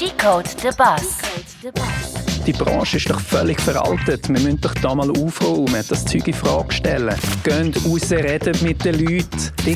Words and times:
Decode 0.00 0.48
the 0.60 0.70
Bus. 0.76 1.18
Die 2.46 2.52
Branche 2.52 2.96
ist 2.96 3.08
doch 3.08 3.20
völlig 3.20 3.60
veraltet. 3.60 4.28
Wir 4.28 4.40
müssen 4.40 4.60
doch 4.60 4.74
da 4.74 4.94
mal 4.94 5.08
aufräumen, 5.10 5.82
das 5.88 6.04
Zeug 6.04 6.26
in 6.26 6.34
Frage 6.34 6.74
stellen. 6.74 7.14
Geht 7.42 7.76
raus, 7.86 8.10
redet 8.10 8.60
mit 8.62 8.84
den 8.84 8.98
Leuten. 8.98 9.28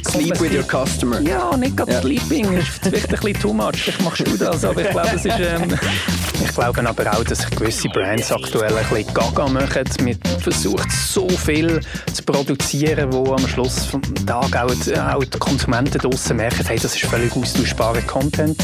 Sleep 0.04 0.41
with 0.41 0.53
your 0.53 0.65
customer. 0.65 1.21
Ja, 1.21 1.57
nicht 1.57 1.77
gerade 1.77 1.93
Ja. 1.93 2.01
Sleeping. 2.03 2.57
Das 2.57 2.65
ist 2.65 2.79
vielleicht 2.83 3.09
ein 3.09 3.21
bisschen 3.21 3.41
too 3.41 3.53
much. 3.53 3.77
Vielleicht 3.77 4.03
machst 4.03 4.27
du 4.27 4.37
das, 4.37 4.65
aber 4.65 4.83
ich 4.83 4.91
glaube, 4.91 5.09
es 5.15 5.25
ist... 5.25 5.38
Ähm, 5.38 5.78
ich 6.44 6.54
glaube 6.54 6.88
aber 6.88 7.12
auch, 7.12 7.24
dass 7.24 7.48
gewisse 7.48 7.88
Brands 7.88 8.32
aktuell 8.32 8.76
ein 8.76 8.87
bisschen 8.88 9.14
gaga 9.14 9.46
machen. 9.48 9.85
Man 10.03 10.19
versucht 10.40 10.90
so 10.90 11.28
viel 11.28 11.80
zu 12.12 12.22
produzieren, 12.24 13.12
wo 13.12 13.35
am 13.35 13.46
Schluss 13.48 13.87
vom 13.87 14.03
Tag 14.26 14.56
auch 14.56 14.74
die, 14.85 14.98
auch 14.98 15.24
die 15.24 15.38
Konsumenten 15.38 15.98
draussen 15.98 16.37
merken, 16.37 16.66
hey, 16.66 16.78
das 16.78 16.95
ist 16.96 17.05
völlig 17.06 17.34
austauschbarer 17.34 18.02
Content. 18.02 18.59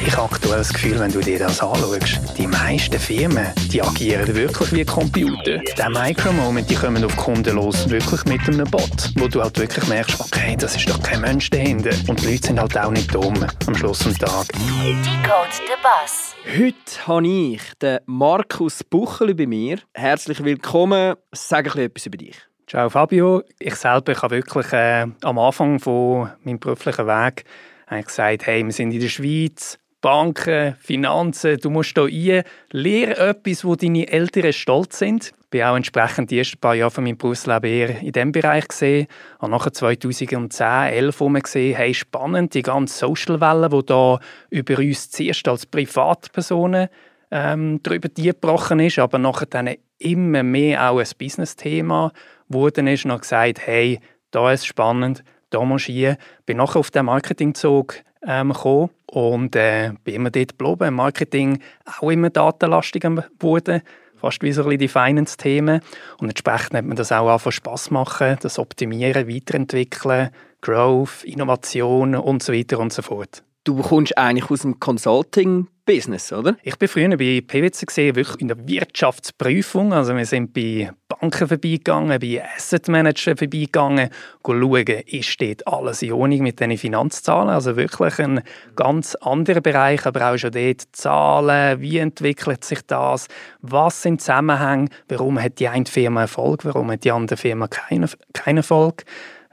Ich 0.00 0.16
habe 0.16 0.32
aktuell 0.32 0.58
das 0.58 0.72
Gefühl, 0.72 0.98
wenn 1.00 1.10
du 1.10 1.20
dir 1.20 1.38
das 1.38 1.60
anschaust, 1.60 2.20
die 2.38 2.46
meisten 2.46 2.98
Firmen, 2.98 3.52
die 3.72 3.82
agieren 3.82 4.32
wirklich 4.34 4.72
wie 4.72 4.84
Computer. 4.84 5.58
Der 5.76 5.90
Micro-Moment, 5.90 6.70
die 6.70 6.76
kommen 6.76 7.04
auf 7.04 7.16
Kunden 7.16 7.56
los, 7.56 7.88
wirklich 7.90 8.24
mit 8.26 8.40
einem 8.48 8.70
Bot, 8.70 9.10
wo 9.16 9.26
du 9.26 9.42
halt 9.42 9.58
wirklich 9.58 9.86
merkst, 9.88 10.20
okay, 10.20 10.56
das 10.56 10.76
ist 10.76 10.88
doch 10.88 11.02
kein 11.02 11.20
Mensch 11.20 11.50
dahinter. 11.50 11.90
Und 12.08 12.22
die 12.22 12.32
Leute 12.32 12.46
sind 12.46 12.60
halt 12.60 12.78
auch 12.78 12.90
nicht 12.90 13.12
dumm 13.12 13.34
am 13.66 13.74
Schluss 13.74 13.98
des 14.00 14.18
Tages. 14.18 14.48
Decode 14.48 15.52
the 15.52 15.74
Bus. 15.82 16.34
Heute 16.46 17.06
habe 17.06 17.26
ich 17.26 17.62
den 17.82 17.98
Markus 18.06 18.84
Bucheli 18.84 19.34
bei 19.34 19.46
mir. 19.46 19.78
Herzlich 19.94 20.42
willkommen. 20.44 21.16
Sag 21.32 21.58
ein 21.58 21.64
bisschen 21.64 21.86
etwas 21.86 22.06
über 22.06 22.16
dich. 22.18 22.36
Ciao 22.68 22.88
Fabio. 22.88 23.42
Ich 23.58 23.74
selber 23.74 24.12
ich 24.12 24.22
habe 24.22 24.36
wirklich 24.36 24.72
äh, 24.72 25.06
am 25.22 25.38
Anfang 25.38 25.80
von 25.80 26.30
meinem 26.44 26.60
beruflichen 26.60 27.06
Weg 27.06 27.44
eigentlich 27.88 28.06
gesagt, 28.06 28.46
hey, 28.46 28.64
wir 28.64 28.72
sind 28.72 28.92
in 28.92 29.00
der 29.00 29.08
Schweiz, 29.08 29.78
Banken, 30.00 30.76
Finanzen, 30.78 31.58
du 31.58 31.70
musst 31.70 31.98
hier 31.98 32.36
rein, 32.36 32.44
lerne 32.70 33.16
etwas, 33.16 33.64
wo 33.64 33.74
deine 33.74 34.06
Eltern 34.06 34.52
stolz 34.52 34.98
sind. 34.98 35.32
Ich 35.52 35.60
war 35.60 35.72
auch 35.72 35.76
entsprechend 35.76 36.30
die 36.30 36.38
ersten 36.38 36.58
paar 36.58 36.76
Jahre 36.76 36.92
von 36.92 37.02
meinem 37.02 37.16
Berufsleben 37.16 37.68
eher 37.68 38.00
in 38.00 38.12
diesem 38.12 38.30
Bereich 38.30 38.68
gesehen. 38.68 39.08
Habe 39.40 39.50
nachher 39.50 39.72
2010, 39.72 40.50
2011 40.50 41.18
herum 41.18 41.34
gesehen, 41.34 41.76
hey, 41.76 41.94
spannend, 41.94 42.54
die 42.54 42.62
ganze 42.62 42.96
Social-Welle, 42.96 43.68
die 43.70 43.86
da 43.86 44.20
über 44.50 44.78
uns 44.78 45.10
zuerst 45.10 45.48
als 45.48 45.66
Privatpersonen 45.66 46.88
ähm, 47.30 47.80
darüber 47.82 48.08
gebrochen 48.08 48.80
ist, 48.80 49.00
aber 49.00 49.18
nachher 49.18 49.46
dann 49.46 49.74
immer 49.98 50.44
mehr 50.44 50.90
auch 50.90 51.00
ein 51.00 51.08
Business-Thema 51.18 52.12
wurde 52.48 52.88
ist 52.90 53.04
und 53.04 53.10
habe 53.10 53.22
gesagt, 53.22 53.66
hey, 53.66 53.98
da 54.30 54.52
ist 54.52 54.66
spannend, 54.66 55.24
da 55.50 55.64
musst 55.64 55.88
du 55.88 55.92
hier. 55.92 56.18
Bin 56.46 56.58
nachher 56.58 56.78
auf 56.78 56.90
den 56.90 57.06
Marketingzug 57.06 57.96
ähm, 58.26 58.52
gekommen 58.52 58.90
und 59.06 59.56
äh, 59.56 59.92
bin 60.04 60.14
immer 60.14 60.30
dort 60.30 60.58
geblieben. 60.58 60.94
Marketing 60.94 61.60
auch 62.00 62.10
immer 62.10 62.30
datenlastiger 62.30 63.10
geworden, 63.38 63.82
fast 64.16 64.42
wie 64.42 64.52
so 64.52 64.62
ein 64.62 64.68
bisschen 64.68 64.78
die 64.78 64.88
Finance-Themen. 64.88 65.80
Und 66.18 66.28
entsprechend 66.28 66.74
hat 66.74 66.84
mir 66.84 66.94
das 66.94 67.12
auch 67.12 67.28
angefangen 67.28 67.52
Spass 67.52 67.90
machen, 67.90 68.36
das 68.40 68.58
Optimieren, 68.58 69.28
Weiterentwickeln, 69.28 70.30
Growth, 70.60 71.24
Innovation 71.24 72.14
und 72.14 72.42
so 72.42 72.52
weiter 72.52 72.78
und 72.78 72.92
so 72.92 73.02
fort. 73.02 73.42
Du 73.68 73.82
kommst 73.82 74.16
eigentlich 74.16 74.50
aus 74.50 74.62
dem 74.62 74.80
Consulting-Business, 74.80 76.32
oder? 76.32 76.56
Ich 76.62 76.76
bin 76.78 76.88
früher 76.88 77.10
bei 77.18 77.42
PwC 77.46 77.84
gesehen, 77.84 78.16
wirklich 78.16 78.40
in 78.40 78.48
der 78.48 78.66
Wirtschaftsprüfung. 78.66 79.92
Also 79.92 80.16
wir 80.16 80.24
sind 80.24 80.54
bei 80.54 80.90
Banken 81.06 81.46
vorbeigegangen, 81.46 82.18
bei 82.18 82.42
Asset 82.56 82.88
Managern 82.88 83.36
vorbeigegangen, 83.36 84.08
schauen, 84.42 85.02
ist 85.04 85.38
dort 85.42 85.66
alles 85.66 86.00
in 86.00 86.12
Ordnung 86.14 86.44
mit 86.44 86.60
diesen 86.60 86.78
Finanzzahlen. 86.78 87.50
Also 87.50 87.76
wirklich 87.76 88.18
ein 88.20 88.40
ganz 88.74 89.14
anderer 89.16 89.60
Bereich, 89.60 90.06
aber 90.06 90.30
auch 90.30 90.38
schon 90.38 90.52
dort 90.52 90.84
Zahlen, 90.92 91.78
wie 91.82 91.98
entwickelt 91.98 92.64
sich 92.64 92.80
das, 92.86 93.28
was 93.60 94.00
sind 94.00 94.22
Zusammenhänge, 94.22 94.88
warum 95.10 95.38
hat 95.38 95.58
die 95.58 95.68
eine 95.68 95.84
Firma 95.84 96.22
Erfolg, 96.22 96.64
warum 96.64 96.90
hat 96.90 97.04
die 97.04 97.12
andere 97.12 97.36
Firma 97.36 97.68
keinen 97.68 98.08
keinen 98.32 98.56
Erfolg. 98.56 99.04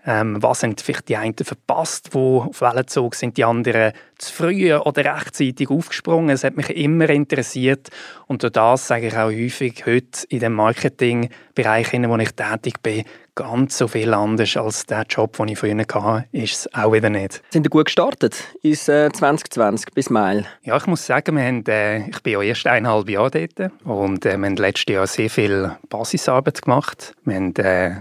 Ähm, 0.06 0.42
was 0.42 0.64
haben 0.64 0.76
vielleicht 0.78 1.10
die 1.10 1.18
einen 1.18 1.36
verpasst, 1.36 2.10
wo 2.14 2.42
auf 2.42 2.62
Wellenzug 2.62 3.16
sind 3.16 3.38
die 3.38 3.44
anderen 3.44 3.94
zu 4.18 4.34
früh 4.34 4.74
oder 4.74 5.16
rechtzeitig 5.16 5.70
aufgesprungen. 5.70 6.30
Es 6.30 6.44
hat 6.44 6.56
mich 6.56 6.70
immer 6.70 7.10
interessiert 7.10 7.90
und 8.28 8.44
durch 8.44 8.54
das 8.54 8.88
sage 8.88 9.08
ich 9.08 9.18
auch 9.18 9.32
häufig 9.32 9.86
heute 9.86 10.28
in 10.30 10.40
dem 10.40 10.54
Marketingbereich, 10.54 11.94
in 11.94 12.04
dem 12.04 12.20
ich 12.20 12.32
tätig 12.32 12.82
bin, 12.82 13.04
ganz 13.36 13.78
so 13.78 13.88
viel 13.88 14.14
anders 14.14 14.56
als 14.56 14.86
der 14.86 15.06
Job, 15.10 15.36
den 15.38 15.50
ich 15.50 15.60
früher 15.60 15.78
hatte, 15.78 16.26
ist 16.32 16.54
es 16.54 16.74
auch 16.74 16.94
wieder 16.94 17.10
nicht. 17.10 17.42
Sind 17.50 17.66
ihr 17.66 17.70
gut 17.70 17.86
gestartet 17.86 18.36
ins 18.62 18.88
äh, 18.88 19.12
2020 19.12 19.94
bis 19.94 20.10
Mai? 20.10 20.46
Ja, 20.64 20.78
ich 20.78 20.88
muss 20.88 21.06
sagen, 21.06 21.36
wir 21.36 21.44
haben, 21.44 21.66
äh, 21.68 22.08
ich 22.08 22.22
bin 22.24 22.34
ja 22.34 22.42
erst 22.42 22.66
eineinhalb 22.68 23.10
Jahre 23.10 23.32
dort 23.32 23.72
und 23.84 24.26
äh, 24.26 24.38
wir 24.38 24.46
haben 24.46 24.56
letztes 24.56 24.94
Jahr 24.94 25.08
sehr 25.08 25.30
viel 25.30 25.76
Basisarbeit 25.90 26.62
gemacht. 26.62 27.14
Wir 27.26 27.36
haben 27.36 27.56
äh, 27.56 27.96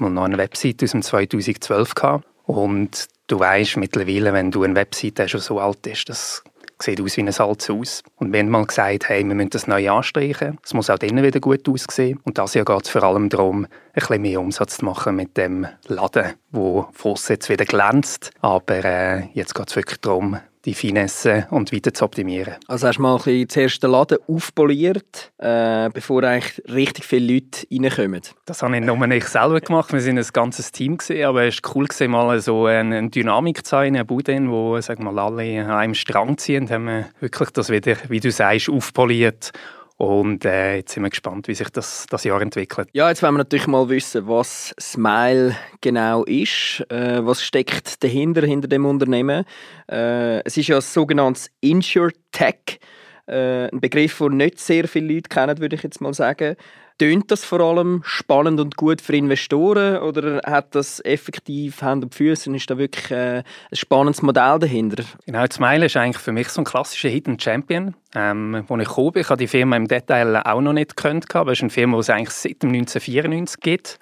mal 0.00 0.10
noch 0.10 0.24
eine 0.24 0.38
Website 0.38 0.82
aus 0.82 0.92
dem 0.92 1.02
2012 1.02 1.94
gehabt. 1.94 2.24
Und 2.46 3.08
du 3.26 3.38
weißt 3.38 3.76
mittlerweile, 3.76 4.32
wenn 4.32 4.50
du 4.50 4.64
eine 4.64 4.74
Website 4.74 5.18
die 5.18 5.38
so 5.38 5.60
alt 5.60 5.86
ist, 5.86 6.08
das 6.08 6.42
sieht 6.82 7.00
aus 7.00 7.16
wie 7.16 7.22
ein 7.22 7.28
altes 7.28 7.68
Haus. 7.68 8.02
Und 8.16 8.32
wir 8.32 8.40
haben 8.40 8.48
mal 8.48 8.66
gesagt, 8.66 9.08
hey, 9.08 9.26
wir 9.26 9.34
müssen 9.34 9.50
das 9.50 9.66
neu 9.66 9.90
anstreichen. 9.90 10.58
Es 10.64 10.74
muss 10.74 10.90
auch 10.90 10.98
drinnen 10.98 11.22
wieder 11.22 11.40
gut 11.40 11.68
aussehen. 11.68 12.18
Und 12.24 12.38
das 12.38 12.54
Jahr 12.54 12.64
geht 12.64 12.84
es 12.84 12.90
vor 12.90 13.02
allem 13.02 13.28
darum, 13.28 13.64
ein 13.64 13.68
bisschen 13.94 14.22
mehr 14.22 14.40
Umsatz 14.40 14.78
zu 14.78 14.84
machen 14.84 15.16
mit 15.16 15.36
dem 15.36 15.66
Laden, 15.86 16.34
wo 16.50 16.88
Voss 16.92 17.28
jetzt 17.28 17.48
wieder 17.48 17.64
glänzt. 17.64 18.30
Aber 18.40 18.84
äh, 18.84 19.28
jetzt 19.34 19.54
geht 19.54 19.68
es 19.68 19.76
wirklich 19.76 20.00
darum, 20.00 20.38
die 20.64 20.74
Finesse 20.74 21.46
und 21.50 21.72
weiter 21.72 21.94
zu 21.94 22.04
optimieren. 22.04 22.56
Also 22.68 22.86
hast 22.86 22.96
du 22.96 23.02
mal 23.02 23.16
ein 23.16 23.22
bisschen 23.22 23.48
zuerst 23.48 23.82
den 23.82 23.90
Laden 23.90 24.18
aufpoliert, 24.28 25.32
äh, 25.38 25.88
bevor 25.90 26.22
eigentlich 26.22 26.62
richtig 26.70 27.04
viele 27.04 27.34
Leute 27.34 27.66
reinkommen. 27.70 28.22
Das 28.44 28.62
habe 28.62 28.76
ich 28.76 28.84
nur 28.84 29.10
ich 29.10 29.24
selber 29.26 29.60
gemacht. 29.60 29.92
Wir 29.92 30.00
sind 30.00 30.18
ein 30.18 30.26
ganzes 30.32 30.70
Team 30.72 30.98
gesehen, 30.98 31.26
aber 31.26 31.44
es 31.44 31.62
war 31.62 31.74
cool 31.74 31.86
gewesen, 31.86 32.10
mal 32.10 32.40
so 32.40 32.66
eine, 32.66 33.08
Dynamik 33.08 33.64
zu 33.64 33.78
haben, 33.78 33.86
eine 33.86 34.04
Bude, 34.04 34.38
wo 34.48 34.80
sag 34.80 34.98
mal, 35.00 35.18
alle 35.18 35.62
an 35.64 35.70
einem 35.70 35.94
Strang 35.94 36.36
ziehen. 36.36 36.64
Und 36.64 36.70
haben 36.70 36.84
wir 36.84 37.08
wirklich 37.20 37.50
das 37.50 37.70
wieder, 37.70 37.96
wie 38.08 38.20
du 38.20 38.30
sagst, 38.30 38.68
aufpoliert. 38.68 39.52
Und 40.00 40.46
äh, 40.46 40.76
jetzt 40.76 40.94
sind 40.94 41.02
wir 41.02 41.10
gespannt, 41.10 41.46
wie 41.46 41.54
sich 41.54 41.68
das, 41.68 42.06
das 42.08 42.24
Jahr 42.24 42.40
entwickelt. 42.40 42.88
Ja, 42.94 43.10
jetzt 43.10 43.22
wollen 43.22 43.34
wir 43.34 43.38
natürlich 43.40 43.66
mal 43.66 43.86
wissen, 43.90 44.26
was 44.26 44.74
Smile 44.80 45.54
genau 45.82 46.24
ist. 46.24 46.82
Äh, 46.88 47.26
was 47.26 47.42
steckt 47.42 48.02
dahinter, 48.02 48.40
hinter 48.40 48.66
dem 48.66 48.86
Unternehmen? 48.86 49.44
Äh, 49.90 50.42
es 50.46 50.56
ist 50.56 50.68
ja 50.68 50.76
ein 50.76 50.80
sogenanntes 50.80 51.50
InsurTech. 51.60 52.80
Äh, 53.26 53.68
ein 53.68 53.78
Begriff, 53.78 54.16
den 54.16 54.38
nicht 54.38 54.58
sehr 54.58 54.88
viele 54.88 55.12
Leute 55.12 55.28
kennen, 55.28 55.58
würde 55.58 55.76
ich 55.76 55.82
jetzt 55.82 56.00
mal 56.00 56.14
sagen. 56.14 56.56
Tönt 57.00 57.30
das 57.30 57.46
vor 57.46 57.60
allem 57.60 58.02
spannend 58.04 58.60
und 58.60 58.76
gut 58.76 59.00
für 59.00 59.16
Investoren 59.16 60.02
oder 60.02 60.42
hat 60.44 60.74
das 60.74 61.02
effektiv 61.02 61.80
Hand 61.80 62.04
und 62.04 62.14
Füße 62.14 62.50
und 62.50 62.56
ist 62.56 62.68
da 62.68 62.76
wirklich 62.76 63.10
äh, 63.10 63.38
ein 63.38 63.44
spannendes 63.72 64.20
Modell 64.20 64.58
dahinter? 64.58 65.04
Genau, 65.24 65.42
Smile 65.50 65.86
ist 65.86 65.96
eigentlich 65.96 66.18
für 66.18 66.32
mich 66.32 66.50
so 66.50 66.60
ein 66.60 66.66
klassischer 66.66 67.08
Hidden 67.08 67.40
Champion. 67.40 67.94
Ähm, 68.14 68.64
wo 68.68 68.76
ich 68.76 68.86
gekommen 68.86 69.12
bin, 69.12 69.22
ich 69.22 69.30
habe 69.30 69.38
die 69.38 69.46
Firma 69.46 69.76
im 69.76 69.88
Detail 69.88 70.42
auch 70.44 70.60
noch 70.60 70.74
nicht 70.74 70.94
gekannt, 70.94 71.34
aber 71.34 71.52
es 71.52 71.60
ist 71.60 71.62
eine 71.62 71.70
Firma, 71.70 71.96
die 71.96 72.00
es 72.00 72.10
eigentlich 72.10 72.30
seit 72.32 72.62
dem 72.62 72.68
1994 72.68 73.60
gibt. 73.60 73.98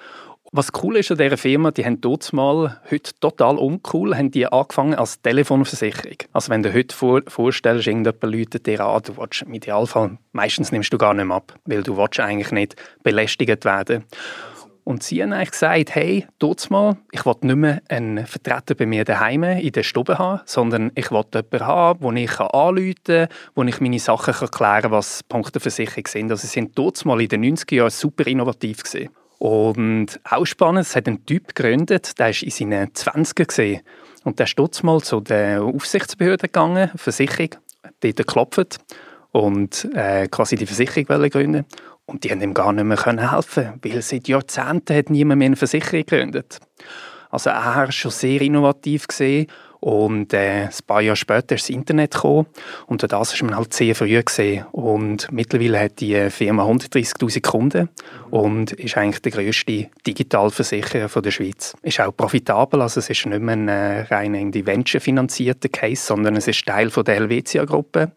Was 0.50 0.70
cool 0.82 0.97
ist 0.97 1.10
an 1.10 1.19
dieser 1.19 1.36
Firma, 1.36 1.70
die 1.72 1.84
haben 1.84 2.00
dort 2.00 2.32
mal, 2.32 2.81
heute 2.91 3.12
total 3.20 3.59
uncool, 3.59 4.16
haben 4.16 4.31
die 4.31 4.47
angefangen 4.47 4.94
als 4.94 5.20
Telefonversicherung. 5.20 6.16
Also 6.32 6.48
wenn 6.48 6.62
du 6.62 6.72
heute 6.72 6.97
vor, 6.97 7.20
vorstellst, 7.28 7.86
irgendjemand 7.86 8.22
läutet 8.22 8.66
dir 8.66 8.81
an, 8.81 9.03
du 9.03 9.19
willst 9.19 9.42
im 9.42 9.53
Idealfall, 9.53 10.16
meistens 10.32 10.72
nimmst 10.72 10.91
du 10.91 10.97
gar 10.97 11.12
nicht 11.12 11.26
mehr 11.26 11.37
ab, 11.37 11.54
weil 11.66 11.82
du 11.82 11.98
willst 11.98 12.19
eigentlich 12.19 12.50
nicht 12.50 12.76
belästigt 13.03 13.66
werden. 13.66 14.04
Und 14.84 15.03
sie 15.03 15.22
haben 15.22 15.34
eigentlich 15.34 15.50
gesagt, 15.50 15.94
hey, 15.94 16.26
dort 16.38 16.70
mal, 16.70 16.97
ich 17.12 17.26
will 17.26 17.34
nicht 17.42 17.56
mehr 17.56 17.82
einen 17.91 18.26
Vertreter 18.26 18.75
bei 18.75 18.87
mir 18.87 19.04
daheim 19.04 19.42
in 19.42 19.72
der 19.72 19.82
Stube 19.82 20.19
haben, 20.19 20.41
sondern 20.47 20.92
ich 20.94 21.10
will 21.10 21.25
jemanden 21.34 21.66
haben, 21.66 22.00
wo 22.00 22.10
ich 22.12 22.41
anrufen 22.41 22.94
kann, 23.04 23.28
wo 23.54 23.64
ich 23.64 23.82
meine 23.82 23.98
Sachen 23.98 24.32
kann 24.32 24.50
klären 24.50 24.82
kann, 24.82 24.93
was 24.93 25.22
Punkte 25.25 25.61
Versicherung 25.61 26.06
sind. 26.06 26.31
Also 26.31 26.46
sie 26.46 26.55
sind 26.55 26.78
dort 26.78 27.05
mal 27.05 27.20
in 27.20 27.28
den 27.28 27.44
90er 27.44 27.75
Jahren 27.75 27.90
super 27.90 28.26
innovativ 28.26 28.82
gewesen. 28.82 29.11
Und 29.38 30.20
auch 30.25 30.44
spannend, 30.44 30.87
es 30.87 30.96
hat 30.96 31.06
einen 31.06 31.25
Typ 31.25 31.55
gegründet, 31.55 32.19
der 32.19 32.26
war 32.26 32.43
in 32.43 32.50
seinen 32.50 32.88
20er 32.88 33.46
gesehen. 33.46 33.82
Und 34.25 34.38
der 34.38 34.46
ist 34.46 34.82
mal 34.82 35.00
zu 35.00 35.20
der 35.20 35.62
Aufsichtsbehörde 35.62 36.49
gegangen, 36.49 36.90
Versicherung, 36.96 37.50
dort 38.00 38.17
geklopft 38.17 38.79
und 39.31 39.88
äh, 39.94 40.26
quasi 40.29 40.56
die 40.56 40.67
Versicherung 40.67 41.31
gründen. 41.31 41.64
Und 42.06 42.25
die 42.25 42.31
haben 42.31 42.40
ihm 42.40 42.55
gar 42.55 42.73
nicht 42.73 42.85
mehr 42.85 42.96
können 42.96 43.31
helfen, 43.31 43.75
weil 43.82 44.02
seit 44.02 44.29
Jahrzehnten 44.29 44.96
hat 44.96 45.11
niemand 45.11 45.38
mehr 45.38 45.46
eine 45.46 45.56
Versicherung 45.56 46.05
gegründet. 46.05 46.58
Also 47.31 47.50
er 47.50 47.76
war 47.76 47.93
schon 47.93 48.11
sehr 48.11 48.41
innovativ 48.41 49.06
gesehen 49.06 49.46
und 49.80 50.32
äh, 50.32 50.64
ein 50.64 50.70
paar 50.86 51.00
Jahre 51.00 51.16
später 51.16 51.54
ist 51.54 51.69
das 51.69 51.70
Internet 51.70 52.14
gekommen 52.14 52.46
und 52.86 53.02
durch 53.02 53.10
das 53.10 53.32
ist 53.32 53.42
man 53.42 53.56
halt 53.56 53.72
sehr 53.72 53.94
früh 53.94 54.22
gesehen 54.22 54.64
und 54.72 55.30
mittlerweile 55.30 55.80
hat 55.80 56.00
die 56.00 56.30
Firma 56.30 56.64
130'000 56.64 57.42
Kunden 57.42 57.88
und 58.30 58.72
ist 58.72 58.96
eigentlich 58.96 59.22
der 59.22 59.32
grösste 59.32 59.88
Digitalversicherer 60.06 61.08
der 61.20 61.30
Schweiz. 61.30 61.76
Ist 61.82 62.00
auch 62.00 62.16
profitabel, 62.16 62.82
also 62.82 63.00
es 63.00 63.10
ist 63.10 63.26
nicht 63.26 63.40
mehr 63.40 63.56
ein 63.56 63.69
äh, 63.69 64.00
rein 64.02 64.34
in 64.34 64.52
die 64.52 64.66
Venture 64.66 65.00
finanzierter 65.00 65.69
Case, 65.69 66.04
sondern 66.04 66.36
es 66.36 66.48
ist 66.48 66.64
Teil 66.66 66.90
von 66.90 67.04
der 67.04 67.14
Helvetia-Gruppe. 67.16 68.12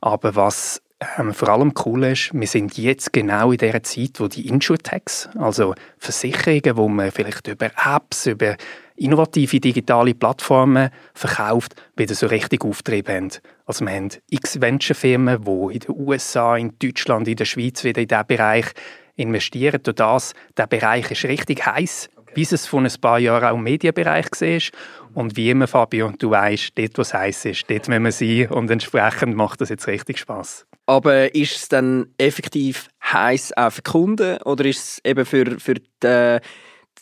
Aber 0.00 0.34
was 0.34 0.82
ähm, 1.18 1.32
vor 1.32 1.48
allem 1.48 1.72
cool 1.84 2.04
ist, 2.04 2.30
wir 2.32 2.46
sind 2.46 2.76
jetzt 2.78 3.12
genau 3.12 3.52
in 3.52 3.58
der 3.58 3.82
Zeit, 3.82 4.18
wo 4.18 4.28
die 4.28 4.48
Insurtechs, 4.48 5.28
also 5.38 5.74
Versicherungen, 5.98 6.76
wo 6.76 6.88
man 6.88 7.10
vielleicht 7.10 7.48
über 7.48 7.70
Apps, 7.84 8.26
über 8.26 8.56
innovative 8.96 9.58
digitale 9.58 10.14
Plattformen 10.14 10.90
verkauft, 11.14 11.74
wieder 11.96 12.14
so 12.14 12.26
richtig 12.26 12.64
Auftrieb 12.64 13.08
haben. 13.08 13.30
Also 13.66 13.84
wir 13.84 13.94
haben 13.94 14.10
x 14.30 14.60
Venture-Firmen, 14.60 15.44
die 15.44 15.74
in 15.74 15.80
den 15.80 15.94
USA, 15.96 16.56
in 16.56 16.78
Deutschland, 16.78 17.26
in 17.26 17.36
der 17.36 17.44
Schweiz 17.46 17.82
wieder 17.84 18.00
in 18.00 18.08
diesen 18.08 18.26
Bereich 18.26 18.66
investieren. 19.16 19.82
Durch 19.82 19.96
das, 19.96 20.34
der 20.56 20.66
Bereich 20.66 21.10
ist 21.10 21.24
richtig 21.24 21.64
heiß, 21.66 22.10
okay. 22.16 22.32
wie 22.34 22.42
es 22.42 22.66
vor 22.66 22.80
ein 22.80 22.92
paar 23.00 23.18
Jahren 23.18 23.44
auch 23.44 23.56
im 23.56 23.62
Medienbereich 23.62 24.26
war. 24.30 24.60
Und 25.14 25.36
wie 25.36 25.50
immer, 25.50 25.66
Fabio, 25.66 26.12
du 26.18 26.30
weißt, 26.30 26.76
dort, 26.76 26.98
wo 26.98 27.02
es 27.02 27.14
heiß 27.14 27.46
ist, 27.46 27.70
dort 27.70 27.88
müssen 27.88 28.04
wir 28.04 28.12
sein 28.12 28.48
und 28.48 28.70
entsprechend 28.70 29.36
macht 29.36 29.60
das 29.60 29.68
jetzt 29.68 29.86
richtig 29.86 30.18
Spaß. 30.18 30.66
Aber 30.92 31.34
ist 31.34 31.56
es 31.56 31.68
dann 31.68 32.08
effektiv 32.18 32.88
heiß 33.02 33.56
auch 33.56 33.72
für 33.72 33.80
Kunden 33.80 34.36
oder 34.42 34.66
ist 34.66 34.78
es 34.78 35.00
eben 35.06 35.24
für, 35.24 35.58
für 35.58 35.74
die 35.74 36.38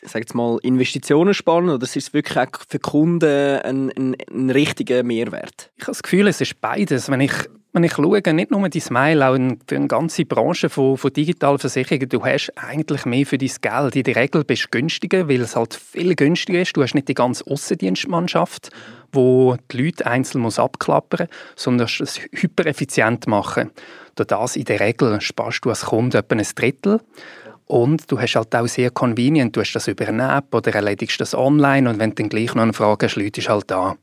sag 0.02 0.20
jetzt 0.20 0.34
mal, 0.34 0.58
Investitionen 0.62 1.34
spannend 1.34 1.72
oder 1.72 1.82
ist 1.82 1.96
es 1.96 2.14
wirklich 2.14 2.38
auch 2.38 2.60
für 2.68 2.78
Kunden 2.78 3.60
ein, 3.60 3.90
ein, 3.90 4.16
ein 4.30 4.50
richtiger 4.50 5.02
Mehrwert? 5.02 5.72
Ich 5.76 5.82
habe 5.82 5.90
das 5.90 6.04
Gefühl, 6.04 6.28
es 6.28 6.40
ist 6.40 6.60
beides. 6.60 7.10
Wenn 7.10 7.20
ich, 7.20 7.32
wenn 7.72 7.82
ich 7.82 7.92
schaue, 7.92 8.22
nicht 8.32 8.52
nur 8.52 8.68
die 8.68 8.78
Smile, 8.78 9.28
auch 9.28 9.34
in 9.34 9.58
die 9.68 9.88
ganze 9.88 10.24
Branche 10.24 10.68
von, 10.68 10.96
von 10.96 11.12
digitalen 11.12 11.58
Versicherungen, 11.58 12.08
du 12.08 12.24
hast 12.24 12.52
eigentlich 12.54 13.04
mehr 13.06 13.26
für 13.26 13.38
dein 13.38 13.50
Geld. 13.60 13.96
In 13.96 14.04
der 14.04 14.16
Regel 14.16 14.44
bist 14.44 14.66
du 14.66 14.68
günstiger, 14.70 15.28
weil 15.28 15.40
es 15.40 15.56
halt 15.56 15.74
viel 15.74 16.14
günstiger 16.14 16.62
ist. 16.62 16.76
Du 16.76 16.82
hast 16.84 16.94
nicht 16.94 17.08
die 17.08 17.14
ganze 17.14 17.44
Aussendienstmannschaft, 17.48 18.70
wo 19.12 19.56
die 19.70 19.84
Leute 19.84 20.06
einzeln 20.06 20.40
muss 20.40 20.58
abklappern 20.58 21.28
sondern 21.56 21.88
es 22.00 22.20
hypereffizient 22.32 23.26
machen. 23.26 23.70
Durch 24.16 24.26
das 24.28 24.56
in 24.56 24.64
der 24.64 24.80
Regel 24.80 25.20
sparst 25.20 25.64
du 25.64 25.70
als 25.70 25.86
Kunde 25.86 26.18
etwa 26.18 26.36
ein 26.36 26.46
Drittel. 26.54 27.00
Und 27.70 28.10
du 28.10 28.20
hast 28.20 28.34
halt 28.34 28.52
auch 28.56 28.66
sehr 28.66 28.90
convenient, 28.90 29.54
du 29.54 29.60
hast 29.60 29.74
das 29.74 29.86
über 29.86 30.08
eine 30.08 30.38
App 30.38 30.52
oder 30.52 30.74
erledigst 30.74 31.20
das 31.20 31.36
online 31.36 31.88
und 31.88 32.00
wenn 32.00 32.10
du 32.10 32.16
dann 32.16 32.28
gleich 32.28 32.52
noch 32.56 32.64
eine 32.64 32.72
Frage 32.72 33.06
hast, 33.06 33.16
ist 33.16 33.48
halt 33.48 33.70
da. 33.70 33.94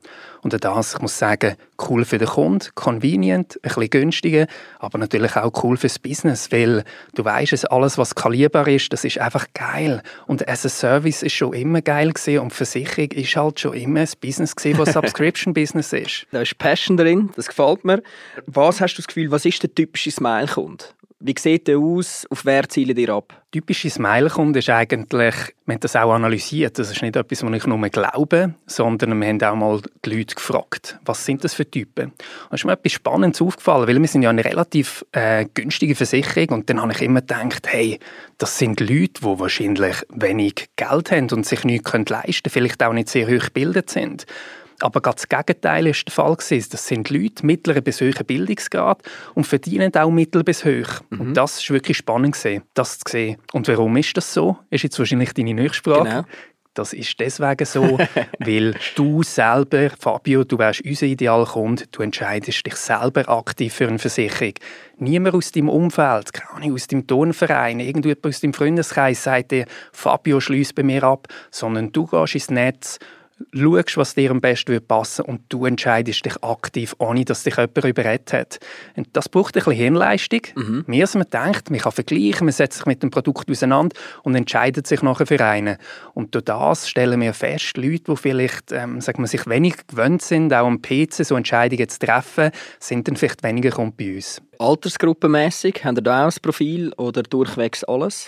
Und 0.42 0.64
das, 0.64 0.94
ich 0.94 1.02
muss 1.02 1.20
sagen, 1.20 1.58
cool 1.90 2.06
für 2.06 2.18
den 2.18 2.30
Kunden, 2.30 2.66
convenient, 2.76 3.58
ein 3.58 3.68
bisschen 3.68 3.90
günstiger, 3.90 4.48
aber 4.80 4.98
natürlich 5.00 5.36
auch 5.36 5.52
cool 5.66 5.76
fürs 5.76 6.00
Business, 6.00 6.50
weil 6.54 6.86
du 7.14 7.26
weißt, 7.26 7.70
alles, 7.70 7.98
was 7.98 8.12
skalierbar 8.12 8.70
ist, 8.70 8.94
das 8.94 9.04
ist 9.04 9.20
einfach 9.20 9.48
geil. 9.54 10.02
Und 10.28 10.48
as 10.48 10.66
a 10.66 10.70
Service 10.70 11.22
ist 11.22 11.34
schon 11.34 11.52
immer 11.52 11.82
geil 11.82 12.14
gewesen 12.14 12.40
und 12.40 12.54
Versicherung 12.54 13.12
ist 13.12 13.36
halt 13.36 13.60
schon 13.60 13.74
immer 13.74 14.00
ein 14.00 14.10
Business 14.22 14.56
gewesen, 14.56 14.80
was 14.80 14.94
Subscription-Business 14.94 15.92
ist. 15.92 16.26
Da 16.32 16.42
ist 16.42 16.58
Passion 16.58 16.96
drin, 16.96 17.32
das 17.36 17.50
gefällt 17.50 17.84
mir. 17.84 18.02
Was 18.46 18.80
hast 18.80 18.94
du 18.94 19.02
das 19.02 19.08
Gefühl, 19.08 19.30
was 19.30 19.44
ist 19.44 19.62
der 19.62 19.76
typische 19.76 20.12
Smile-Kunde? 20.12 20.86
Wie 21.20 21.34
sieht 21.36 21.68
der 21.68 21.80
aus? 21.80 22.28
Auf 22.30 22.46
wer 22.46 22.70
zielen 22.70 22.96
ihr 22.96 23.10
ab? 23.10 23.42
Typische 23.52 23.90
Smile-Kunde 23.90 24.60
ist 24.60 24.70
eigentlich, 24.70 25.34
wir 25.66 25.74
haben 25.74 25.80
das 25.80 25.96
auch 25.96 26.14
analysiert, 26.14 26.78
das 26.78 26.92
ist 26.92 27.02
nicht 27.02 27.16
etwas, 27.16 27.44
was 27.44 27.54
ich 27.54 27.66
nur 27.66 27.90
glaube, 27.90 28.54
sondern 28.68 29.20
wir 29.20 29.28
haben 29.28 29.42
auch 29.42 29.56
mal 29.56 29.82
die 30.06 30.16
Leute 30.16 30.36
gefragt, 30.36 31.00
was 31.06 31.26
sind 31.26 31.44
das 31.44 31.56
für 31.56 31.68
Typen? 31.68 32.12
Und 32.12 32.16
es 32.52 32.62
ist 32.62 32.66
mir 32.66 32.74
etwas 32.74 32.92
Spannendes 32.92 33.42
aufgefallen, 33.42 33.88
weil 33.88 34.00
wir 34.00 34.08
sind 34.08 34.22
ja 34.22 34.30
eine 34.30 34.46
relativ 34.46 35.04
äh, 35.12 35.48
günstige 35.52 35.96
Versicherung 35.96 36.50
und 36.50 36.70
dann 36.70 36.80
habe 36.80 36.92
ich 36.92 37.02
immer 37.02 37.22
gedacht, 37.22 37.66
hey, 37.68 38.00
das 38.38 38.60
sind 38.60 38.80
Leute, 38.80 39.22
die 39.22 39.40
wahrscheinlich 39.40 39.96
wenig 40.10 40.70
Geld 40.76 41.10
haben 41.10 41.32
und 41.32 41.48
sich 41.48 41.64
nichts 41.64 41.94
leisten 41.94 42.12
können, 42.12 42.36
vielleicht 42.52 42.84
auch 42.84 42.94
nicht 42.94 43.10
sehr 43.10 43.26
hoch 43.26 43.46
gebildet 43.46 43.90
sind. 43.90 44.28
Aber 44.80 45.02
gerade 45.02 45.16
das 45.16 45.28
Gegenteil 45.28 45.88
ist 45.88 46.08
der 46.08 46.14
Fall 46.14 46.36
gewesen. 46.36 46.70
Das 46.72 46.88
sind 46.88 47.10
Leute 47.10 47.46
mittleren 47.46 47.84
bis 47.84 48.02
hohen 48.02 48.26
Bildungsgrad 48.26 49.02
und 49.34 49.48
verdienen 49.48 49.94
auch 49.96 50.12
mittel 50.12 50.44
bis 50.44 50.64
hoch. 50.64 51.02
Mhm. 51.10 51.22
Und 51.22 51.34
das 51.34 51.60
ist 51.60 51.70
wirklich 51.72 51.98
spannend 51.98 52.36
gewesen, 52.36 52.64
das 52.74 53.00
zu 53.00 53.12
sehen. 53.12 53.38
Und 53.54 53.68
warum 53.68 53.98
ist 53.98 54.16
das 54.16 54.34
so? 54.34 54.58
Ist 54.70 54.84
jetzt 54.84 55.00
wahrscheinlich 55.00 55.34
deine 55.34 55.54
Nachsprache. 55.54 56.04
Genau. 56.04 56.24
Das 56.76 56.94
ist 56.94 57.20
deswegen 57.20 57.66
so, 57.66 57.98
weil 58.40 58.76
du 58.94 59.24
selber, 59.24 59.90
Fabio, 60.00 60.44
du 60.44 60.60
wärst 60.60 60.86
unser 60.86 61.08
Idealkunde, 61.08 61.86
du 61.92 62.04
entscheidest 62.04 62.64
dich 62.68 62.76
selber 62.76 63.28
aktiv 63.30 63.74
für 63.74 63.88
eine 63.88 63.98
Versicherung. 63.98 64.54
Niemand 65.00 65.34
aus 65.34 65.52
deinem 65.52 65.70
Umfeld, 65.70 66.34
gar 66.34 66.60
nicht 66.60 66.72
aus 66.72 66.86
deinem 66.86 67.08
Turnverein, 67.08 67.80
irgendjemand 67.80 68.28
aus 68.28 68.42
deinem 68.42 68.54
Freundeskreis 68.54 69.24
sagt 69.24 69.54
dir, 69.54 69.66
Fabio, 69.92 70.40
schließ 70.40 70.74
bei 70.74 70.84
mir 70.84 71.04
ab, 71.04 71.28
sondern 71.50 71.92
du 71.92 72.06
gehst 72.06 72.36
ins 72.36 72.52
Netz 72.52 73.00
schaust, 73.54 73.98
was 73.98 74.16
dir 74.16 74.32
am 74.32 74.42
besten 74.42 74.82
passen 74.86 75.26
würde 75.26 75.32
und 75.32 75.42
du 75.50 75.66
entscheidest 75.66 76.26
dich 76.26 76.44
aktiv, 76.44 76.96
ohne 76.98 77.26
dass 77.26 77.44
dich 77.44 77.56
jemand 77.58 77.78
überredet 77.78 78.34
hat. 78.34 78.60
Und 78.96 79.08
das 79.14 79.30
braucht 79.30 79.56
ein 79.56 79.60
bisschen 79.60 79.74
Hirnleistung. 79.74 80.42
Mhm. 80.56 80.84
Mehr 80.88 81.04
als 81.04 81.16
man 81.16 81.30
denkt, 81.30 81.70
man 81.70 81.80
kann 81.80 81.92
vergleichen, 81.92 82.46
man 82.46 82.52
setzt 82.52 82.78
sich 82.78 82.86
mit 82.86 83.04
dem 83.04 83.12
Produkt 83.12 83.50
auseinander 83.50 83.96
und 84.24 84.36
entscheidet 84.36 84.88
sich 84.88 85.02
nachher 85.02 85.28
für 85.28 85.44
einen. 85.44 85.78
Und 86.14 86.34
durch 86.36 86.46
das 86.46 86.90
stellen 86.90 87.22
wir 87.22 87.34
fest, 87.34 87.78
Leute, 87.78 88.12
die 88.12 88.18
vielleicht 88.18 88.72
ähm, 88.72 89.02
sagen 89.02 89.22
wir, 89.24 89.28
sich 89.28 89.48
wenig 89.48 89.88
gewöhnt 89.88 90.22
sind, 90.22 90.54
auch 90.54 90.66
am 90.66 90.82
PC 90.82 91.26
so 91.26 91.36
Entscheidungen 91.36 91.90
zu 91.90 92.00
treffen, 92.00 92.52
sind 92.80 93.08
dann 93.08 93.16
vielleicht 93.16 93.44
weniger 93.44 93.72
bei 93.98 94.16
uns. 94.16 94.42
Altersgruppenmässig, 94.60 95.84
haben 95.84 95.98
ihr 95.98 96.02
da 96.02 96.28
auch 96.28 96.32
ein 96.32 96.42
Profil 96.42 96.94
oder 96.94 97.22
durchwegs 97.24 97.84
alles? 97.84 98.28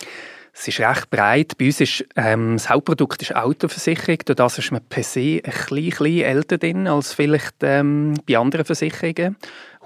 Es 0.52 0.68
ist 0.68 0.80
recht 0.80 1.10
breit. 1.10 1.56
Bei 1.58 1.66
uns 1.66 1.80
ist 1.80 2.04
ähm, 2.16 2.56
das 2.56 2.68
Hauptprodukt 2.68 3.22
ist 3.22 3.34
Autoversicherung. 3.34 4.18
Durch 4.24 4.36
das 4.36 4.58
ist 4.58 4.72
man 4.72 4.82
per 4.88 5.02
se 5.02 5.20
ein 5.20 5.40
bisschen, 5.42 5.90
bisschen 5.90 6.22
älter 6.22 6.58
drin 6.58 6.86
als 6.86 7.12
vielleicht 7.12 7.56
ähm, 7.62 8.14
bei 8.26 8.36
anderen 8.36 8.64
Versicherungen. 8.64 9.36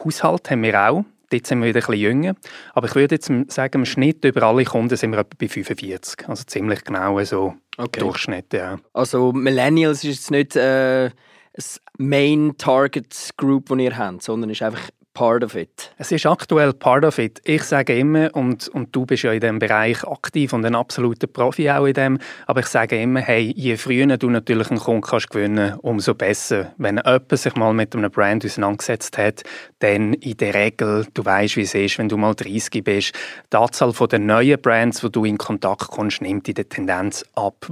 Haushalt 0.05 0.51
haben 0.51 0.63
wir 0.63 0.89
auch. 0.89 1.05
Dort 1.31 1.47
sind 1.47 1.61
wir 1.61 1.69
wieder 1.69 1.81
ein 1.81 1.87
bisschen 1.87 2.03
jünger. 2.03 2.35
Aber 2.75 2.87
ich 2.87 2.95
würde 2.95 3.17
jetzt 3.17 3.31
sagen, 3.53 3.79
im 3.79 3.85
Schnitt 3.85 4.25
über 4.25 4.43
alle 4.45 4.65
Kunden 4.65 4.97
sind 4.97 5.11
wir 5.11 5.19
etwa 5.19 5.37
bei 5.39 5.49
45. 5.49 6.29
Also 6.29 6.45
ziemlich 6.45 6.85
genau 6.85 7.23
so 7.25 7.55
okay. 7.77 8.01
Durchschnitt. 8.01 8.53
Ja. 8.53 8.79
Also 8.93 9.33
Millennials 9.33 10.05
ist 10.05 10.17
jetzt 10.17 10.31
nicht 10.31 10.57
äh, 10.57 11.11
das 11.55 11.81
Main 11.99 12.55
Target 12.59 13.31
Group, 13.37 13.69
das 13.69 13.79
ihr 13.79 13.97
habt, 13.97 14.23
sondern 14.23 14.51
ist 14.51 14.63
einfach 14.63 14.91
part 15.15 15.43
of 15.45 15.55
it? 15.55 15.93
Es 15.97 16.13
ist 16.13 16.27
aktuell 16.27 16.73
part 16.73 17.05
of 17.05 17.19
it. 17.19 17.41
Ich 17.45 17.63
sage 17.63 17.97
immer, 17.97 18.35
und, 18.35 18.69
und 18.69 18.95
du 18.95 19.07
bist 19.07 19.23
ja 19.23 19.33
in 19.33 19.41
diesem 19.41 19.59
Bereich 19.59 20.05
aktiv 20.05 20.53
und 20.53 20.67
ein 20.67 20.75
absoluter 20.75 21.27
Profi 21.27 21.71
auch 21.71 21.87
in 21.87 21.95
dem, 21.95 22.19
aber 22.47 22.61
ich 22.61 22.67
sage 22.67 23.01
immer, 23.01 23.21
hey, 23.21 23.53
je 23.57 23.77
früher 23.77 24.19
du 24.19 24.29
natürlich 24.29 24.71
einen 24.71 24.81
Kunden 24.81 25.01
kannst 25.01 25.31
gewinnen 25.31 25.75
umso 25.81 26.15
besser. 26.15 26.75
Wenn 26.77 26.97
jemand 26.97 27.39
sich 27.39 27.55
mal 27.55 27.73
mit 27.73 27.95
einem 27.95 28.11
Brand 28.11 28.45
auseinandergesetzt 28.45 29.17
hat, 29.17 29.43
dann 29.79 30.15
in 30.15 30.37
der 30.37 30.55
Regel, 30.55 31.07
du 31.15 31.25
weißt, 31.25 31.57
wie 31.57 31.63
es 31.63 31.75
ist, 31.75 31.99
wenn 31.99 32.09
du 32.09 32.17
mal 32.17 32.35
30 32.35 32.85
bist, 32.85 33.13
die 33.53 33.57
Anzahl 33.57 33.93
der 33.93 34.19
neuen 34.19 34.61
Brands, 34.61 35.03
wo 35.05 35.09
du 35.09 35.25
in 35.25 35.39
Kontakt 35.39 35.89
kommst, 35.89 36.21
nimmt 36.21 36.49
in 36.49 36.55
der 36.55 36.69
Tendenz 36.69 37.25
ab. 37.35 37.67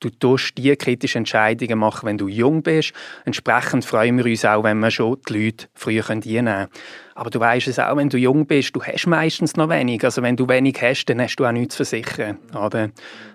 Du 0.00 0.10
tust 0.10 0.58
die 0.58 0.74
kritischen 0.76 1.18
Entscheidungen 1.18 1.78
machen, 1.78 2.06
wenn 2.06 2.18
du 2.18 2.28
jung 2.28 2.62
bist. 2.62 2.92
Entsprechend 3.24 3.84
freuen 3.84 4.18
wir 4.18 4.26
uns 4.26 4.44
auch, 4.44 4.64
wenn 4.64 4.78
wir 4.78 4.90
schon 4.90 5.18
die 5.28 5.44
Leute 5.44 5.66
früher 5.74 6.08
einnehmen 6.10 6.46
können. 6.46 6.68
Aber 7.16 7.30
du 7.30 7.38
weißt 7.38 7.68
es 7.68 7.78
auch, 7.78 7.96
wenn 7.96 8.08
du 8.08 8.18
jung 8.18 8.46
bist, 8.46 8.74
du 8.74 8.82
hast 8.82 9.06
meistens 9.06 9.56
noch 9.56 9.68
wenig. 9.68 10.02
Also 10.02 10.20
wenn 10.22 10.36
du 10.36 10.48
wenig 10.48 10.82
hast, 10.82 11.04
dann 11.06 11.20
hast 11.20 11.36
du 11.36 11.44
auch 11.44 11.52
nichts 11.52 11.76
zu 11.76 11.84
versichern. 11.84 12.38
Oder? 12.54 12.90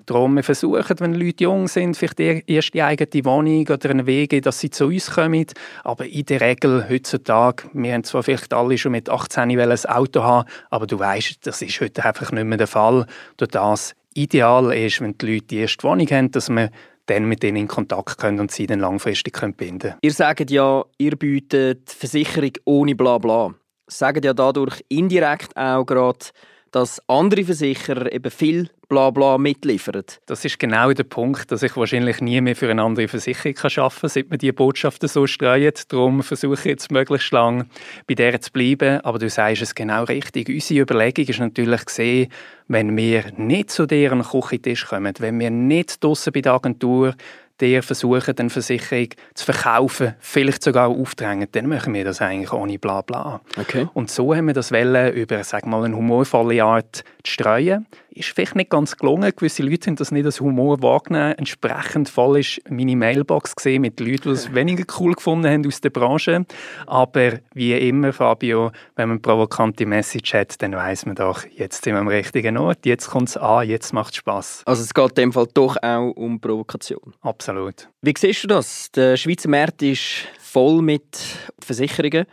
Darum, 0.06 0.36
wir 0.36 0.44
versuchen, 0.44 1.00
wenn 1.00 1.14
Leute 1.14 1.46
jung 1.46 1.68
sind, 1.68 1.96
vielleicht 1.96 2.20
erst 2.20 2.74
die 2.74 2.84
eigene 2.84 3.26
Wohnung 3.26 3.68
oder 3.68 3.90
einen 3.90 4.06
Weg, 4.06 4.42
dass 4.44 4.60
sie 4.60 4.70
zu 4.70 4.88
uns 4.88 5.12
kommen. 5.12 5.46
Aber 5.84 6.06
in 6.06 6.26
der 6.26 6.42
Regel 6.42 6.90
heutzutage, 6.90 7.70
wir 7.74 7.94
haben 7.94 8.04
zwar 8.04 8.24
vielleicht 8.24 8.54
alle 8.54 8.78
schon 8.78 8.92
mit 8.92 9.10
18 9.10 9.58
ein 9.58 9.86
Auto 9.86 10.24
haben, 10.24 10.50
aber 10.70 10.86
du 10.86 11.00
weißt, 11.00 11.48
das 11.48 11.62
ist 11.62 11.80
heute 11.80 12.04
einfach 12.04 12.32
nicht 12.32 12.44
mehr 12.44 12.58
der 12.58 12.68
Fall. 12.68 13.06
Durch 13.38 13.52
das 13.52 13.96
ideal 14.14 14.74
ist, 14.74 15.02
wenn 15.02 15.18
die 15.18 15.34
Leute 15.34 15.46
die 15.46 15.58
erste 15.58 15.84
Wohnung 15.84 16.08
haben, 16.08 16.32
dass 16.32 16.50
man 16.50 16.70
dann 17.06 17.26
mit 17.26 17.44
denen 17.44 17.58
in 17.58 17.68
Kontakt 17.68 18.18
können 18.18 18.40
und 18.40 18.52
sie 18.52 18.68
dann 18.68 18.80
langfristig 18.80 19.34
können 19.34 19.54
binden. 19.54 19.96
Ihr 20.02 20.14
sagt 20.14 20.52
ja, 20.52 20.84
ihr 20.98 21.16
bietet 21.16 21.90
Versicherung 21.90 22.52
ohne 22.66 22.96
Blabla. 22.96 23.54
Sagt 23.88 24.24
ja 24.24 24.34
dadurch 24.34 24.84
indirekt 24.90 25.56
auch 25.58 25.86
gerade, 25.86 26.26
dass 26.72 27.02
andere 27.08 27.46
Versicherer 27.46 28.12
eben 28.12 28.32
viel 28.32 28.70
Blabla 28.90 29.38
mitliefern. 29.38 30.04
Das 30.26 30.44
ist 30.46 30.58
genau 30.58 30.92
der 30.92 31.04
Punkt, 31.04 31.52
dass 31.52 31.62
ich 31.62 31.78
wahrscheinlich 31.78 32.22
nie 32.22 32.42
mehr 32.42 32.56
für 32.56 32.70
eine 32.70 32.82
andere 32.82 33.08
Versicherung 33.08 33.56
arbeiten 33.58 34.00
kann, 34.02 34.10
seit 34.10 34.30
man 34.30 34.40
diese 34.40 34.54
Botschaften 34.54 35.08
so 35.08 35.28
streuen. 35.28 35.74
Darum 35.90 36.24
versuche 36.24 36.56
ich 36.56 36.66
jetzt 36.66 36.92
möglichst 36.92 37.32
lange 37.32 37.68
bei 38.08 38.16
der 38.16 38.42
zu 38.42 38.52
bleiben. 38.52 39.00
Aber 39.02 39.20
du 39.20 39.30
sagst 39.30 39.62
es 39.62 39.76
genau 39.76 40.06
richtig. 40.06 40.50
Unsere 40.50 40.82
Überlegung 40.82 41.26
ist 41.26 41.40
natürlich 41.40 41.86
gesehen, 41.86 42.32
wenn 42.68 42.98
wir 42.98 43.26
nicht 43.38 43.70
zu 43.70 43.86
deren 43.86 44.24
Küchentisch 44.24 44.88
kommen, 44.88 45.14
wenn 45.20 45.40
wir 45.40 45.52
nicht 45.52 46.04
draussen 46.04 46.34
bei 46.34 46.42
der 46.42 46.54
Agentur 46.54 47.14
der 47.60 47.84
versuchen, 47.84 48.38
eine 48.38 48.50
Versicherung 48.50 49.10
zu 49.34 49.46
verkaufen, 49.46 50.16
vielleicht 50.20 50.64
sogar 50.64 50.90
aufdrängen, 50.90 51.48
dann 51.52 51.68
machen 51.68 51.94
wir 51.94 52.06
das 52.06 52.22
eigentlich 52.22 52.54
ohne 52.54 52.80
bla 52.80 53.02
bla. 53.02 53.42
Okay. 53.58 53.88
Und 53.94 54.10
so 54.10 54.36
haben 54.36 54.48
wir 54.48 54.54
das 54.54 54.72
Welle 54.72 55.10
über, 55.10 55.44
sag 55.44 55.66
mal, 55.66 55.84
eine 55.84 55.96
humorvolle 55.96 56.64
Art 56.64 56.98
zu 56.98 57.04
streuen 57.24 57.86
ist 58.12 58.30
vielleicht 58.30 58.56
nicht 58.56 58.70
ganz 58.70 58.98
gelungen. 58.98 59.32
Gewisse 59.36 59.64
Leute 59.64 59.88
haben 59.88 59.96
das 59.96 60.12
nicht 60.12 60.26
als 60.26 60.40
Humor 60.42 60.82
wahrgenommen. 60.82 61.34
Entsprechend 61.38 62.10
voll 62.10 62.40
ist 62.40 62.62
meine 62.70 62.96
Mailbox 62.96 63.56
gesehen 63.56 63.82
mit 63.82 64.00
Leuten, 64.00 64.24
die 64.24 64.30
es 64.30 64.54
weniger 64.54 64.84
cool 65.00 65.14
gefunden 65.14 65.48
haben 65.48 65.66
aus 65.66 65.82
der 65.82 65.90
Branche. 65.90 66.46
Aber 66.88 67.40
wie 67.54 67.74
immer, 67.74 68.14
Fabio, 68.14 68.72
wenn 68.96 69.10
man 69.10 69.18
eine 69.18 69.20
provokante 69.20 69.86
Message 69.86 70.34
hat, 70.34 70.62
dann 70.62 70.74
weiß 70.74 71.06
man 71.06 71.16
doch, 71.16 71.46
jetzt 71.46 71.84
sind 71.84 71.94
wir 71.94 72.00
am 72.00 72.08
richtigen 72.08 72.58
Ort, 72.58 72.86
jetzt 72.86 73.10
kommt 73.10 73.30
es 73.30 73.38
an, 73.38 73.68
jetzt 73.68 73.94
macht 73.94 74.14
es 74.14 74.18
Spass. 74.18 74.64
Also 74.66 74.84
es 74.84 74.94
geht 74.94 75.10
in 75.10 75.16
dem 75.16 75.34
Fall 75.34 75.48
doch 75.54 75.78
auch 75.82 76.12
um 76.12 76.40
Provokation. 76.40 77.14
Absolut. 77.22 77.90
Wie 78.02 78.14
siehst 78.18 78.44
du 78.44 78.48
das? 78.48 78.92
Der 78.92 79.18
Schweizer 79.18 79.50
Markt 79.50 79.82
ist 79.82 80.28
voll 80.40 80.82
mit 80.82 81.18
Versicherungen. 81.60 82.26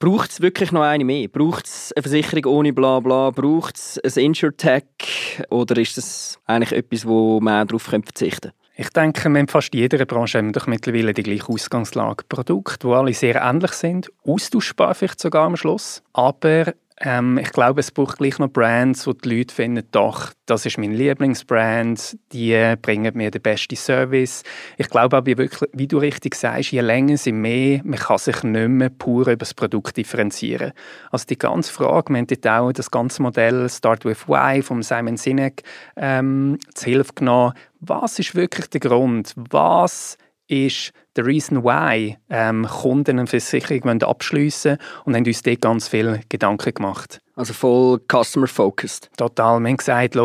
Braucht 0.00 0.30
es 0.30 0.40
wirklich 0.40 0.70
noch 0.70 0.82
eine 0.82 1.04
mehr? 1.04 1.26
Braucht 1.26 1.66
es 1.66 1.92
eine 1.92 2.04
Versicherung 2.04 2.44
ohne 2.44 2.72
Blabla? 2.72 3.30
Braucht 3.30 3.76
es 3.76 3.98
ein 3.98 4.26
InsurTech? 4.26 5.42
Oder 5.50 5.76
ist 5.76 5.96
das 5.96 6.38
eigentlich 6.46 6.70
etwas, 6.70 7.04
wo 7.04 7.40
man 7.40 7.66
darauf 7.66 7.82
verzichten 7.82 8.52
könnte? 8.52 8.54
Ich 8.76 8.90
denke, 8.90 9.26
in 9.26 9.48
fast 9.48 9.74
jeder 9.74 10.06
Branche 10.06 10.38
haben 10.38 10.46
wir 10.46 10.52
doch 10.52 10.68
mittlerweile 10.68 11.12
die 11.12 11.24
gleiche 11.24 11.48
Ausgangslage. 11.48 12.22
Produkte, 12.28 12.86
die 12.86 12.94
alle 12.94 13.12
sehr 13.12 13.42
ähnlich 13.42 13.72
sind, 13.72 14.08
austauschbar 14.24 14.94
vielleicht 14.94 15.18
sogar 15.18 15.46
am 15.46 15.56
Schluss, 15.56 16.00
aber 16.12 16.74
ähm, 17.00 17.38
ich 17.38 17.52
glaube, 17.52 17.80
es 17.80 17.90
braucht 17.90 18.18
gleich 18.18 18.38
noch 18.38 18.48
Brands, 18.48 19.06
wo 19.06 19.12
die 19.12 19.36
Leute 19.36 19.54
finden, 19.54 19.86
doch, 19.92 20.32
das 20.46 20.66
ist 20.66 20.78
mein 20.78 20.92
Lieblingsbrand, 20.92 22.18
die 22.32 22.74
bringen 22.82 23.16
mir 23.16 23.30
den 23.30 23.42
besten 23.42 23.76
Service. 23.76 24.42
Ich 24.76 24.88
glaube 24.88 25.16
aber 25.16 25.26
wie 25.72 25.86
du 25.86 25.98
richtig 25.98 26.34
sagst, 26.34 26.72
je 26.72 26.80
länger 26.80 27.16
sie 27.16 27.32
mehr, 27.32 27.80
man 27.84 27.98
kann 27.98 28.18
sich 28.18 28.42
nicht 28.42 28.68
mehr 28.68 28.90
pur 28.90 29.22
über 29.28 29.36
das 29.36 29.54
Produkt 29.54 29.96
differenzieren. 29.96 30.72
Also 31.10 31.26
die 31.26 31.38
ganze 31.38 31.72
Frage, 31.72 32.12
wir 32.12 32.18
haben 32.18 32.26
dort 32.26 32.46
auch 32.46 32.72
das 32.72 32.90
ganze 32.90 33.22
Modell 33.22 33.68
Start 33.68 34.04
with 34.04 34.26
Why 34.26 34.62
von 34.62 34.82
Simon 34.82 35.16
Sinek 35.16 35.62
ähm, 35.96 36.58
zu 36.74 36.86
Hilfe 36.86 37.12
genommen. 37.14 37.52
Was 37.80 38.18
ist 38.18 38.34
wirklich 38.34 38.68
der 38.70 38.80
Grund? 38.80 39.34
Was 39.36 40.18
ist 40.48 40.92
der 41.16 41.26
Reason 41.26 41.62
Why 41.62 42.16
ähm, 42.30 42.66
Kunden 42.66 43.18
eine 43.18 43.26
Versicherung 43.26 44.02
abschliessen 44.02 44.78
und 45.04 45.14
haben 45.14 45.24
uns 45.24 45.42
dort 45.42 45.60
ganz 45.60 45.88
viel 45.88 46.20
Gedanken 46.28 46.74
gemacht. 46.74 47.20
Also 47.36 47.52
voll 47.52 48.00
customer-focused. 48.10 49.10
Total. 49.16 49.60
Wir 49.60 49.68
haben 49.68 49.76
gesagt, 49.76 50.16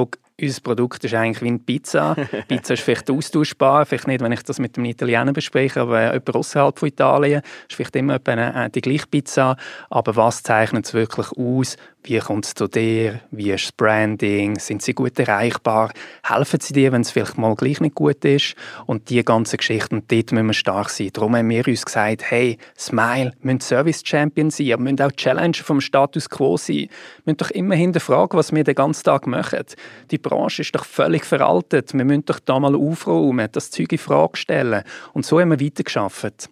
unser 0.41 0.61
Produkt 0.61 1.03
ist 1.03 1.13
eigentlich 1.13 1.41
wie 1.41 1.47
eine 1.47 1.59
Pizza. 1.59 2.15
Pizza 2.47 2.73
ist 2.73 2.83
vielleicht 2.83 3.09
austauschbar, 3.09 3.85
vielleicht 3.85 4.07
nicht, 4.07 4.21
wenn 4.21 4.31
ich 4.31 4.43
das 4.43 4.59
mit 4.59 4.77
dem 4.77 4.85
Italiener 4.85 5.33
bespreche, 5.33 5.81
aber 5.81 6.05
jemand 6.05 6.35
außerhalb 6.35 6.77
von 6.77 6.89
Italien 6.89 7.41
ist 7.69 7.75
vielleicht 7.75 7.95
immer 7.95 8.19
eine, 8.25 8.69
die 8.69 8.81
gleiche 8.81 9.07
Pizza. 9.07 9.57
Aber 9.89 10.15
was 10.15 10.43
zeichnet 10.43 10.85
es 10.85 10.93
wirklich 10.93 11.31
aus? 11.37 11.77
Wie 12.05 12.19
kommt 12.19 12.45
es 12.45 12.53
zu 12.53 12.67
dir? 12.67 13.21
Wie 13.31 13.51
ist 13.51 13.63
das 13.63 13.71
Branding? 13.71 14.59
Sind 14.59 14.81
sie 14.81 14.93
gut 14.93 15.17
erreichbar? 15.17 15.93
Helfen 16.21 16.59
sie 16.59 16.73
dir, 16.73 16.91
wenn 16.91 16.99
es 16.99 17.11
vielleicht 17.11 17.37
mal 17.37 17.55
gleich 17.55 17.79
nicht 17.79 17.95
gut 17.95 18.25
ist? 18.25 18.55
Und 18.85 19.09
die 19.09 19.23
ganze 19.23 19.55
Geschichte, 19.55 19.95
und 19.95 20.11
dort 20.11 20.33
müssen 20.33 20.47
wir 20.47 20.53
stark 20.53 20.89
sein. 20.89 21.11
Darum 21.13 21.33
haben 21.33 21.47
wir 21.47 21.65
uns 21.65 21.85
gesagt, 21.85 22.29
hey, 22.29 22.57
Smile, 22.77 23.31
müssen 23.41 23.61
Service 23.61 24.01
Champion 24.03 24.51
sein, 24.51 24.73
aber 24.73 24.83
müssen 24.83 25.01
auch 25.01 25.13
Challenger 25.13 25.63
vom 25.63 25.79
Status 25.79 26.29
Quo 26.29 26.57
sein. 26.57 26.75
Wir 26.75 26.89
müssen 27.23 27.37
doch 27.37 27.51
immer 27.51 27.75
hinterfragen, 27.75 28.37
was 28.37 28.51
wir 28.51 28.65
den 28.65 28.75
ganzen 28.75 29.03
Tag 29.05 29.25
machen. 29.25 29.63
Die 30.11 30.17
Branche 30.17 30.63
ist 30.63 30.75
doch 30.75 30.83
völlig 30.83 31.23
veraltet. 31.23 31.93
Wir 31.93 32.03
müssen 32.03 32.25
doch 32.25 32.39
da 32.39 32.59
mal 32.59 32.75
aufräumen, 32.75 33.47
das 33.53 33.71
Zeug 33.71 33.93
in 33.93 33.97
Frage 33.97 34.35
stellen. 34.35 34.83
Und 35.13 35.25
so 35.25 35.39
haben 35.39 35.51
wir 35.51 35.65
weitergearbeitet. 35.65 36.49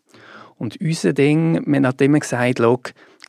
Und 0.58 0.80
unser 0.80 1.12
Ding, 1.12 1.62
wir 1.66 1.82
haben 1.82 1.98
immer 2.00 2.20
gesagt, 2.20 2.60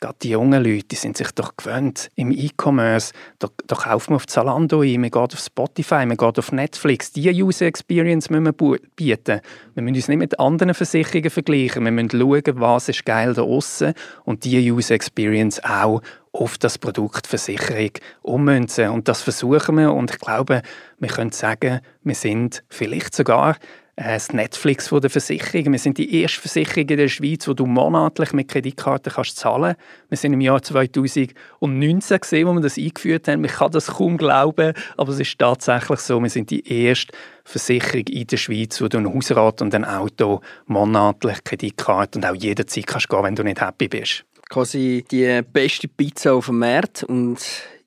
gerade 0.03 0.17
die 0.21 0.31
jungen 0.31 0.63
Leute, 0.63 0.89
die 0.89 0.97
sind 0.97 1.17
sich 1.17 1.31
doch 1.33 1.57
gewöhnt 1.57 2.11
im 2.17 2.31
E-Commerce, 2.31 3.13
da, 3.39 3.49
da 3.67 3.77
kauft 3.77 4.11
man 4.11 4.17
auf 4.17 4.27
Zalando 4.27 4.83
ein, 4.83 5.01
man 5.01 5.11
geht 5.11 5.17
auf 5.17 5.39
Spotify, 5.39 6.05
man 6.05 6.17
geht 6.17 6.39
auf 6.39 6.53
Netflix. 6.53 7.13
Diese 7.13 7.31
User 7.31 7.67
Experience 7.67 8.29
müssen 8.29 8.45
wir 8.45 8.79
bieten. 8.97 9.41
Wir 9.75 9.83
müssen 9.83 9.97
uns 9.97 10.09
nicht 10.09 10.19
mit 10.19 10.39
anderen 10.39 10.75
Versicherungen 10.75 11.31
vergleichen. 11.31 11.85
Wir 11.85 11.93
müssen 11.93 12.11
schauen, 12.11 12.61
was 12.61 12.89
ist 12.89 13.07
geil 13.07 13.33
da 13.33 13.43
außen 13.43 13.95
und 14.25 14.45
diese 14.45 14.59
User 14.59 14.95
Experience 14.95 15.63
auch 15.65 16.03
auf 16.33 16.59
das 16.59 16.79
Produkt 16.79 17.27
Versicherung 17.27 17.91
ummünzen. 18.23 18.89
Und 18.89 19.09
das 19.09 19.23
versuchen 19.23 19.77
wir 19.77 19.93
und 19.93 20.11
ich 20.11 20.19
glaube, 20.19 20.63
wir 20.99 21.09
können 21.09 21.33
sagen, 21.33 21.81
wir 22.03 22.15
sind 22.15 22.65
vielleicht 22.69 23.15
sogar 23.15 23.57
das 24.03 24.33
Netflix 24.33 24.89
von 24.89 25.01
der 25.01 25.11
Versicherung. 25.11 25.73
Wir 25.73 25.79
sind 25.79 25.99
die 25.99 26.21
erste 26.21 26.41
Versicherung 26.41 26.89
in 26.89 26.97
der 26.97 27.09
Schweiz, 27.09 27.47
wo 27.47 27.55
du 27.55 27.67
monatlich 27.67 28.33
mit 28.33 28.49
Kreditkarten 28.49 29.13
kannst 29.13 29.37
zahlen. 29.37 29.77
Wir 30.09 30.19
sind 30.19 30.33
im 30.33 30.41
Jahr 30.41 30.63
2019 30.63 32.21
gesehen, 32.21 32.49
wo 32.49 32.53
wir 32.53 32.61
das 32.61 32.79
eingeführt 32.79 33.29
haben. 33.29 33.45
Ich 33.45 33.53
kann 33.53 33.71
das 33.71 33.87
kaum 33.87 34.17
glauben, 34.17 34.75
aber 34.97 35.13
es 35.13 35.21
ist 35.21 35.39
tatsächlich 35.39 36.01
so. 36.01 36.21
Wir 36.23 36.31
sind 36.31 36.51
die 36.51 36.67
erste 36.67 37.13
Versicherung 37.45 38.07
in 38.09 38.27
der 38.27 38.37
Schweiz, 38.37 38.81
wo 38.81 38.89
du 38.89 38.99
ein 38.99 39.13
Hausrat 39.13 39.63
und 39.63 39.75
ein 39.75 39.85
Auto 39.85 40.41
monatlich 40.67 41.45
Kreditkarte 41.45 42.19
und 42.19 42.27
auch 42.27 42.35
jederzeit 42.35 42.87
kannst 42.87 43.09
gehen, 43.09 43.23
wenn 43.23 43.37
du 43.37 43.45
nicht 43.45 43.61
happy 43.61 43.89
bist. 43.89 44.25
Quasi 44.49 45.05
die 45.11 45.43
beste 45.43 45.89
Pizza 45.89 46.35
auf 46.35 46.47
dem 46.47 46.59
Markt 46.59 47.05
und 47.05 47.39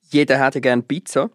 jeder 0.10 0.44
hätte 0.44 0.62
gerne 0.62 0.82
Pizza. 0.82 1.30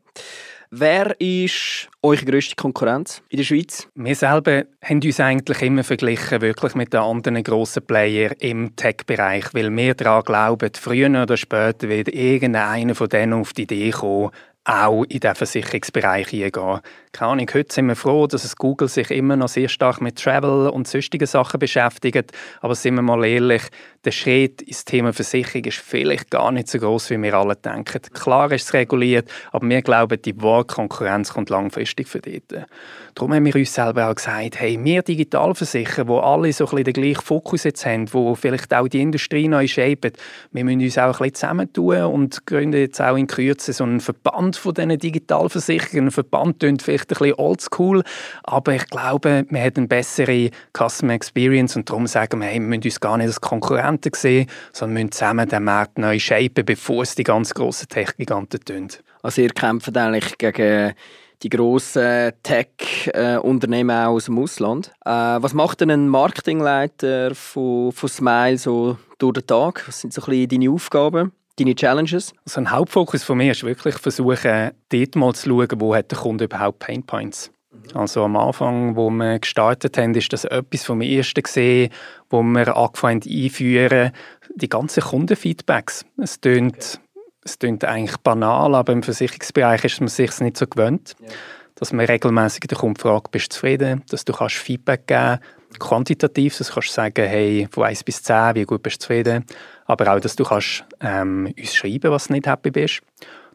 Wer 0.72 1.20
ist 1.20 1.88
eure 2.00 2.24
grösste 2.24 2.54
Konkurrenz 2.54 3.24
in 3.28 3.38
der 3.38 3.44
Schweiz? 3.44 3.88
Wir 3.96 4.14
selber 4.14 4.66
haben 4.84 5.02
uns 5.02 5.18
eigentlich 5.18 5.62
immer 5.62 5.82
verglichen 5.82 6.40
wirklich 6.42 6.76
mit 6.76 6.92
den 6.92 7.00
anderen 7.00 7.42
grossen 7.42 7.84
Playern 7.84 8.36
im 8.38 8.76
Tech-Bereich, 8.76 9.52
weil 9.52 9.76
wir 9.76 9.94
daran 9.94 10.22
glauben, 10.22 10.70
früher 10.78 11.10
oder 11.10 11.36
später 11.36 11.88
wird 11.88 12.06
irgendeiner 12.06 12.94
von 12.94 13.08
denen 13.08 13.32
auf 13.32 13.52
die 13.52 13.62
Idee 13.62 13.90
kommen, 13.90 14.30
auch 14.62 15.02
in 15.08 15.18
den 15.18 15.34
Versicherungsbereich 15.34 16.28
hineingehen. 16.28 16.80
Keine 17.12 17.32
Ahnung, 17.32 17.50
heute 17.52 17.74
sind 17.74 17.88
wir 17.88 17.96
froh, 17.96 18.28
dass 18.28 18.44
es 18.44 18.54
Google 18.54 18.86
sich 18.86 19.10
immer 19.10 19.34
noch 19.34 19.48
sehr 19.48 19.68
stark 19.68 20.00
mit 20.00 20.16
Travel 20.16 20.68
und 20.68 20.86
sonstigen 20.86 21.26
Sachen 21.26 21.58
beschäftigt. 21.58 22.30
Aber 22.60 22.76
sind 22.76 22.94
wir 22.94 23.02
mal 23.02 23.24
ehrlich, 23.24 23.62
der 24.04 24.12
Schritt 24.12 24.62
ins 24.62 24.84
Thema 24.84 25.12
Versicherung 25.12 25.64
ist 25.64 25.78
vielleicht 25.78 26.30
gar 26.30 26.52
nicht 26.52 26.68
so 26.68 26.78
groß, 26.78 27.10
wie 27.10 27.20
wir 27.20 27.34
alle 27.34 27.56
denken. 27.56 28.00
Klar 28.14 28.50
ist 28.52 28.62
es 28.62 28.72
reguliert, 28.74 29.28
aber 29.50 29.68
wir 29.68 29.82
glauben, 29.82 30.22
die 30.22 30.40
wahre 30.40 30.64
Konkurrenz 30.64 31.34
kommt 31.34 31.50
langfristig 31.50 32.08
für 32.08 32.20
dort. 32.20 32.66
Darum 33.14 33.34
haben 33.34 33.44
wir 33.44 33.56
uns 33.56 33.74
selber 33.74 34.08
auch 34.08 34.14
gesagt, 34.14 34.60
hey, 34.60 34.78
wir 34.82 35.02
Digitalversicherer, 35.02 36.06
wo 36.06 36.20
alle 36.20 36.52
so 36.52 36.64
ein 36.64 36.70
bisschen 36.70 36.84
den 36.84 36.94
gleichen 36.94 37.22
Fokus 37.22 37.64
jetzt 37.64 37.84
haben, 37.84 38.10
wo 38.14 38.36
vielleicht 38.36 38.72
auch 38.72 38.86
die 38.86 39.02
Industrie 39.02 39.48
neu 39.48 39.66
shapen, 39.66 40.12
wir 40.52 40.64
müssen 40.64 40.80
uns 40.80 40.96
auch 40.96 41.06
ein 41.06 41.10
bisschen 41.10 41.34
zusammentun 41.34 42.02
und 42.04 42.46
gründen 42.46 42.80
jetzt 42.80 43.02
auch 43.02 43.16
in 43.16 43.26
Kürze 43.26 43.72
so 43.72 43.84
einen 43.84 44.00
Verband 44.00 44.56
von 44.56 44.74
diesen 44.74 44.96
Digitalversicherern. 44.96 46.06
Ein 46.06 46.10
Verband 46.10 46.60
klingt 46.60 46.82
vielleicht 46.82 46.99
ein 47.02 47.06
bisschen 47.08 47.34
oldschool, 47.34 48.02
aber 48.42 48.74
ich 48.74 48.86
glaube, 48.86 49.44
wir 49.48 49.60
haben 49.60 49.76
eine 49.76 49.86
bessere 49.88 50.50
Customer 50.76 51.14
Experience 51.14 51.76
und 51.76 51.88
darum 51.88 52.06
sagen 52.06 52.40
wir, 52.40 52.48
hey, 52.48 52.60
wir 52.60 52.66
müssen 52.66 52.84
uns 52.84 53.00
gar 53.00 53.16
nicht 53.16 53.26
als 53.26 53.40
Konkurrenten 53.40 54.12
sehen, 54.14 54.48
sondern 54.72 54.94
müssen 54.94 55.12
zusammen 55.12 55.48
den 55.48 55.64
Markt 55.64 55.98
neu 55.98 56.18
shapen, 56.18 56.64
bevor 56.64 57.02
es 57.02 57.14
die 57.14 57.24
ganz 57.24 57.54
grossen 57.54 57.88
Tech-Giganten 57.88 58.64
tun. 58.64 58.88
Also 59.22 59.42
ihr 59.42 59.50
kämpft 59.50 59.96
eigentlich 59.96 60.38
gegen 60.38 60.94
die 61.42 61.48
grossen 61.48 62.32
Tech-Unternehmen 62.42 64.06
aus 64.06 64.26
dem 64.26 64.38
Ausland. 64.38 64.92
Äh, 65.04 65.10
was 65.10 65.54
macht 65.54 65.80
denn 65.80 65.90
ein 65.90 66.08
Marketingleiter 66.08 67.34
von, 67.34 67.92
von 67.92 68.08
Smile 68.08 68.58
so 68.58 68.98
durch 69.18 69.34
den 69.34 69.46
Tag? 69.46 69.84
Was 69.86 70.00
sind 70.00 70.12
so 70.12 70.20
ein 70.22 70.26
bisschen 70.26 70.48
deine 70.48 70.70
Aufgaben? 70.70 71.32
Deine 71.60 71.74
Challenges? 71.74 72.32
Also 72.44 72.60
ein 72.60 72.70
Hauptfokus 72.70 73.22
von 73.22 73.38
mir 73.38 73.52
ist 73.52 73.62
wirklich 73.62 73.96
versuchen, 73.96 74.70
dort 74.88 75.16
mal 75.16 75.34
zu 75.34 75.48
schauen, 75.48 75.80
wo 75.80 75.94
hat 75.94 76.10
der 76.10 76.18
Kunde 76.18 76.44
überhaupt 76.44 76.78
Painpoints. 76.80 77.50
Also 77.94 78.24
am 78.24 78.36
Anfang, 78.36 78.96
wo 78.96 79.10
wir 79.10 79.38
gestartet 79.38 79.96
haben, 79.96 80.14
ist 80.14 80.32
das 80.32 80.44
etwas 80.44 80.84
vom 80.84 81.00
Ersten 81.00 81.42
gesehen, 81.42 81.90
wo 82.28 82.42
wir 82.42 82.76
angefangen 82.76 83.20
haben 83.22 83.44
einführen, 83.44 84.12
die 84.54 84.68
ganzen 84.68 85.02
Kundenfeedbacks. 85.02 86.04
Es 86.20 86.40
tönt, 86.40 87.00
okay. 87.14 87.24
es 87.44 87.58
tönt 87.58 87.84
eigentlich 87.84 88.16
banal, 88.18 88.74
aber 88.74 88.92
im 88.92 89.02
Versicherungsbereich 89.02 89.84
ist 89.84 90.00
man 90.00 90.08
sich 90.08 90.38
nicht 90.40 90.56
so 90.56 90.66
gewöhnt. 90.66 91.14
Ja. 91.20 91.28
Dass 91.76 91.92
man 91.92 92.06
regelmäßig 92.06 92.60
den 92.60 92.76
Kunden 92.76 92.96
fragt, 92.96 93.30
bist 93.30 93.46
du 93.46 93.54
zufrieden, 93.54 94.02
dass 94.10 94.24
du 94.24 94.32
kannst 94.32 94.56
Feedback 94.56 95.06
geben 95.06 95.38
quantitativ, 95.78 96.58
das 96.58 96.72
kannst 96.72 96.88
du 96.88 96.92
sagen, 96.92 97.26
hey, 97.26 97.68
von 97.70 97.84
1 97.84 98.02
bis 98.04 98.22
10, 98.22 98.54
wie 98.56 98.64
gut 98.64 98.82
bist 98.82 98.96
du 98.96 99.00
zufrieden, 99.00 99.44
aber 99.90 100.14
auch, 100.14 100.20
dass 100.20 100.36
du 100.36 100.44
kannst, 100.44 100.84
ähm, 101.00 101.52
uns 101.58 101.74
schreiben 101.74 102.10
was 102.10 102.28
du 102.28 102.34
nicht 102.34 102.46
happy 102.46 102.70
bist. 102.70 103.00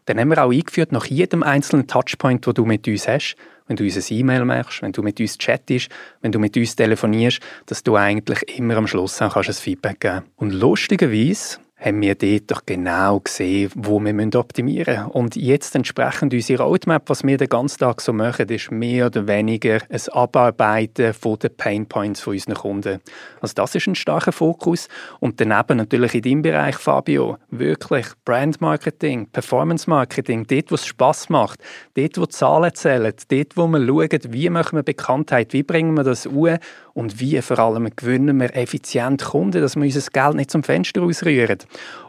Dann 0.04 0.20
haben 0.20 0.28
wir 0.28 0.44
auch 0.44 0.52
eingeführt, 0.52 0.92
nach 0.92 1.06
jedem 1.06 1.42
einzelnen 1.42 1.88
Touchpoint, 1.88 2.46
den 2.46 2.54
du 2.54 2.64
mit 2.64 2.86
uns 2.86 3.08
hast, 3.08 3.36
wenn 3.66 3.76
du 3.76 3.82
uns 3.82 3.96
ein 3.96 4.16
E-Mail 4.16 4.44
machst, 4.44 4.82
wenn 4.82 4.92
du 4.92 5.02
mit 5.02 5.18
uns 5.18 5.36
chattest, 5.38 5.88
wenn 6.20 6.30
du 6.30 6.38
mit 6.38 6.56
uns 6.56 6.76
telefonierst, 6.76 7.40
dass 7.66 7.82
du 7.82 7.96
eigentlich 7.96 8.56
immer 8.56 8.76
am 8.76 8.86
Schluss 8.86 9.20
auch 9.20 9.32
kannst 9.32 9.48
ein 9.48 9.54
Feedback 9.54 10.00
geben 10.00 10.22
Und 10.36 10.52
lustigerweise 10.52 11.58
haben 11.78 12.00
wir 12.00 12.14
dort 12.14 12.50
doch 12.50 12.62
genau 12.64 13.20
gesehen, 13.20 13.70
wo 13.74 14.00
wir 14.00 14.34
optimieren 14.36 14.94
müssen. 14.94 15.10
Und 15.10 15.36
jetzt 15.36 15.74
entsprechend 15.74 16.32
unsere 16.32 16.62
Roadmap, 16.62 17.10
was 17.10 17.22
wir 17.22 17.36
den 17.36 17.50
ganzen 17.50 17.78
Tag 17.80 18.00
so 18.00 18.14
machen, 18.14 18.48
ist 18.48 18.70
mehr 18.70 19.06
oder 19.06 19.28
weniger 19.28 19.80
ein 19.90 20.00
Abarbeiten 20.10 21.12
von 21.12 21.38
den 21.38 21.54
Painpoints 21.54 22.20
von 22.20 22.32
unseren 22.32 22.54
Kunden. 22.54 23.00
Also 23.42 23.52
das 23.54 23.74
ist 23.74 23.86
ein 23.86 23.94
starker 23.94 24.32
Fokus. 24.32 24.88
Und 25.20 25.38
daneben 25.38 25.76
natürlich 25.76 26.14
in 26.14 26.22
deinem 26.22 26.42
Bereich, 26.42 26.76
Fabio, 26.76 27.36
wirklich 27.50 28.06
Brand 28.24 28.60
Marketing, 28.62 29.26
Performance 29.26 29.88
Marketing, 29.88 30.46
dort, 30.46 30.70
wo 30.70 30.76
es 30.76 30.86
Spass 30.86 31.28
macht, 31.28 31.60
dort, 31.94 32.16
wo 32.16 32.24
Zahlen 32.24 32.74
zählen, 32.74 33.12
dort, 33.28 33.56
wo 33.56 33.66
wir 33.66 33.86
schauen, 33.86 34.32
wie 34.32 34.48
machen 34.48 34.76
wir 34.76 34.82
Bekanntheit, 34.82 35.52
wie 35.52 35.62
bringen 35.62 35.94
wir 35.94 36.04
das 36.04 36.26
an 36.26 36.58
und 36.94 37.20
wie 37.20 37.40
vor 37.42 37.58
allem 37.58 37.90
gewinnen 37.94 38.40
wir 38.40 38.56
effizient 38.56 39.22
Kunden, 39.22 39.60
dass 39.60 39.76
wir 39.76 39.82
unser 39.82 40.10
Geld 40.10 40.34
nicht 40.36 40.50
zum 40.50 40.62
Fenster 40.62 41.02
ausrühren. 41.02 41.58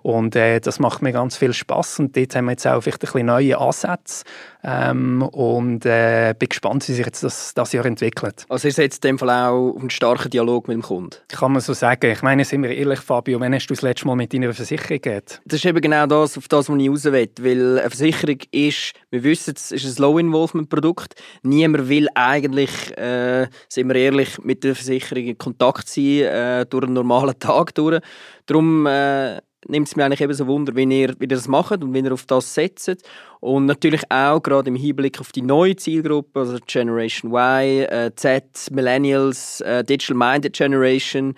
Und 0.03 0.35
äh, 0.35 0.59
das 0.59 0.79
macht 0.79 1.01
mir 1.01 1.11
ganz 1.11 1.37
viel 1.37 1.53
Spaß 1.53 1.99
und 1.99 2.15
dort 2.15 2.35
haben 2.35 2.45
wir 2.45 2.51
jetzt 2.51 2.65
auch 2.65 2.81
vielleicht 2.81 3.03
ein 3.03 3.11
bisschen 3.11 3.25
neue 3.25 3.57
Ansätze 3.57 4.23
ähm, 4.63 5.21
und 5.21 5.85
äh, 5.85 6.33
bin 6.37 6.49
gespannt, 6.49 6.87
wie 6.87 6.93
sich 6.93 7.05
jetzt 7.05 7.23
das, 7.23 7.53
das 7.53 7.73
Jahr 7.73 7.85
entwickelt. 7.85 8.45
Also 8.49 8.67
ihr 8.67 8.73
setzt 8.73 9.03
in 9.03 9.09
dem 9.09 9.19
Fall 9.19 9.29
auch 9.29 9.75
auf 9.75 9.79
einen 9.81 9.89
starken 9.89 10.29
Dialog 10.29 10.67
mit 10.67 10.75
dem 10.75 10.81
Kunden? 10.81 11.15
Kann 11.27 11.51
man 11.51 11.61
so 11.61 11.73
sagen. 11.73 12.11
Ich 12.11 12.21
meine, 12.21 12.45
sind 12.45 12.63
wir 12.63 12.71
ehrlich, 12.71 12.99
Fabio, 12.99 13.39
wann 13.39 13.53
hast 13.53 13.67
du 13.67 13.73
das 13.73 13.81
letzte 13.81 14.07
Mal 14.07 14.15
mit 14.15 14.33
deiner 14.33 14.53
Versicherung 14.53 15.01
geredet? 15.01 15.41
Das 15.45 15.59
ist 15.59 15.65
eben 15.65 15.81
genau 15.81 16.05
das, 16.05 16.37
auf 16.37 16.47
das, 16.47 16.69
was 16.69 16.77
ich 16.77 16.89
raus 16.89 17.03
will. 17.05 17.29
Weil 17.39 17.79
eine 17.79 17.89
Versicherung 17.89 18.39
ist, 18.51 18.93
wir 19.09 19.23
wissen, 19.23 19.53
es 19.55 19.71
ist 19.71 19.99
ein 19.99 20.01
Low-Involvement-Produkt. 20.01 21.15
Niemand 21.43 21.89
will 21.89 22.07
eigentlich, 22.15 22.97
äh, 22.97 23.47
sind 23.69 23.87
wir 23.87 23.95
ehrlich, 23.95 24.37
mit 24.43 24.63
der 24.63 24.75
Versicherung 24.75 25.23
in 25.23 25.37
Kontakt 25.37 25.89
sein, 25.89 26.03
äh, 26.03 26.65
durch 26.65 26.85
einen 26.85 26.93
normalen 26.93 27.37
Tag 27.39 27.73
durch. 27.75 28.01
Darum 28.45 28.85
äh, 28.85 29.39
nimmt 29.67 29.87
es 29.87 29.95
mir 29.95 30.05
eigentlich 30.05 30.21
eben 30.21 30.33
so 30.33 30.47
Wunder, 30.47 30.75
wie 30.75 30.83
ihr, 30.83 31.15
wie 31.19 31.23
ihr 31.23 31.27
das 31.27 31.47
macht 31.47 31.83
und 31.83 31.93
wie 31.93 31.99
ihr 31.99 32.13
auf 32.13 32.25
das 32.25 32.53
setzt. 32.53 33.03
Und 33.39 33.65
natürlich 33.65 34.01
auch 34.09 34.41
gerade 34.41 34.69
im 34.69 34.75
Hinblick 34.75 35.19
auf 35.19 35.31
die 35.31 35.41
neue 35.41 35.75
Zielgruppe, 35.75 36.39
also 36.39 36.57
Generation 36.65 37.31
Y, 37.31 37.83
äh, 37.83 38.11
Z, 38.15 38.43
Millennials, 38.71 39.61
äh, 39.61 39.83
Digital 39.83 40.17
Minded 40.17 40.53
Generation. 40.53 41.35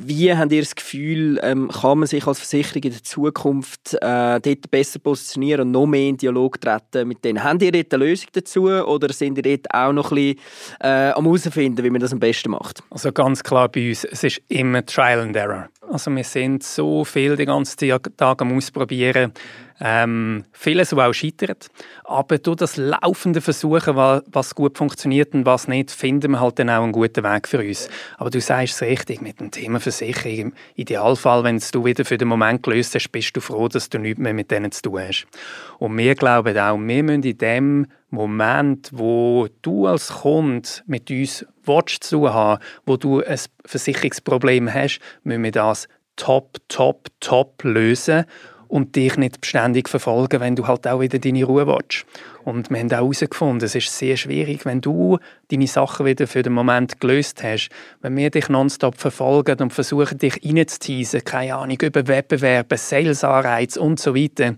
Wie 0.00 0.32
habt 0.32 0.52
ihr 0.52 0.60
das 0.60 0.74
Gefühl, 0.74 1.40
ähm, 1.42 1.68
kann 1.68 1.98
man 1.98 2.06
sich 2.06 2.26
als 2.26 2.38
Versicherung 2.38 2.82
in 2.84 2.92
der 2.92 3.02
Zukunft 3.02 3.94
äh, 3.94 4.40
dort 4.40 4.70
besser 4.70 4.98
positionieren 5.00 5.62
und 5.62 5.70
noch 5.72 5.86
mehr 5.86 6.08
in 6.08 6.16
Dialog 6.16 6.60
treten 6.60 7.08
mit 7.08 7.24
denen? 7.24 7.42
Habt 7.42 7.62
ihr 7.62 7.72
dort 7.72 7.92
eine 7.92 8.04
Lösung 8.04 8.28
dazu 8.32 8.64
oder 8.68 9.12
sind 9.12 9.38
ihr 9.38 9.56
dort 9.56 9.74
auch 9.74 9.92
noch 9.92 10.12
ein 10.12 10.16
bisschen 10.16 10.40
äh, 10.80 11.10
am 11.10 11.24
herausfinden, 11.24 11.82
wie 11.82 11.90
man 11.90 12.00
das 12.00 12.12
am 12.12 12.20
besten 12.20 12.50
macht? 12.50 12.82
Also 12.90 13.10
ganz 13.10 13.42
klar 13.42 13.68
bei 13.68 13.88
uns, 13.88 14.04
es 14.04 14.22
ist 14.22 14.40
immer 14.48 14.84
Trial 14.84 15.20
and 15.20 15.34
Error. 15.34 15.68
Also 15.90 16.14
wir 16.14 16.24
sind 16.24 16.62
so 16.62 17.04
viel 17.04 17.36
den 17.36 17.46
ganzen 17.46 17.78
Tag 18.16 18.42
am 18.42 18.56
Ausprobieren. 18.56 19.32
Ähm, 19.80 20.44
vieles, 20.52 20.94
was 20.96 21.08
auch 21.08 21.12
scheitert. 21.12 21.68
Aber 22.04 22.38
durch 22.38 22.56
das 22.56 22.76
laufende 22.76 23.40
Versuchen, 23.40 23.94
was 23.96 24.54
gut 24.54 24.76
funktioniert 24.76 25.34
und 25.34 25.46
was 25.46 25.68
nicht, 25.68 25.90
finden 25.90 26.32
wir 26.32 26.40
halt 26.40 26.58
dann 26.58 26.70
auch 26.70 26.82
einen 26.82 26.92
guten 26.92 27.22
Weg 27.22 27.46
für 27.46 27.60
uns. 27.60 27.88
Aber 28.16 28.30
du 28.30 28.40
sagst 28.40 28.74
es 28.74 28.82
richtig, 28.82 29.20
mit 29.20 29.38
dem 29.38 29.50
Thema 29.50 29.78
Versicherung, 29.78 30.38
im 30.38 30.52
Idealfall, 30.74 31.44
wenn 31.44 31.62
du 31.72 31.84
wieder 31.84 32.04
für 32.04 32.18
den 32.18 32.28
Moment 32.28 32.62
gelöst 32.62 32.94
hast, 32.94 33.10
bist 33.10 33.36
du 33.36 33.40
froh, 33.40 33.68
dass 33.68 33.88
du 33.88 33.98
nichts 33.98 34.20
mehr 34.20 34.34
mit 34.34 34.50
denen 34.50 34.72
zu 34.72 34.82
tun 34.82 35.00
hast. 35.00 35.26
Und 35.78 35.96
wir 35.96 36.14
glauben 36.16 36.58
auch, 36.58 36.78
wir 36.78 37.02
müssen 37.02 37.22
in 37.22 37.38
dem 37.38 37.86
Moment, 38.10 38.90
wo 38.92 39.48
du 39.62 39.86
als 39.86 40.08
Kunde 40.08 40.68
mit 40.86 41.10
uns 41.10 41.46
willst, 41.64 42.04
zu 42.04 42.32
haben, 42.32 42.62
wo 42.86 42.96
du 42.96 43.22
ein 43.22 43.38
Versicherungsproblem 43.64 44.72
hast, 44.72 45.00
müssen 45.22 45.44
wir 45.44 45.52
das 45.52 45.88
top, 46.16 46.58
top, 46.68 47.08
top 47.20 47.62
lösen 47.62 48.24
und 48.68 48.96
dich 48.96 49.16
nicht 49.16 49.40
beständig 49.40 49.88
verfolgen, 49.88 50.40
wenn 50.40 50.56
du 50.56 50.66
halt 50.66 50.86
auch 50.86 51.00
wieder 51.00 51.18
deine 51.18 51.44
Ruhe 51.44 51.66
willst. 51.66 52.04
Und 52.44 52.70
wir 52.70 52.78
haben 52.78 52.88
auch 52.88 52.96
herausgefunden, 52.96 53.66
es 53.66 53.74
ist 53.74 53.96
sehr 53.96 54.16
schwierig, 54.16 54.64
wenn 54.64 54.80
du 54.80 55.18
deine 55.50 55.66
Sachen 55.66 56.06
wieder 56.06 56.26
für 56.26 56.42
den 56.42 56.52
Moment 56.52 57.00
gelöst 57.00 57.42
hast, 57.42 57.70
wenn 58.02 58.16
wir 58.16 58.30
dich 58.30 58.48
nonstop 58.48 58.96
verfolgen 58.96 59.58
und 59.60 59.72
versuchen, 59.72 60.18
dich 60.18 60.40
reinzuteasen, 60.44 61.24
keine 61.24 61.56
Ahnung, 61.56 61.78
über 61.82 62.06
Wettbewerbe, 62.06 62.76
Sales-Anreize 62.76 63.80
und 63.80 63.98
so 63.98 64.14
weiter, 64.14 64.54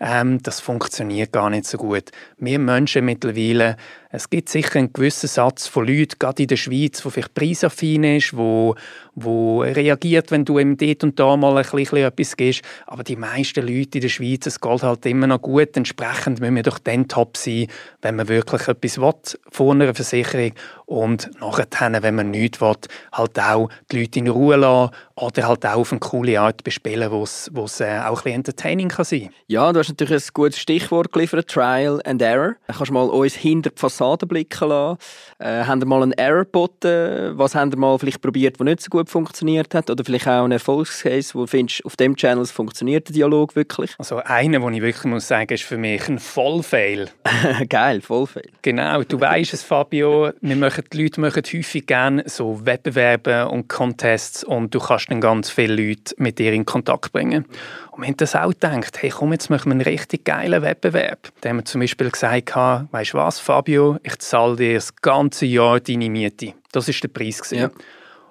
ähm, 0.00 0.42
das 0.42 0.60
funktioniert 0.60 1.32
gar 1.32 1.50
nicht 1.50 1.66
so 1.66 1.78
gut. 1.78 2.10
Wir 2.38 2.58
Menschen 2.58 3.04
mittlerweile, 3.04 3.76
es 4.10 4.30
gibt 4.30 4.48
sicher 4.48 4.78
einen 4.78 4.92
gewissen 4.92 5.28
Satz 5.28 5.66
von 5.66 5.88
Leuten, 5.88 6.18
gerade 6.20 6.42
in 6.42 6.48
der 6.48 6.56
Schweiz, 6.56 7.04
wo 7.04 7.10
vielleicht 7.10 7.34
preisaffin 7.34 8.04
ist, 8.04 8.36
wo, 8.36 8.76
wo 9.16 9.62
reagiert, 9.62 10.30
wenn 10.30 10.44
du 10.44 10.60
ihm 10.60 10.76
dort 10.76 11.02
und 11.02 11.18
da 11.18 11.36
mal 11.36 11.56
ein 11.56 11.64
bisschen 11.64 11.98
etwas 11.98 12.36
gibst. 12.36 12.62
Aber 12.86 13.02
die 13.02 13.16
meisten 13.16 13.66
Leute 13.66 13.98
in 13.98 14.02
der 14.02 14.08
Schweiz, 14.08 14.46
es 14.46 14.60
geht 14.60 14.82
halt 14.84 15.04
immer 15.06 15.26
noch 15.26 15.42
gut. 15.42 15.76
Entsprechend 15.76 16.40
müssen 16.40 16.54
wir 16.54 16.62
doch 16.62 16.78
dann 16.78 17.08
top 17.08 17.36
sein, 17.36 17.66
wenn 18.02 18.14
man 18.14 18.28
wirklich 18.28 18.68
etwas 18.68 18.98
will 18.98 19.14
von 19.50 19.82
einer 19.82 19.94
Versicherung 19.94 20.33
ingericht 20.34 20.60
und 20.86 21.30
nachher, 21.40 22.02
wenn 22.02 22.14
man 22.14 22.30
nichts 22.30 22.60
will, 22.60 22.74
halt 23.12 23.40
auch 23.40 23.68
die 23.90 24.00
Leute 24.00 24.18
in 24.18 24.28
Ruhe 24.28 24.56
lassen 24.56 24.90
oder 25.16 25.48
halt 25.48 25.64
auch 25.66 25.76
auf 25.76 25.92
eine 25.92 26.00
coole 26.00 26.40
Art 26.40 26.64
bespielen, 26.64 27.10
wo 27.10 27.22
es 27.22 27.80
äh, 27.80 28.00
auch 28.00 28.08
ein 28.08 28.14
bisschen 28.14 28.32
entertaining 28.32 28.88
kann 28.88 29.04
sein 29.04 29.30
Ja, 29.46 29.72
du 29.72 29.78
hast 29.78 29.88
natürlich 29.88 30.24
ein 30.24 30.28
gutes 30.34 30.58
Stichwort 30.58 31.12
geliefert, 31.12 31.48
Trial 31.48 32.00
and 32.04 32.20
Error. 32.20 32.56
Du 32.66 32.74
kannst 32.74 32.92
mal 32.92 33.08
uns 33.08 33.34
hinter 33.34 33.70
die 33.70 33.78
Fassade 33.78 34.26
blicken 34.26 34.68
lassen. 34.68 34.98
Äh, 35.38 35.64
haben 35.64 35.80
wir 35.80 35.86
mal 35.86 36.02
einen 36.02 36.12
Error 36.12 36.44
geboten? 36.44 37.38
Was 37.38 37.54
haben 37.54 37.72
wir 37.72 37.78
mal 37.78 37.98
vielleicht 37.98 38.20
probiert, 38.20 38.58
was 38.58 38.64
nicht 38.64 38.82
so 38.82 38.90
gut 38.90 39.08
funktioniert 39.08 39.74
hat? 39.74 39.88
Oder 39.90 40.04
vielleicht 40.04 40.26
auch 40.26 40.44
einen 40.44 40.52
Erfolgscase, 40.52 41.34
wo 41.34 41.42
du 41.42 41.46
findest, 41.46 41.84
auf 41.84 41.96
dem 41.96 42.16
Channel 42.16 42.44
funktioniert 42.46 43.08
der 43.08 43.14
Dialog 43.14 43.56
wirklich? 43.56 43.94
Also 43.98 44.16
einer, 44.16 44.58
den 44.58 44.74
ich 44.74 44.82
wirklich 44.82 45.04
muss 45.04 45.28
sagen, 45.28 45.52
ist 45.52 45.64
für 45.64 45.78
mich 45.78 46.08
ein 46.08 46.18
Vollfail. 46.18 47.08
Geil, 47.68 48.00
Vollfail. 48.00 48.50
Genau, 48.62 49.02
du 49.02 49.20
weißt 49.20 49.54
es, 49.54 49.62
Fabio, 49.62 50.32
wir 50.40 50.56
machen, 50.74 50.88
die 50.92 51.02
Leute 51.02 51.20
machen 51.20 51.42
häufig 51.52 51.86
gerne 51.86 52.24
so 52.26 52.64
Wettbewerbe 52.64 53.48
und 53.48 53.68
Contests 53.68 54.44
und 54.44 54.74
du 54.74 54.78
kannst 54.78 55.10
dann 55.10 55.20
ganz 55.20 55.50
viele 55.50 55.74
Leute 55.74 56.14
mit 56.18 56.38
dir 56.38 56.52
in 56.52 56.64
Kontakt 56.64 57.12
bringen. 57.12 57.44
Und 57.90 58.02
wir 58.02 58.08
haben 58.08 58.16
das 58.16 58.34
auch 58.34 58.50
gedacht, 58.50 59.02
hey 59.02 59.10
komm, 59.10 59.32
jetzt 59.32 59.50
machen 59.50 59.66
wir 59.66 59.72
einen 59.72 59.80
richtig 59.82 60.24
geilen 60.24 60.62
Wettbewerb. 60.62 61.30
Da 61.40 61.50
haben 61.50 61.58
wir 61.58 61.64
zum 61.64 61.80
Beispiel 61.80 62.10
gesagt, 62.10 62.54
weißt 62.56 63.12
du 63.12 63.18
was, 63.18 63.40
Fabio, 63.40 63.98
ich 64.02 64.18
zahle 64.18 64.56
dir 64.56 64.74
das 64.74 64.96
ganze 64.96 65.46
Jahr 65.46 65.80
deine 65.80 66.10
Miete. 66.10 66.54
Das 66.72 66.88
war 66.88 66.94
der 66.94 67.08
Preis. 67.08 67.50
Ja. 67.50 67.70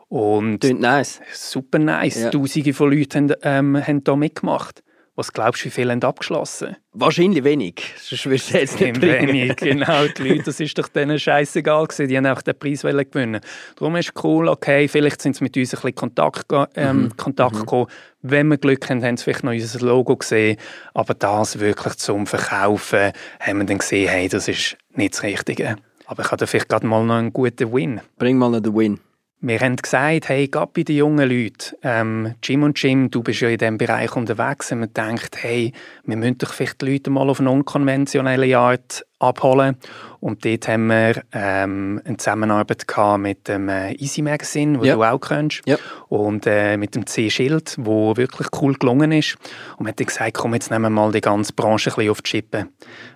Und 0.09 0.59
Klingt 0.59 0.81
nice. 0.81 1.21
Super 1.33 1.79
nice. 1.79 2.23
Ja. 2.23 2.29
Tausende 2.29 2.73
von 2.73 2.91
Leuten 2.91 3.31
haben, 3.41 3.75
ähm, 3.75 3.87
haben 3.87 4.03
da 4.03 4.15
mitgemacht. 4.15 4.83
Was 5.15 5.31
glaubst 5.31 5.61
du, 5.61 5.65
wie 5.65 5.69
viele 5.69 5.91
haben 5.91 6.01
abgeschlossen? 6.01 6.75
Wahrscheinlich 6.91 7.43
wenig. 7.43 7.83
Sonst 7.97 8.25
würdest 8.25 8.51
du 8.51 8.57
jetzt 8.57 8.79
nicht 8.79 8.99
wenig, 8.99 9.55
genau. 9.57 10.07
Die 10.07 10.27
Leute, 10.27 10.43
das 10.45 10.59
ist 10.59 10.75
doch 10.79 10.87
denen 10.87 11.19
scheißegal 11.19 11.85
gewesen. 11.85 12.07
Die 12.07 12.17
haben 12.17 12.25
auch 12.25 12.41
den 12.41 12.57
Preis 12.57 12.81
gewinnen 12.81 13.39
Darum 13.75 13.95
ist 13.95 14.11
es 14.15 14.23
cool, 14.23 14.47
okay, 14.47 14.87
vielleicht 14.87 15.21
sind 15.21 15.35
sie 15.35 15.43
mit 15.43 15.55
uns 15.55 15.71
ein 15.71 15.81
bisschen 15.81 15.95
Kontakt, 15.95 16.45
ähm, 16.75 17.03
mhm. 17.03 17.17
Kontakt 17.17 17.53
mhm. 17.53 17.59
gekommen. 17.59 17.87
Wenn 18.23 18.47
wir 18.47 18.57
Glück 18.57 18.89
haben, 18.89 19.03
haben 19.03 19.17
sie 19.17 19.25
vielleicht 19.25 19.43
noch 19.43 19.51
unser 19.51 19.85
Logo 19.85 20.17
gesehen. 20.17 20.57
Aber 20.95 21.13
das 21.13 21.59
wirklich 21.59 21.93
zum 21.97 22.25
Verkaufen, 22.25 23.11
haben 23.39 23.57
wir 23.59 23.65
dann 23.65 23.77
gesehen, 23.77 24.09
hey, 24.09 24.27
das 24.27 24.47
ist 24.47 24.77
nicht 24.95 25.13
das 25.13 25.21
Richtige. 25.21 25.75
Aber 26.07 26.23
ich 26.23 26.31
habe 26.31 26.47
vielleicht 26.47 26.69
gerade 26.69 26.87
mal 26.87 27.05
noch 27.05 27.15
einen 27.15 27.31
guten 27.31 27.71
Win. 27.71 28.01
Bring 28.17 28.37
mal 28.37 28.49
noch 28.49 28.61
den 28.61 28.75
Win. 28.75 28.99
Wir 29.45 29.59
haben 29.59 29.75
gesagt, 29.75 30.29
hey, 30.29 30.47
gerade 30.47 30.71
bei 30.73 30.83
den 30.83 30.95
jungen 30.95 31.29
Leuten, 31.29 31.75
ähm, 31.83 32.33
Jim 32.41 32.63
und 32.63 32.81
Jim, 32.81 33.11
du 33.11 33.21
bist 33.21 33.41
ja 33.41 33.49
in 33.49 33.57
diesem 33.57 33.77
Bereich 33.77 34.15
unterwegs, 34.15 34.71
und 34.71 34.79
man 34.79 34.93
denkt, 34.93 35.43
hey, 35.43 35.73
wir 36.05 36.15
müssen 36.15 36.37
doch 36.37 36.53
vielleicht 36.53 36.79
die 36.79 36.93
Leute 36.93 37.09
mal 37.09 37.29
auf 37.29 37.41
eine 37.41 37.51
unkonventionelle 37.51 38.57
Art 38.57 39.05
abholen. 39.19 39.75
Und 40.21 40.45
dort 40.45 40.69
haben 40.69 40.87
wir 40.87 41.23
ähm, 41.33 42.01
eine 42.05 42.15
Zusammenarbeit 42.15 42.87
gehabt 42.87 43.21
mit 43.21 43.49
dem 43.49 43.67
äh, 43.67 43.91
Easy 43.95 44.21
Magazine, 44.21 44.79
wo 44.79 44.85
ja. 44.85 44.95
du 44.95 45.03
auch 45.03 45.19
kennst, 45.19 45.61
ja. 45.65 45.75
und 46.07 46.47
äh, 46.47 46.77
mit 46.77 46.95
dem 46.95 47.05
C-Schild, 47.05 47.75
wo 47.79 48.15
wirklich 48.15 48.47
cool 48.61 48.75
gelungen 48.75 49.11
ist. 49.11 49.35
Und 49.75 49.87
wir 49.87 49.91
haben 49.91 50.05
gesagt, 50.05 50.35
komm, 50.35 50.53
jetzt 50.53 50.71
nehmen 50.71 50.83
wir 50.83 50.89
mal 50.89 51.11
die 51.11 51.19
ganze 51.19 51.51
Branche 51.51 51.89
ein 51.89 51.95
bisschen 51.95 52.11
auf 52.11 52.21
die 52.21 52.29
Schippe. 52.29 52.67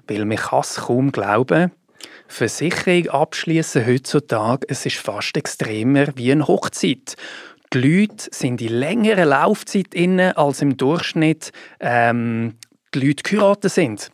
Weil 0.10 0.26
man 0.26 0.36
kann 0.36 0.60
es 0.60 0.76
kaum 0.76 1.14
glauben, 1.14 1.72
Versicherung 2.28 3.10
abschließen 3.10 3.86
heutzutage, 3.86 4.68
es 4.70 4.86
ist 4.86 4.98
fast 4.98 5.38
extremer 5.38 6.08
wie 6.16 6.32
eine 6.32 6.48
Hochzeit. 6.48 7.16
Die 7.74 7.80
Leute 7.80 8.30
sind 8.32 8.62
in 8.62 8.70
längerer 8.70 9.26
Laufzeit 9.26 9.94
inne, 9.94 10.38
als 10.38 10.62
im 10.62 10.78
Durchschnitt 10.78 11.52
ähm, 11.80 12.56
die 12.94 13.08
Leute 13.08 13.24
geheiratet 13.24 13.72
sind. 13.72 14.12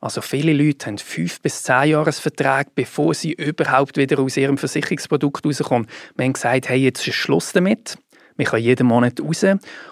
Also 0.00 0.20
viele 0.20 0.52
Leute 0.52 0.86
haben 0.86 0.98
fünf 0.98 1.40
bis 1.40 1.62
zehn 1.62 1.90
Jahresverträge, 1.90 2.70
bevor 2.74 3.14
sie 3.14 3.32
überhaupt 3.32 3.96
wieder 3.96 4.18
aus 4.18 4.36
ihrem 4.36 4.58
Versicherungsprodukt 4.58 5.46
rauskommen. 5.46 5.88
Wir 6.14 6.26
haben 6.26 6.34
gesagt, 6.34 6.68
hey, 6.68 6.78
jetzt 6.78 7.06
ist 7.08 7.14
Schluss 7.14 7.52
damit. 7.52 7.96
Wir 8.36 8.46
können 8.46 8.64
jeden 8.64 8.86
Monat 8.86 9.20
raus. 9.20 9.44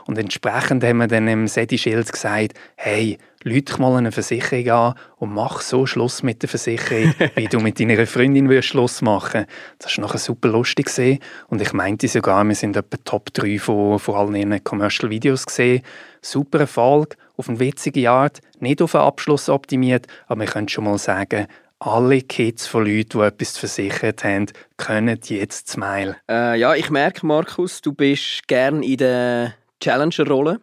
Und 0.06 0.18
entsprechend 0.18 0.84
haben 0.84 0.98
wir 0.98 1.06
dann 1.06 1.28
im 1.28 1.48
Sedi 1.48 1.78
Schild 1.78 2.12
gesagt, 2.12 2.54
hey, 2.76 3.18
Lüte 3.44 3.80
mal 3.80 3.96
eine 3.96 4.12
Versicherung 4.12 4.70
an 4.70 4.94
und 5.16 5.34
mach 5.34 5.60
so 5.60 5.86
Schluss 5.86 6.22
mit 6.22 6.42
der 6.42 6.48
Versicherung, 6.48 7.14
wie 7.34 7.46
du 7.46 7.60
mit 7.60 7.80
deiner 7.80 8.06
Freundin 8.06 8.48
wirst 8.48 8.68
Schluss 8.68 9.02
machen. 9.02 9.46
Das 9.78 9.96
war 9.96 10.06
nachher 10.06 10.18
super 10.18 10.48
lustig 10.48 10.86
gewesen. 10.86 11.18
und 11.48 11.60
ich 11.60 11.72
meinte 11.72 12.08
sogar, 12.08 12.44
wir 12.44 12.54
sind 12.54 12.76
etwa 12.76 12.96
Top 13.04 13.32
3 13.34 13.58
von, 13.58 13.98
von 13.98 14.14
allen 14.14 14.34
ihren 14.34 14.62
Commercial 14.64 15.10
Videos 15.10 15.46
gesehen. 15.46 15.82
Super 16.20 16.60
Erfolg, 16.60 17.16
auf 17.36 17.48
eine 17.48 17.58
witzige 17.58 18.10
Art, 18.10 18.40
nicht 18.60 18.80
auf 18.80 18.94
einen 18.94 19.04
Abschluss 19.04 19.48
optimiert, 19.48 20.06
aber 20.28 20.40
wir 20.40 20.46
können 20.46 20.68
schon 20.68 20.84
mal 20.84 20.98
sagen, 20.98 21.46
alle 21.80 22.20
Kids 22.22 22.66
von 22.66 22.86
Leuten, 22.86 23.18
die 23.18 23.24
etwas 23.24 23.58
versichert 23.58 24.22
haben, 24.22 24.46
können 24.76 25.18
jetzt 25.24 25.68
Smile. 25.68 26.16
Äh, 26.28 26.58
ja, 26.58 26.74
ich 26.74 26.90
merke, 26.90 27.26
Markus, 27.26 27.80
du 27.80 27.92
bist 27.92 28.46
gern 28.46 28.82
in 28.82 28.98
der 28.98 29.54
Challenger-Rolle. 29.80 30.60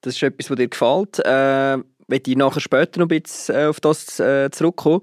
Das 0.00 0.16
ist 0.16 0.22
etwas, 0.22 0.50
was 0.50 0.56
dir 0.56 0.68
gefällt. 0.68 1.18
Äh, 1.18 1.78
möchte 2.08 2.30
ich 2.30 2.36
nachher 2.36 2.60
später 2.60 3.00
noch 3.00 3.06
ein 3.06 3.22
bisschen 3.22 3.54
äh, 3.54 3.66
auf 3.66 3.80
das 3.80 4.18
äh, 4.20 4.50
zurückkommen. 4.50 5.00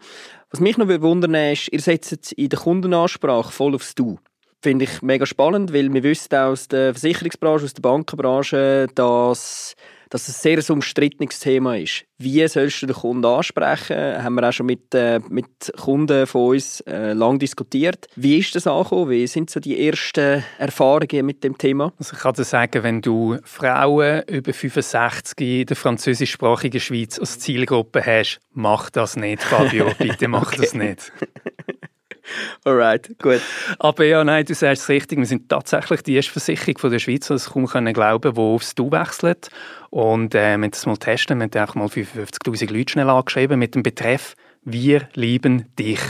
Was 0.49 0.59
mich 0.59 0.77
noch 0.77 0.87
wundern 0.87 1.33
ist, 1.35 1.69
ihr 1.71 1.79
setzt 1.79 2.33
in 2.33 2.49
der 2.49 2.59
Kundenansprache 2.59 3.51
voll 3.51 3.75
aufs 3.75 3.95
Du. 3.95 4.19
Finde 4.61 4.85
ich 4.85 5.01
mega 5.01 5.25
spannend, 5.25 5.73
weil 5.73 5.91
wir 5.91 6.03
wissen 6.03 6.35
aus 6.35 6.67
der 6.67 6.93
Versicherungsbranche, 6.93 7.65
aus 7.65 7.73
der 7.73 7.81
Bankenbranche, 7.81 8.87
dass 8.93 9.75
dass 10.11 10.27
es 10.27 10.45
ein 10.45 10.61
sehr 10.61 10.73
umstrittenes 10.75 11.39
Thema 11.39 11.77
ist. 11.77 12.03
Wie 12.19 12.45
sollst 12.47 12.81
du 12.81 12.85
den 12.85 12.95
Kunden 12.95 13.25
ansprechen? 13.25 14.23
Haben 14.23 14.35
wir 14.35 14.47
auch 14.47 14.51
schon 14.51 14.67
mit, 14.67 14.93
äh, 14.93 15.19
mit 15.29 15.71
Kunden 15.81 16.27
von 16.27 16.55
uns 16.55 16.81
äh, 16.81 17.13
lang 17.13 17.39
diskutiert. 17.39 18.07
Wie 18.15 18.37
ist 18.37 18.53
das 18.53 18.67
angekommen? 18.67 19.09
Wie 19.09 19.25
sind 19.25 19.49
so 19.49 19.59
die 19.59 19.87
ersten 19.87 20.43
Erfahrungen 20.59 21.25
mit 21.25 21.43
dem 21.43 21.57
Thema? 21.57 21.93
Also 21.97 22.15
ich 22.15 22.21
kann 22.21 22.33
dir 22.33 22.43
sagen, 22.43 22.83
wenn 22.83 23.01
du 23.01 23.37
Frauen 23.43 24.21
über 24.27 24.53
65 24.53 25.39
in 25.39 25.65
der 25.65 25.77
französischsprachigen 25.77 26.81
Schweiz 26.81 27.17
als 27.17 27.39
Zielgruppe 27.39 28.05
hast, 28.05 28.39
mach 28.53 28.89
das 28.89 29.15
nicht, 29.15 29.41
Fabio. 29.41 29.91
Bitte 29.97 30.27
mach 30.27 30.47
okay. 30.47 30.57
das 30.61 30.73
nicht. 30.73 31.11
Alright, 32.63 33.17
gut. 33.19 33.41
Aber 33.79 34.05
ja, 34.05 34.23
nein, 34.23 34.45
du 34.45 34.53
sagst 34.53 34.83
es 34.83 34.89
richtig. 34.89 35.17
Wir 35.17 35.25
sind 35.25 35.49
tatsächlich 35.49 36.01
die 36.03 36.15
erste 36.15 36.31
Versicherung 36.31 36.77
von 36.77 36.91
der 36.91 36.99
Schweiz, 36.99 37.27
das 37.27 37.49
kaum 37.49 37.67
können 37.67 37.93
glauben, 37.93 38.33
die 38.33 38.39
aufs 38.39 38.75
Du 38.75 38.91
wechselt. 38.91 39.49
Und 39.89 40.35
äh, 40.35 40.39
wir 40.39 40.53
haben 40.53 40.71
das 40.71 40.85
mal 40.85 40.97
testen. 40.97 41.39
Wir 41.39 41.61
haben 41.61 41.69
auch 41.69 41.75
mal 41.75 41.87
55.000 41.87 42.71
Leute 42.71 42.91
schnell 42.91 43.09
angeschrieben 43.09 43.59
mit 43.59 43.75
dem 43.75 43.83
Betreff 43.83 44.35
«Wir 44.63 45.07
lieben 45.13 45.65
dich». 45.77 46.01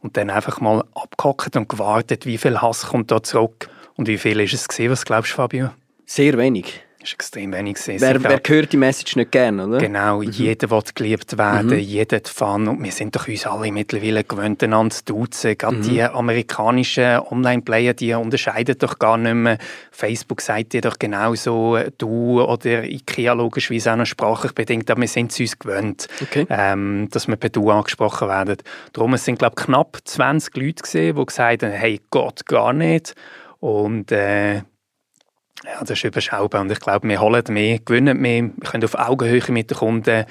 Und 0.00 0.16
dann 0.16 0.30
einfach 0.30 0.60
mal 0.60 0.82
abgehockt 0.94 1.56
und 1.56 1.68
gewartet, 1.68 2.26
wie 2.26 2.36
viel 2.36 2.60
Hass 2.60 2.86
kommt 2.86 3.12
da 3.12 3.22
zurück 3.22 3.68
und 3.94 4.08
wie 4.08 4.18
viel 4.18 4.40
ist 4.40 4.52
es 4.52 4.66
gesehen. 4.66 4.90
Was 4.90 5.04
glaubst 5.04 5.30
du, 5.30 5.36
Fabio? 5.36 5.70
Sehr 6.06 6.36
wenig. 6.36 6.82
Das 7.02 7.08
ist 7.08 7.14
extrem 7.14 7.52
wenig. 7.52 7.78
Wer, 7.84 8.22
wer 8.22 8.40
hört 8.46 8.72
die 8.72 8.76
Message 8.76 9.16
nicht 9.16 9.32
gerne, 9.32 9.66
oder? 9.66 9.78
Genau, 9.78 10.22
mhm. 10.22 10.30
jeder 10.30 10.70
will 10.70 10.82
geliebt 10.94 11.36
werden, 11.36 11.70
mhm. 11.70 11.78
jeder 11.78 12.18
hat 12.18 12.28
Fun. 12.28 12.68
Und 12.68 12.84
wir 12.84 12.92
sind 12.92 13.16
doch 13.16 13.26
uns 13.26 13.44
alle 13.44 13.72
mittlerweile 13.72 14.22
gewöhnt, 14.22 14.62
einander 14.62 14.94
zu 14.94 15.04
duzen. 15.06 15.58
Gerade 15.58 15.78
mhm. 15.78 15.82
die 15.82 16.00
amerikanischen 16.00 17.18
Online-Player, 17.18 17.94
die 17.94 18.14
unterscheiden 18.14 18.76
doch 18.78 19.00
gar 19.00 19.16
nicht 19.16 19.34
mehr. 19.34 19.58
Facebook 19.90 20.40
sagt 20.42 20.74
dir 20.74 20.80
doch 20.80 20.96
genauso 20.96 21.76
du 21.98 22.40
oder 22.40 22.84
Ikea 22.84 23.32
logischerweise 23.32 23.94
auch 23.94 23.96
noch 23.96 24.06
sprachlich 24.06 24.52
bedingt, 24.52 24.88
aber 24.88 25.00
wir 25.00 25.08
sind 25.08 25.32
es 25.32 25.40
uns 25.40 25.58
gewöhnt, 25.58 26.06
okay. 26.22 26.46
ähm, 26.50 27.08
dass 27.10 27.26
wir 27.26 27.34
per 27.34 27.50
Du 27.50 27.68
angesprochen 27.72 28.28
werden. 28.28 28.58
Darum 28.92 29.14
es 29.14 29.24
sind 29.24 29.40
glaube 29.40 29.56
ich, 29.58 29.64
knapp 29.64 29.98
20 30.04 30.56
Leute 30.56 30.82
gesehen, 30.84 31.16
die 31.16 31.26
gesagt 31.26 31.64
haben, 31.64 31.72
hey 31.72 32.00
Gott, 32.10 32.46
gar 32.46 32.72
nicht. 32.72 33.16
Und 33.58 34.12
äh, 34.12 34.62
ja, 35.64 35.80
das 35.80 35.90
ist 35.90 36.04
überschaubar 36.04 36.60
und 36.60 36.72
ich 36.72 36.80
glaube, 36.80 37.08
wir 37.08 37.20
holen 37.20 37.44
mehr, 37.48 37.78
gewinnen 37.78 38.18
mehr, 38.18 38.42
wir 38.42 38.70
können 38.70 38.84
auf 38.84 38.94
Augenhöhe 38.94 39.42
mit 39.48 39.70
den 39.70 39.76
Kunden 39.76 40.24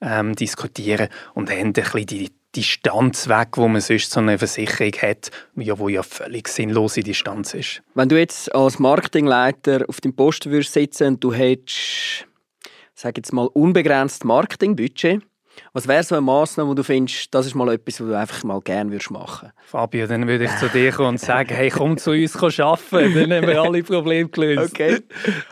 ähm, 0.00 0.34
diskutieren 0.34 1.08
und 1.34 1.50
haben 1.50 1.68
ein 1.68 1.72
bisschen 1.72 2.06
die 2.06 2.30
Distanz 2.56 3.28
weg, 3.28 3.56
wo 3.56 3.68
man 3.68 3.80
sonst 3.80 4.10
so 4.10 4.20
eine 4.20 4.38
Versicherung 4.38 4.92
hat, 5.02 5.30
ja, 5.56 5.78
wo 5.78 5.88
ja 5.88 6.02
völlig 6.02 6.48
sinnlose 6.48 7.02
Distanz 7.02 7.54
ist. 7.54 7.82
Wenn 7.94 8.08
du 8.08 8.18
jetzt 8.18 8.54
als 8.54 8.78
Marketingleiter 8.78 9.84
auf 9.88 10.00
dem 10.00 10.16
Posten 10.16 10.50
würdest 10.50 10.72
sitzen 10.72 11.08
und 11.08 11.24
du 11.24 11.32
hättest, 11.32 12.26
sag 12.94 13.16
jetzt 13.18 13.32
mal, 13.32 13.46
unbegrenzt 13.46 14.24
Marketingbudget, 14.24 15.22
was 15.78 15.86
wäre 15.86 16.02
so 16.02 16.16
eine 16.16 16.22
Massnahme, 16.22 16.70
wo 16.70 16.74
du 16.74 16.82
findest, 16.82 17.32
das 17.32 17.46
ist 17.46 17.54
mal 17.54 17.72
etwas, 17.72 18.00
was 18.00 18.08
du 18.08 18.18
einfach 18.18 18.42
mal 18.42 18.60
gerne 18.60 18.90
würdest 18.90 19.12
machen? 19.12 19.52
Fabio, 19.64 20.08
dann 20.08 20.26
würde 20.26 20.46
ich 20.46 20.56
zu 20.56 20.68
dir 20.68 20.90
kommen 20.90 21.10
und 21.10 21.20
sagen, 21.20 21.54
hey, 21.54 21.70
komm 21.70 21.96
zu 21.96 22.10
uns 22.10 22.34
arbeiten, 22.34 23.14
dann 23.14 23.32
haben 23.32 23.46
wir 23.46 23.62
alle 23.62 23.84
Probleme 23.84 24.28
gelöst. 24.28 24.72
Okay. 24.72 24.98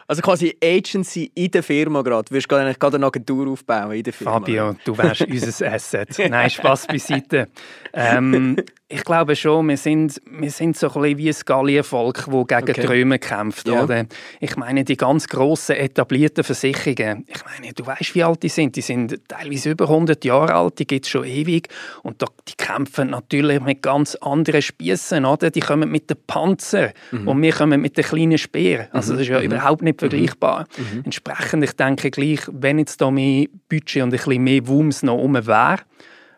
Also 0.09 0.23
quasi 0.23 0.57
Agency 0.61 1.31
in 1.33 1.53
der 1.53 1.63
Firma 1.63 2.03
gerade. 2.03 2.25
Du 2.29 2.35
wirst 2.35 2.49
gerade 2.49 2.75
eine 2.75 3.07
Agentur 3.07 3.49
aufbauen 3.49 3.93
in 3.93 4.03
der 4.03 4.13
Firma. 4.13 4.33
Fabio, 4.33 4.75
du 4.85 4.99
wärst 4.99 5.21
unser 5.21 5.73
Asset. 5.73 6.19
Nein, 6.29 6.51
Spaß 6.51 6.89
beiseite. 6.89 7.47
Ähm, 7.93 8.57
ich 8.89 9.03
glaube 9.03 9.35
schon, 9.35 9.69
wir 9.69 9.77
sind, 9.77 10.21
wir 10.31 10.51
sind 10.51 10.77
so 10.77 10.89
ein 10.89 11.03
bisschen 11.03 11.19
wie 11.19 11.29
ein 11.31 11.37
Gallienvolk, 11.45 12.25
das 12.25 12.25
gegen 12.27 12.71
okay. 12.71 12.85
Träume 12.85 13.19
kämpft. 13.19 13.67
Ja. 13.67 13.83
Oder? 13.83 14.07
Ich 14.41 14.57
meine, 14.57 14.85
die 14.85 14.97
ganz 14.97 15.27
grossen, 15.27 15.77
etablierten 15.77 16.45
Versicherungen, 16.45 17.25
ich 17.27 17.45
meine, 17.45 17.73
du 17.73 17.85
weißt, 17.85 18.15
wie 18.15 18.23
alt 18.23 18.43
die 18.43 18.49
sind. 18.49 18.77
Die 18.77 18.83
sind 18.83 19.21
teilweise 19.29 19.71
über 19.71 19.87
100 19.87 20.16
Jahre 20.25 20.55
alt, 20.55 20.79
die 20.79 20.87
gibt 20.87 21.07
es 21.07 21.11
schon 21.11 21.25
ewig. 21.25 21.69
Und 22.03 22.23
die 22.49 22.55
kämpfen 22.57 23.11
natürlich 23.11 23.61
mit 23.61 23.83
ganz 23.83 24.15
anderen 24.17 24.63
Spießen. 24.63 25.25
Oder? 25.25 25.51
Die 25.51 25.61
kommen 25.61 25.91
mit 25.91 26.11
den 26.11 26.17
Panzer 26.27 26.93
mhm. 27.11 27.29
und 27.29 27.43
wir 27.43 27.53
kommen 27.53 27.81
mit 27.81 27.97
den 27.97 28.05
kleinen 28.05 28.39
Speeren. 28.39 28.87
Also 28.93 29.13
das 29.13 29.23
ist 29.23 29.29
ja 29.29 29.39
mhm. 29.39 29.47
überhaupt 29.47 29.83
nicht 29.83 30.01
mhm. 30.01 30.09
vergleichbar. 30.11 30.67
Mhm. 30.77 31.03
Entsprechend, 31.05 31.65
ich 31.65 31.73
denke 31.73 32.11
gleich, 32.11 32.41
wenn 32.51 32.79
jetzt 32.79 33.01
da 33.01 33.11
mehr 33.11 33.47
Budget 33.69 34.03
und 34.03 34.09
ein 34.09 34.11
bisschen 34.11 34.43
mehr 34.43 34.67
Wumms 34.67 35.03
noch 35.03 35.19
um 35.19 35.35
wäre, 35.35 35.81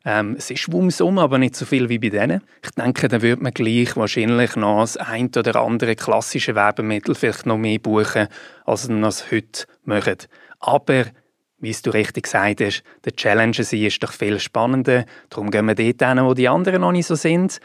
ähm, 0.04 0.36
es 0.38 0.50
ist 0.50 0.72
Wumsum, 0.72 1.18
aber 1.18 1.36
nicht 1.36 1.54
so 1.54 1.66
viel 1.66 1.90
wie 1.90 1.98
bei 1.98 2.08
denen. 2.08 2.40
Ich 2.64 2.70
denke, 2.70 3.08
dann 3.08 3.20
würde 3.20 3.42
man 3.42 3.52
gleich 3.52 3.94
wahrscheinlich 3.94 4.56
noch 4.56 4.80
das 4.80 4.96
ein 4.96 5.30
oder 5.36 5.56
andere 5.56 5.96
klassische 5.96 6.54
Werbemittel 6.54 7.14
vielleicht 7.14 7.44
noch 7.44 7.58
mehr 7.58 7.78
buchen, 7.78 8.28
als 8.64 8.88
man 8.88 9.02
das 9.02 9.30
heute 9.30 9.66
macht. 9.84 10.30
Aber 10.60 11.04
wie 11.60 11.76
du 11.82 11.90
richtig 11.90 12.24
gesagt 12.24 12.60
hast, 12.60 12.82
der 13.04 13.14
Challenge 13.14 13.58
ist 13.58 14.02
doch 14.02 14.12
viel 14.12 14.38
spannender. 14.38 15.04
Darum 15.28 15.50
gehen 15.50 15.66
wir 15.66 15.74
dort 15.74 16.02
hin, 16.02 16.24
wo 16.24 16.34
die 16.34 16.48
anderen 16.48 16.82
noch 16.82 16.92
nicht 16.92 17.06
so 17.06 17.14
sind. 17.14 17.60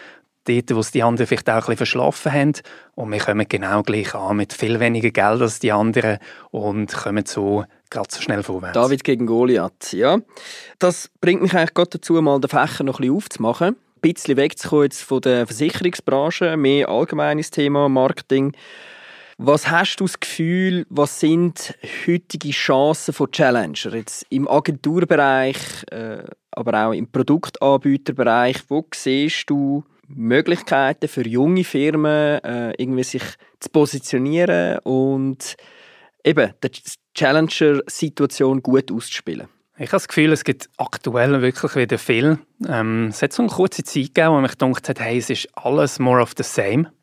Dort, 0.45 0.75
wo 0.75 0.79
es 0.79 0.91
die 0.91 1.03
anderen 1.03 1.27
vielleicht 1.27 1.49
auch 1.49 1.53
ein 1.53 1.60
bisschen 1.60 1.77
verschlafen 1.77 2.34
haben. 2.34 2.53
Und 2.95 3.12
wir 3.12 3.19
kommen 3.19 3.47
genau 3.47 3.82
gleich 3.82 4.13
an, 4.13 4.38
mit 4.38 4.51
viel 4.51 4.79
weniger 4.79 5.12
Geld 5.12 5.41
als 5.41 5.60
die 5.60 5.71
anderen 5.71 6.17
und 6.51 6.91
kommen 6.91 7.25
so 7.25 7.63
gerade 7.89 8.10
so 8.12 8.21
schnell 8.21 8.43
vorwärts. 8.43 8.73
David 8.73 9.03
gegen 9.03 9.25
Goliath, 9.25 9.93
ja. 9.93 10.19
Das 10.79 11.10
bringt 11.21 11.43
mich 11.43 11.53
eigentlich 11.53 11.73
gerade 11.73 11.91
dazu, 11.91 12.13
mal 12.21 12.41
den 12.41 12.49
Fächer 12.49 12.84
noch 12.84 12.99
ein 12.99 13.03
bisschen 13.03 13.15
aufzumachen. 13.15 13.67
Ein 13.69 14.01
bisschen 14.01 14.36
wegzukommen 14.36 14.84
jetzt 14.86 15.03
von 15.03 15.21
der 15.21 15.47
Versicherungsbranche, 15.47 16.58
mehr 16.58 16.89
allgemeines 16.89 17.49
Thema 17.51 17.88
Marketing. 17.88 18.53
Was 19.45 19.69
hast 19.69 19.97
du 19.97 20.06
das 20.06 20.17
Gefühl, 20.21 20.86
was 20.89 21.19
sind 21.19 21.77
heutige 22.08 22.51
Chancen 22.51 23.13
von 23.13 23.29
Challenger? 23.29 23.93
Jetzt 23.93 24.25
im 24.29 24.47
Agenturbereich, 24.47 25.58
äh, 25.91 26.23
aber 26.51 26.86
auch 26.88 26.93
im 26.93 27.12
Produktanbieterbereich, 27.12 28.62
wo 28.69 28.88
siehst 28.95 29.49
du 29.49 29.84
Möglichkeiten 30.08 31.10
für 31.10 31.27
junge 31.27 31.65
Firmen, 31.65 32.41
äh, 32.41 32.71
irgendwie 32.77 33.03
sich 33.03 33.23
zu 33.60 33.69
positionieren 33.69 34.79
und 34.86 35.58
eben 36.23 36.53
die 36.63 36.69
Challenger-Situation 37.13 38.63
gut 38.63 38.93
auszuspielen? 38.93 39.49
Ich 39.75 39.88
habe 39.88 39.97
das 39.97 40.08
Gefühl, 40.08 40.32
es 40.32 40.45
gibt 40.45 40.69
aktuell 40.77 41.41
wirklich 41.41 41.75
wieder 41.75 41.97
viel. 41.97 42.39
Ähm, 42.65 43.08
es 43.08 43.21
hat 43.21 43.34
so 43.34 43.43
eine 43.43 43.51
kurze 43.51 43.84
Zeit 43.84 44.15
gegeben, 44.15 44.36
wo 44.36 44.39
mich 44.39 44.58
gedacht 44.58 44.88
hat, 44.88 45.01
hey, 45.01 45.17
es 45.17 45.29
ist 45.29 45.49
alles 45.58 45.99
more 45.99 46.21
of 46.21 46.32
the 46.38 46.43
same. 46.43 46.93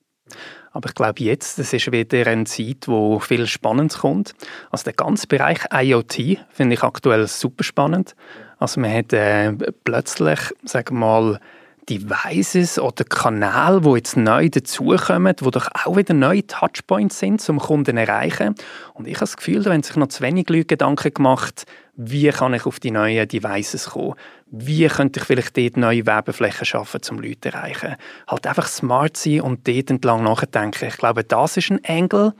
Aber 0.72 0.88
ich 0.88 0.94
glaube 0.94 1.22
jetzt, 1.22 1.58
das 1.58 1.72
ist 1.72 1.90
wieder 1.90 2.26
eine 2.26 2.44
Zeit, 2.44 2.86
wo 2.86 3.18
viel 3.18 3.46
Spannendes 3.46 3.98
kommt. 3.98 4.34
Also 4.70 4.84
der 4.84 4.92
ganze 4.92 5.26
Bereich 5.26 5.60
IoT 5.72 6.38
finde 6.50 6.74
ich 6.74 6.82
aktuell 6.82 7.26
super 7.26 7.64
spannend. 7.64 8.14
Also 8.58 8.80
man 8.80 8.92
hat 8.92 9.12
äh, 9.12 9.52
plötzlich, 9.84 10.38
sagen 10.64 10.96
wir 10.96 11.06
mal, 11.06 11.40
Devices 11.88 12.78
oder 12.78 13.04
Kanäle, 13.04 13.80
die 13.80 13.90
jetzt 13.96 14.16
neu 14.16 14.48
dazukommen, 14.48 15.34
die 15.34 15.50
doch 15.50 15.68
auch 15.84 15.96
wieder 15.96 16.14
neue 16.14 16.46
Touchpoints 16.46 17.18
sind, 17.18 17.46
um 17.48 17.58
Kunden 17.58 17.96
zu 17.96 18.02
erreichen. 18.02 18.54
Und 18.94 19.08
ich 19.08 19.14
habe 19.14 19.24
das 19.24 19.36
Gefühl, 19.36 19.62
da 19.62 19.72
haben 19.72 19.82
sich 19.82 19.96
noch 19.96 20.08
zu 20.08 20.22
wenig 20.22 20.48
Leute 20.48 20.66
Gedanken 20.66 21.12
gemacht, 21.12 21.66
wie 22.02 22.30
kann 22.30 22.54
ich 22.54 22.64
auf 22.64 22.80
die 22.80 22.90
neuen 22.90 23.28
Devices 23.28 23.90
kommen? 23.90 24.14
Wie 24.50 24.86
könnte 24.88 25.20
ich 25.20 25.26
vielleicht 25.26 25.54
dort 25.56 25.76
neue 25.76 26.06
Werbeflächen 26.06 26.64
schaffen, 26.64 27.00
um 27.10 27.18
Leute 27.18 27.40
zu 27.42 27.48
erreichen? 27.54 27.96
Halt 28.26 28.46
einfach 28.46 28.68
smart 28.68 29.18
sein 29.18 29.42
und 29.42 29.68
dort 29.68 29.90
entlang 29.90 30.24
nachdenken. 30.24 30.88
Ich 30.88 30.96
glaube, 30.96 31.24
das 31.24 31.58
ist 31.58 31.70
ein 31.70 31.84
Angle. 31.84 32.32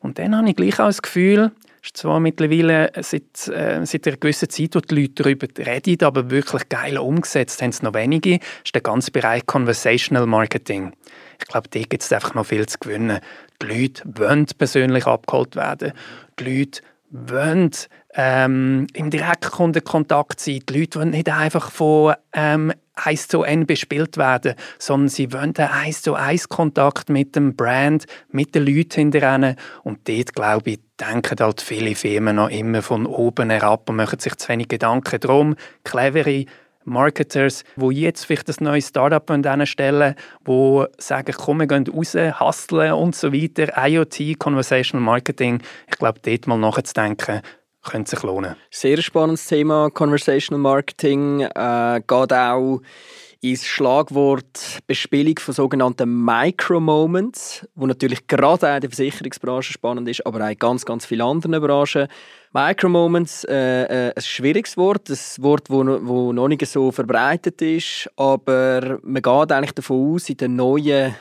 Und 0.00 0.18
dann 0.18 0.36
habe 0.36 0.50
ich 0.50 0.56
gleich 0.56 0.78
auch 0.78 0.86
das 0.86 1.00
Gefühl, 1.00 1.52
ist 1.82 1.96
zwar 1.96 2.20
mittlerweile 2.20 2.92
seit, 3.00 3.48
äh, 3.48 3.80
seit 3.86 4.06
einer 4.06 4.18
gewissen 4.18 4.50
Zeit, 4.50 4.74
wo 4.74 4.80
die 4.80 4.94
Leute 4.94 5.22
darüber 5.22 5.46
reden, 5.56 6.04
aber 6.04 6.30
wirklich 6.30 6.68
geil 6.68 6.98
umgesetzt 6.98 7.62
haben 7.62 7.70
es 7.70 7.82
noch 7.82 7.94
wenige, 7.94 8.40
ist 8.62 8.74
der 8.74 8.82
ganze 8.82 9.10
Bereich 9.10 9.46
Conversational 9.46 10.26
Marketing. 10.26 10.92
Ich 11.40 11.46
glaube, 11.46 11.68
da 11.70 11.80
gibt 11.80 12.02
es 12.02 12.12
einfach 12.12 12.34
noch 12.34 12.44
viel 12.44 12.66
zu 12.66 12.78
gewinnen. 12.78 13.20
Die 13.62 13.66
Leute 13.66 14.02
wollen 14.04 14.44
persönlich 14.58 15.06
abgeholt 15.06 15.56
werden. 15.56 15.92
Die 16.38 16.58
Leute 16.58 16.82
wollen 17.10 17.70
ähm, 18.14 18.86
im 18.94 19.10
Direktkundenkontakt 19.10 20.40
sein. 20.40 20.60
Die 20.68 20.80
Leute 20.80 20.98
wollen 20.98 21.10
nicht 21.10 21.28
einfach 21.30 21.70
von 21.70 22.14
ähm, 22.32 22.72
1 22.94 23.28
zu 23.28 23.42
N 23.42 23.66
bespielt 23.66 24.16
werden, 24.16 24.54
sondern 24.78 25.08
sie 25.08 25.32
wollen 25.32 25.56
einen 25.56 25.70
1 25.70 26.02
zu 26.02 26.14
1 26.14 26.48
Kontakt 26.48 27.10
mit 27.10 27.36
dem 27.36 27.54
Brand, 27.54 28.06
mit 28.30 28.54
den 28.54 28.66
Leuten 28.66 29.12
hinterher. 29.12 29.56
Und 29.84 30.08
dort, 30.08 30.34
glaube 30.34 30.70
ich, 30.70 30.80
denken 31.00 31.36
halt 31.38 31.60
viele 31.60 31.94
Firmen 31.94 32.36
noch 32.36 32.50
immer 32.50 32.82
von 32.82 33.06
oben 33.06 33.50
herab 33.50 33.88
und 33.88 33.96
machen 33.96 34.18
sich 34.18 34.34
zu 34.36 34.48
wenig 34.48 34.68
Gedanken 34.68 35.20
darum. 35.20 35.54
Clevere 35.84 36.46
Marketers, 36.88 37.64
die 37.76 38.00
jetzt 38.00 38.24
vielleicht 38.24 38.48
ein 38.48 38.64
neues 38.64 38.88
Startup 38.88 39.22
stellen 39.66 40.14
die 40.46 40.84
sagen, 40.98 41.34
komm, 41.36 41.60
wir 41.60 41.66
gehen 41.66 41.86
raus, 41.86 42.16
hustlen 42.40 42.92
und 42.92 43.14
so 43.14 43.32
weiter. 43.32 43.86
IoT, 43.86 44.38
Conversational 44.38 45.04
Marketing, 45.04 45.60
ich 45.86 45.98
glaube, 45.98 46.20
dort 46.22 46.46
mal 46.46 46.58
nachzudenken, 46.58 47.42
könnte 47.82 48.10
sich 48.10 48.22
lohnen. 48.22 48.56
Sehr 48.70 49.00
spannendes 49.02 49.46
Thema, 49.46 49.90
Conversational 49.90 50.60
Marketing. 50.60 51.40
Äh, 51.40 52.02
geht 52.06 52.32
auch 52.32 52.80
ins 53.40 53.64
Schlagwort 53.64 54.80
Bespielung 54.86 55.38
von 55.38 55.54
sogenannten 55.54 56.24
Micro-Moments, 56.24 57.66
wo 57.76 57.86
natürlich 57.86 58.26
gerade 58.26 58.68
auch 58.68 58.74
in 58.74 58.80
der 58.80 58.90
Versicherungsbranche 58.90 59.72
spannend 59.72 60.08
ist, 60.08 60.26
aber 60.26 60.44
auch 60.44 60.50
in 60.50 60.58
ganz, 60.58 60.84
ganz 60.84 61.06
vielen 61.06 61.20
anderen 61.20 61.62
Branchen. 61.62 62.08
Micro-Moments, 62.52 63.44
äh, 63.44 64.08
äh, 64.08 64.12
ein 64.16 64.22
schwieriges 64.22 64.76
Wort, 64.76 65.08
ein 65.08 65.18
Wort, 65.38 65.70
wo, 65.70 65.84
wo 65.84 66.32
noch 66.32 66.48
nicht 66.48 66.66
so 66.66 66.90
verbreitet 66.90 67.62
ist, 67.62 68.10
aber 68.16 68.98
man 69.02 69.22
geht 69.22 69.52
eigentlich 69.52 69.72
davon 69.72 70.14
aus, 70.14 70.28
in 70.28 70.36
der 70.38 70.48
neuen 70.48 71.14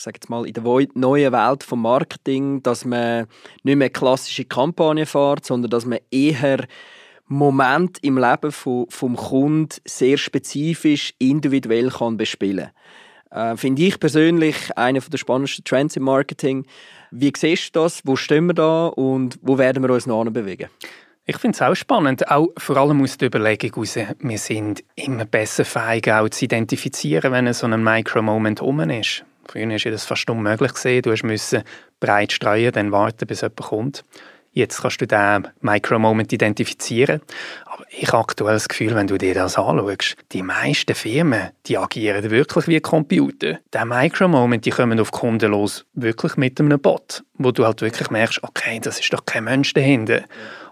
ich 0.00 0.04
sage 0.04 0.16
jetzt 0.16 0.30
mal, 0.30 0.46
in 0.46 0.54
der 0.54 0.62
neuen 0.94 1.30
Welt 1.30 1.62
vom 1.62 1.82
Marketing, 1.82 2.62
dass 2.62 2.86
man 2.86 3.26
nicht 3.64 3.76
mehr 3.76 3.90
klassische 3.90 4.46
Kampagnen 4.46 5.04
fährt, 5.04 5.44
sondern 5.44 5.70
dass 5.70 5.84
man 5.84 5.98
eher 6.10 6.66
Moment 7.26 7.98
im 8.02 8.16
Leben 8.16 8.50
vom, 8.50 8.88
Kunden 8.88 9.68
sehr 9.84 10.16
spezifisch, 10.16 11.12
individuell 11.18 11.90
kann 11.90 12.16
bespielen 12.16 12.70
kann. 13.30 13.52
Äh, 13.52 13.56
Finde 13.58 13.82
ich 13.82 14.00
persönlich 14.00 14.56
einer 14.74 15.00
der 15.00 15.18
spannendsten 15.18 15.66
Trends 15.66 15.96
im 15.96 16.04
Marketing. 16.04 16.64
Wie 17.10 17.30
siehst 17.36 17.76
du 17.76 17.80
das? 17.80 18.00
Wo 18.04 18.16
stehen 18.16 18.46
wir 18.46 18.54
da 18.54 18.86
und 18.86 19.38
wo 19.42 19.58
werden 19.58 19.82
wir 19.82 19.90
uns 19.90 20.06
noch 20.06 20.24
bewegen? 20.30 20.70
Ich 21.26 21.36
finde 21.36 21.56
es 21.56 21.62
auch 21.62 21.74
spannend, 21.74 22.26
auch 22.30 22.48
vor 22.56 22.78
allem 22.78 23.02
aus 23.02 23.18
der 23.18 23.28
Überlegung 23.28 23.70
heraus, 23.74 23.98
wir 24.18 24.38
sind 24.38 24.82
immer 24.96 25.26
besser 25.26 25.66
fähig, 25.66 26.10
auch 26.10 26.30
zu 26.30 26.46
identifizieren, 26.46 27.32
wenn 27.32 27.52
so 27.52 27.66
ein 27.66 27.84
Micro-Moment 27.84 28.62
um 28.62 28.80
ist. 28.88 29.26
Früher 29.50 29.68
war 29.68 29.90
das 29.90 30.04
fast 30.04 30.30
unmöglich. 30.30 31.02
Du 31.02 31.14
musst 31.26 31.56
breit 31.98 32.32
streuen, 32.32 32.70
dann 32.70 32.92
warten, 32.92 33.26
bis 33.26 33.40
jemand 33.40 33.56
kommt. 33.56 34.04
Jetzt 34.52 34.82
kannst 34.82 35.00
du 35.00 35.06
den 35.06 35.48
Micro-Moment 35.60 36.32
identifizieren. 36.32 37.20
Ich 37.92 38.12
habe 38.12 38.18
aktuell 38.18 38.54
das 38.54 38.68
Gefühl, 38.68 38.94
wenn 38.94 39.08
du 39.08 39.18
dir 39.18 39.34
das 39.34 39.58
anschaust, 39.58 40.14
die 40.30 40.44
meisten 40.44 40.94
Firmen, 40.94 41.50
die 41.66 41.76
agieren 41.76 42.30
wirklich 42.30 42.68
wie 42.68 42.80
Computer. 42.80 43.58
Der 43.72 43.84
Micro-Moment, 43.84 44.64
die 44.64 44.70
kommen 44.70 45.00
auf 45.00 45.10
Kunden 45.10 45.50
los, 45.50 45.84
wirklich 45.94 46.36
mit 46.36 46.60
einem 46.60 46.80
Bot, 46.80 47.24
wo 47.34 47.50
du 47.50 47.64
halt 47.64 47.82
wirklich 47.82 48.08
merkst, 48.10 48.44
okay, 48.44 48.78
das 48.80 49.00
ist 49.00 49.12
doch 49.12 49.26
kein 49.26 49.42
Mensch 49.42 49.72
dahinter. 49.72 50.22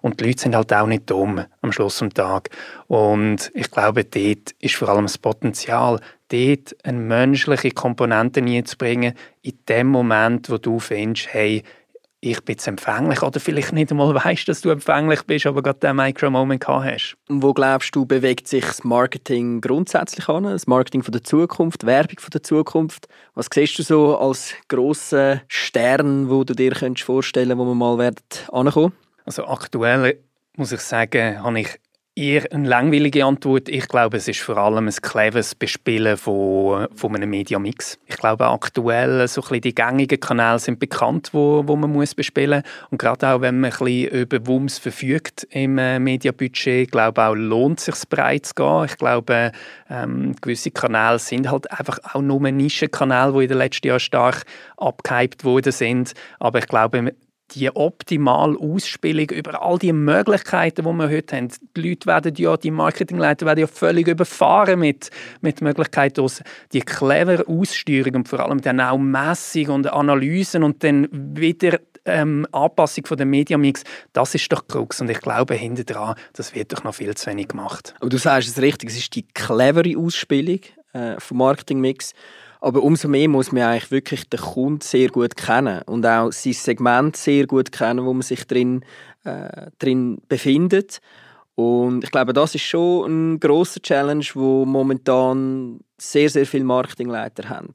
Und 0.01 0.21
die 0.21 0.27
Leute 0.27 0.43
sind 0.43 0.55
halt 0.55 0.73
auch 0.73 0.87
nicht 0.87 1.11
dumm 1.11 1.45
am 1.61 1.73
Schluss 1.73 1.99
des 1.99 2.11
Tages. 2.11 2.57
Und 2.87 3.51
ich 3.53 3.69
glaube, 3.69 4.05
dort 4.05 4.53
ist 4.61 4.77
vor 4.77 4.89
allem 4.89 5.07
das 5.07 5.19
Potenzial, 5.19 5.99
dort 6.29 6.77
eine 6.85 6.99
menschliche 6.99 7.73
Komponente 7.73 8.41
reinzubringen, 8.41 9.15
in 9.43 9.59
dem 9.69 9.89
Moment, 9.89 10.51
wo 10.51 10.59
du 10.59 10.79
findest, 10.79 11.35
hey, 11.35 11.65
ich 12.21 12.43
bin 12.45 12.55
jetzt 12.55 12.67
empfänglich 12.67 13.23
oder 13.23 13.39
vielleicht 13.39 13.73
nicht 13.73 13.91
einmal 13.91 14.15
weißt, 14.15 14.49
dass 14.49 14.61
du 14.61 14.71
empfänglich 14.71 15.23
bist, 15.23 15.47
aber 15.47 15.63
gerade 15.63 15.79
diesen 15.81 15.97
Micro-Moment 15.97 16.67
hast. 16.67 17.17
Wo 17.29 17.53
glaubst 17.53 17.95
du, 17.95 18.07
bewegt 18.07 18.49
sich 18.49 18.65
das 18.65 18.83
Marketing 18.83 19.61
grundsätzlich 19.61 20.29
an? 20.29 20.45
Das 20.45 20.67
Marketing 20.67 21.03
von 21.03 21.13
der 21.13 21.23
Zukunft, 21.23 21.87
Werbung 21.87 22.19
von 22.19 22.31
der 22.31 22.43
Zukunft? 22.43 23.07
Was 23.35 23.47
siehst 23.53 23.79
du 23.79 23.83
so 23.83 24.19
als 24.19 24.53
grossen 24.67 25.43
Stern, 25.47 26.29
wo 26.29 26.43
du 26.43 26.55
dir 26.55 26.75
vorstellen 26.75 27.49
könntest, 27.49 27.59
wo 27.59 27.65
wir 27.65 27.75
mal 27.75 27.99
werden 27.99 28.17
ankommen? 28.51 28.93
Also 29.25 29.47
aktuell 29.47 30.19
muss 30.57 30.73
ich 30.73 30.81
sagen, 30.81 31.43
habe 31.43 31.61
ich 31.61 31.79
eher 32.19 32.53
eine 32.53 32.69
langweilige 32.69 33.25
Antwort. 33.25 33.69
Ich 33.69 33.87
glaube, 33.87 34.17
es 34.17 34.27
ist 34.27 34.41
vor 34.41 34.57
allem 34.59 34.89
ein 34.89 34.95
cleveres 34.95 35.55
Bespielen 35.55 36.17
von, 36.17 36.89
von 36.95 37.15
einem 37.15 37.31
Mediamix. 37.31 37.99
Ich 38.07 38.17
glaube, 38.17 38.47
aktuell 38.47 39.27
so 39.29 39.43
ein 39.49 39.61
die 39.61 39.75
gängigen 39.75 40.19
Kanäle 40.19 40.59
sind 40.59 40.81
bekannt, 40.81 41.31
wo, 41.33 41.63
wo 41.67 41.77
man 41.77 41.93
muss 41.93 42.15
bespielen 42.15 42.63
muss. 42.63 42.89
Und 42.91 42.99
gerade 42.99 43.29
auch, 43.29 43.41
wenn 43.41 43.61
man 43.61 43.71
ein 43.71 43.79
bisschen 43.79 44.11
über 44.11 44.47
Wums 44.47 44.79
verfügt 44.79 45.47
im 45.51 45.79
äh, 45.79 46.01
Mediabudget, 46.01 46.87
ich 46.87 46.91
glaube 46.91 47.23
auch, 47.23 47.35
lohnt 47.35 47.79
es 47.79 47.85
sich 47.85 48.09
breit 48.09 48.47
zu 48.47 48.55
gehen. 48.55 48.85
Ich 48.87 48.97
glaube, 48.97 49.53
ähm, 49.89 50.35
gewisse 50.41 50.73
Kanäle 50.73 51.21
sind 51.21 51.51
halt 51.51 51.71
einfach 51.71 51.99
auch 52.13 52.21
nur 52.21 52.41
Nischenkanäle, 52.41 53.33
die 53.33 53.43
in 53.45 53.49
den 53.49 53.59
letzten 53.59 53.87
Jahren 53.87 54.01
stark 54.01 54.45
abgehypt 54.77 55.45
worden 55.45 55.73
sind. 55.73 56.15
Aber 56.41 56.59
ich 56.59 56.67
glaube, 56.67 57.13
die 57.53 57.75
optimale 57.75 58.59
Ausspielung 58.59 59.31
über 59.31 59.63
all 59.63 59.79
die 59.79 59.93
Möglichkeiten, 59.93 60.85
die 60.85 60.93
wir 60.93 61.09
heute 61.09 61.37
haben. 61.37 61.49
Die 61.77 61.89
Leute 61.89 62.07
werden 62.07 62.35
ja, 62.37 62.57
die 62.57 62.71
Marketingleiter 62.71 63.47
werden 63.47 63.61
ja 63.61 63.67
völlig 63.67 64.09
überfahren 64.09 64.81
mit, 64.81 65.11
mit 65.41 65.61
Möglichkeiten 65.61 66.21
aus 66.21 66.43
die 66.73 66.81
clevere 66.81 67.47
Aussteuerung 67.49 68.17
und 68.17 68.29
vor 68.29 68.41
allem 68.41 68.61
dann 68.61 68.81
auch 68.81 68.99
Messung 68.99 69.69
und 69.69 69.93
Analysen 69.93 70.63
und 70.63 70.85
dann 70.85 71.09
wieder 71.11 71.79
ähm, 72.05 72.47
Anpassung 72.53 73.07
von 73.07 73.17
dem 73.17 73.31
Mediamix, 73.31 73.85
das 74.13 74.35
ist 74.35 74.51
doch 74.53 74.67
Krux 74.67 75.01
und 75.01 75.11
ich 75.11 75.21
glaube 75.21 75.55
hinter 75.55 75.85
dran, 75.85 76.15
das 76.33 76.55
wird 76.55 76.73
doch 76.73 76.85
noch 76.85 76.95
viel 76.95 77.15
zu 77.15 77.31
wenig 77.31 77.49
gemacht. 77.49 77.95
Aber 78.01 78.09
du 78.09 78.19
sagst 78.19 78.49
es 78.49 78.63
richtig, 78.63 78.91
es 78.91 78.97
ist 78.97 79.15
die 79.15 79.27
clevere 79.27 79.97
Ausspielung 79.99 80.61
äh, 80.93 81.19
vom 81.19 81.39
Marketingmix 81.39 82.15
aber 82.61 82.83
umso 82.83 83.09
mehr 83.09 83.29
muss 83.29 83.53
man 83.53 83.62
eigentlich 83.62 83.90
wirklich 83.90 84.29
den 84.29 84.40
Kunden 84.40 84.81
sehr 84.81 85.09
gut 85.09 85.37
kennen 85.37 85.83
und 85.87 86.05
auch 86.05 86.33
sein 86.33 86.53
Segment 86.53 87.16
sehr 87.16 87.47
gut 87.47 87.73
kennen, 87.73 88.05
wo 88.05 88.12
man 88.12 88.23
sich 88.23 88.47
drin, 88.47 88.85
äh, 89.25 89.71
drin 89.79 90.18
befindet. 90.29 91.01
Und 91.55 92.05
ich 92.05 92.11
glaube, 92.11 92.33
das 92.33 92.55
ist 92.55 92.62
schon 92.62 93.35
ein 93.35 93.40
großer 93.40 93.81
Challenge, 93.81 94.25
wo 94.35 94.64
momentan 94.64 95.81
sehr, 95.97 96.31
sehr 96.31 96.47
viele 96.47 96.64
Marketingleiter 96.64 97.49
haben. 97.49 97.73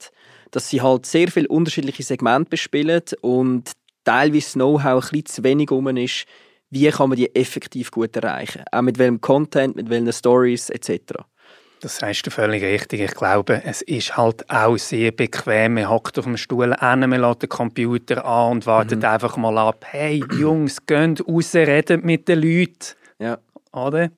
Dass 0.52 0.70
sie 0.70 0.82
halt 0.82 1.06
sehr 1.06 1.28
viele 1.30 1.48
unterschiedliche 1.50 2.04
Segmente 2.04 2.50
bespielen 2.50 3.02
und 3.22 3.72
teilweise 4.06 4.54
Know-how 4.54 5.04
ein 5.04 5.10
bisschen 5.10 5.26
zu 5.26 5.44
wenig 5.44 5.72
um 5.72 5.88
ist, 5.98 6.26
wie 6.70 6.90
kann 6.90 7.10
man 7.10 7.18
die 7.18 7.34
effektiv 7.36 7.92
gut 7.92 8.16
erreichen. 8.16 8.64
Auch 8.72 8.82
mit 8.82 8.98
welchem 8.98 9.22
Content, 9.22 9.76
mit 9.76 9.90
welchen 9.90 10.12
Stories 10.12 10.70
etc. 10.70 11.14
Das 11.84 11.98
sagst 11.98 12.26
du 12.26 12.32
völlig 12.32 12.64
richtig. 12.64 13.02
Ich 13.02 13.14
glaube, 13.14 13.62
es 13.66 13.82
ist 13.82 14.16
halt 14.16 14.50
auch 14.50 14.78
sehr 14.78 15.12
bequem. 15.12 15.74
Man 15.74 15.90
hockt 15.90 16.18
auf 16.18 16.24
dem 16.24 16.38
Stuhl 16.38 16.72
an, 16.72 17.02
man 17.02 17.20
lässt 17.20 17.42
den 17.42 17.50
Computer 17.50 18.24
an 18.24 18.54
und 18.54 18.66
wartet 18.66 19.00
mhm. 19.00 19.06
einfach 19.06 19.36
mal 19.36 19.58
ab. 19.58 19.84
Hey, 19.90 20.24
Jungs, 20.40 20.86
geht 20.86 21.28
raus, 21.28 21.54
redet 21.54 22.06
mit 22.06 22.30
den 22.30 22.42
Leuten. 22.42 22.96
Ja. 23.20 23.38
Oder? 23.74 24.12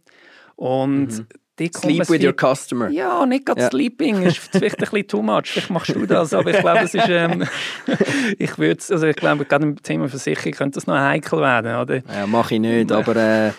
Und 0.55 1.07
mhm. 1.07 1.27
Sleep 1.75 2.07
with 2.07 2.23
your 2.23 2.35
customer. 2.37 2.89
Ja, 2.89 3.25
nicht 3.25 3.47
gerade 3.47 3.61
ja. 3.61 3.69
Sleeping, 3.71 4.21
ist 4.21 4.37
vielleicht 4.37 4.77
ein 4.77 4.87
bisschen 4.87 5.07
too 5.07 5.23
much. 5.23 5.45
Vielleicht 5.45 5.71
machst 5.71 5.95
du 5.95 6.05
das, 6.05 6.35
aber 6.35 6.51
ich 6.51 6.59
glaube, 6.59 6.81
es 6.81 6.93
ist, 6.93 7.09
ähm, 7.09 7.45
ich 8.37 8.59
würde, 8.59 8.83
also 8.91 9.07
ich 9.07 9.15
glaube, 9.15 9.45
gerade 9.45 9.63
im 9.63 9.81
Thema 9.81 10.07
Versicherung 10.07 10.51
könnte 10.51 10.75
das 10.75 10.85
noch 10.85 10.99
heikel 10.99 11.39
werden, 11.39 11.75
oder? 11.77 12.03
Ja, 12.13 12.27
mache 12.27 12.53
ich 12.53 12.61
nicht, 12.61 12.91
aber 12.91 13.15
äh, 13.15 13.51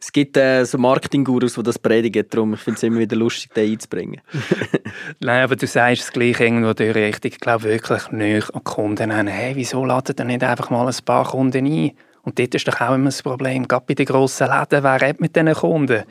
es 0.00 0.12
gibt 0.12 0.36
äh, 0.36 0.64
so 0.64 0.78
Marketing-Gurus, 0.78 1.54
die 1.54 1.62
das 1.62 1.78
predigen, 1.78 2.24
darum 2.30 2.54
ich 2.54 2.60
finde 2.60 2.78
es 2.78 2.82
immer 2.82 3.00
wieder 3.00 3.16
lustig, 3.16 3.52
den 3.52 3.72
einzubringen. 3.72 4.20
Nein, 5.20 5.44
aber 5.44 5.56
du 5.56 5.66
sagst 5.66 6.02
es 6.04 6.12
gleich 6.12 6.40
irgendwo 6.40 6.72
durch 6.72 6.94
richtig. 6.94 7.34
Ich 7.34 7.40
glaube 7.40 7.64
wirklich 7.64 8.10
nicht 8.10 8.54
an 8.54 8.64
Kunden 8.64 9.10
an, 9.10 9.26
hey, 9.26 9.54
wieso 9.56 9.84
ladet 9.84 10.18
ihr 10.18 10.24
nicht 10.24 10.42
einfach 10.42 10.70
mal 10.70 10.86
ein 10.86 11.04
paar 11.04 11.26
Kunden 11.26 11.66
ein? 11.66 11.92
Und 12.22 12.38
dort 12.38 12.54
ist 12.54 12.66
doch 12.66 12.80
auch 12.80 12.94
immer 12.94 13.06
das 13.06 13.22
Problem, 13.22 13.68
gerade 13.68 13.84
bei 13.86 13.94
den 13.94 14.06
grossen 14.06 14.48
Läden, 14.48 14.82
wer 14.82 15.00
redet 15.00 15.20
mit 15.20 15.36
diesen 15.36 15.52
Kunden? 15.52 16.04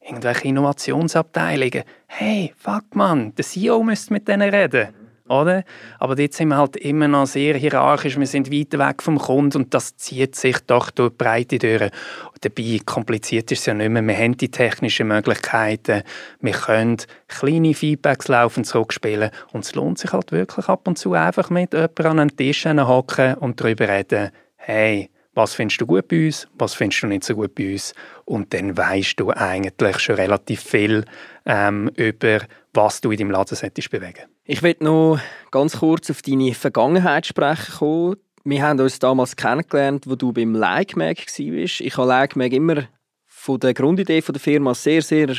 Irgendwelche 0.00 0.48
Innovationsabteilungen. 0.48 1.84
Hey, 2.06 2.52
fuck 2.56 2.94
man, 2.94 3.34
der 3.34 3.44
CEO 3.44 3.82
müsste 3.82 4.12
mit 4.12 4.26
denen 4.28 4.52
reden 4.52 5.05
oder? 5.28 5.64
Aber 5.98 6.14
dort 6.14 6.32
sind 6.32 6.48
wir 6.48 6.56
halt 6.56 6.76
immer 6.76 7.08
noch 7.08 7.26
sehr 7.26 7.56
hierarchisch, 7.56 8.18
wir 8.18 8.26
sind 8.26 8.52
weit 8.52 8.78
weg 8.78 9.02
vom 9.02 9.18
Kunden 9.18 9.58
und 9.58 9.74
das 9.74 9.96
zieht 9.96 10.36
sich 10.36 10.58
doch 10.60 10.90
durch 10.90 11.10
die 11.10 11.16
Breite. 11.16 11.90
Und 12.32 12.44
dabei 12.44 12.80
kompliziert 12.84 13.50
ist 13.52 13.60
es 13.60 13.66
ja 13.66 13.74
nicht 13.74 13.90
mehr. 13.90 14.02
Wir 14.02 14.16
haben 14.16 14.36
die 14.36 14.50
technischen 14.50 15.08
Möglichkeiten, 15.08 16.02
wir 16.40 16.52
können 16.52 16.98
kleine 17.28 17.74
Feedbacks 17.74 18.28
laufend 18.28 18.66
zurückspielen. 18.66 19.30
Und 19.52 19.64
es 19.64 19.74
lohnt 19.74 19.98
sich 19.98 20.12
halt 20.12 20.32
wirklich 20.32 20.68
ab 20.68 20.86
und 20.86 20.98
zu 20.98 21.14
einfach 21.14 21.50
mit 21.50 21.72
jemandem 21.72 22.06
an 22.06 22.18
einen 22.20 22.36
Tisch 22.36 22.64
hocken 22.66 23.34
und 23.34 23.60
darüber 23.60 23.88
reden, 23.88 24.30
hey, 24.56 25.10
was 25.36 25.54
findest 25.54 25.80
du 25.80 25.86
gut 25.86 26.08
bei 26.08 26.26
uns, 26.26 26.48
was 26.54 26.74
findest 26.74 27.02
du 27.02 27.06
nicht 27.08 27.24
so 27.24 27.34
gut 27.34 27.54
bei 27.54 27.72
uns? 27.72 27.94
Und 28.24 28.54
dann 28.54 28.76
weißt 28.76 29.20
du 29.20 29.30
eigentlich 29.30 29.98
schon 29.98 30.16
relativ 30.16 30.62
viel 30.62 31.04
ähm, 31.44 31.90
über 31.96 32.40
was 32.72 33.00
du 33.00 33.10
in 33.10 33.18
deinem 33.18 33.30
Laden 33.30 33.56
solltest 33.56 33.90
bewegen 33.90 34.24
Ich 34.48 34.62
will 34.62 34.76
noch 34.78 35.18
ganz 35.50 35.80
kurz 35.80 36.08
auf 36.08 36.22
deine 36.22 36.54
Vergangenheit 36.54 37.26
sprechen 37.26 37.74
kommen. 37.78 38.16
wir 38.44 38.62
haben 38.62 38.78
uns 38.78 39.00
damals 39.00 39.34
kennengelernt, 39.34 40.06
wo 40.06 40.14
du 40.14 40.32
beim 40.32 40.54
Like 40.54 40.96
Mag 40.96 41.18
warst. 41.18 41.80
Ich 41.80 41.96
habe 41.96 42.06
Like 42.06 42.36
Mag 42.36 42.52
immer 42.52 42.84
von 43.26 43.58
der 43.58 43.74
Grundidee 43.74 44.20
der 44.20 44.40
Firma 44.40 44.72
sehr, 44.72 45.02
sehr 45.02 45.34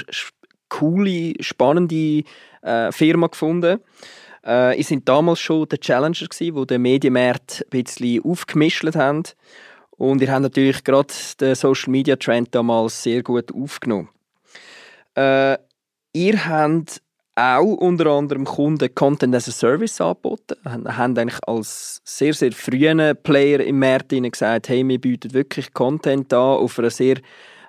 coole, 0.67 1.35
spannende 1.39 2.23
äh, 2.61 2.91
Firma 2.91 3.27
gefunden. 3.27 3.79
Äh, 4.45 4.77
ich 4.77 4.87
sind 4.87 5.07
damals 5.07 5.39
schon 5.39 5.69
der 5.69 5.79
Challenger 5.79 6.27
gewesen, 6.27 6.55
wo 6.55 6.65
der 6.65 6.77
Medienmarkt 6.77 7.65
ein 7.71 7.83
bisschen 7.83 8.25
aufgemischt 8.25 8.93
haben. 8.93 9.23
Und 9.91 10.21
ihr 10.21 10.33
habt 10.33 10.41
natürlich 10.41 10.83
gerade 10.83 11.13
den 11.39 11.55
Social 11.55 11.91
Media 11.91 12.17
Trend 12.17 12.53
damals 12.53 13.03
sehr 13.03 13.23
gut 13.23 13.53
aufgenommen. 13.53 14.09
Äh, 15.15 15.57
ihr 16.11 16.45
habt 16.45 17.01
auch 17.37 17.75
unter 17.75 18.07
anderem 18.07 18.45
Kunden 18.45 18.93
Content 18.95 19.35
as 19.35 19.47
a 19.47 19.51
Service 19.51 20.01
angeboten. 20.01 20.55
Wir 20.63 20.97
haben 20.97 21.17
eigentlich 21.17 21.39
als 21.45 22.01
sehr, 22.03 22.33
sehr 22.33 22.51
frühen 22.51 23.15
Player 23.21 23.59
im 23.59 23.77
Markt 23.77 24.09
gesagt, 24.09 24.69
hey, 24.69 24.87
wir 24.87 24.99
bieten 24.99 25.33
wirklich 25.33 25.71
Content 25.73 26.33
an 26.33 26.39
auf 26.39 26.79
einer 26.79 26.89
sehr, 26.89 27.17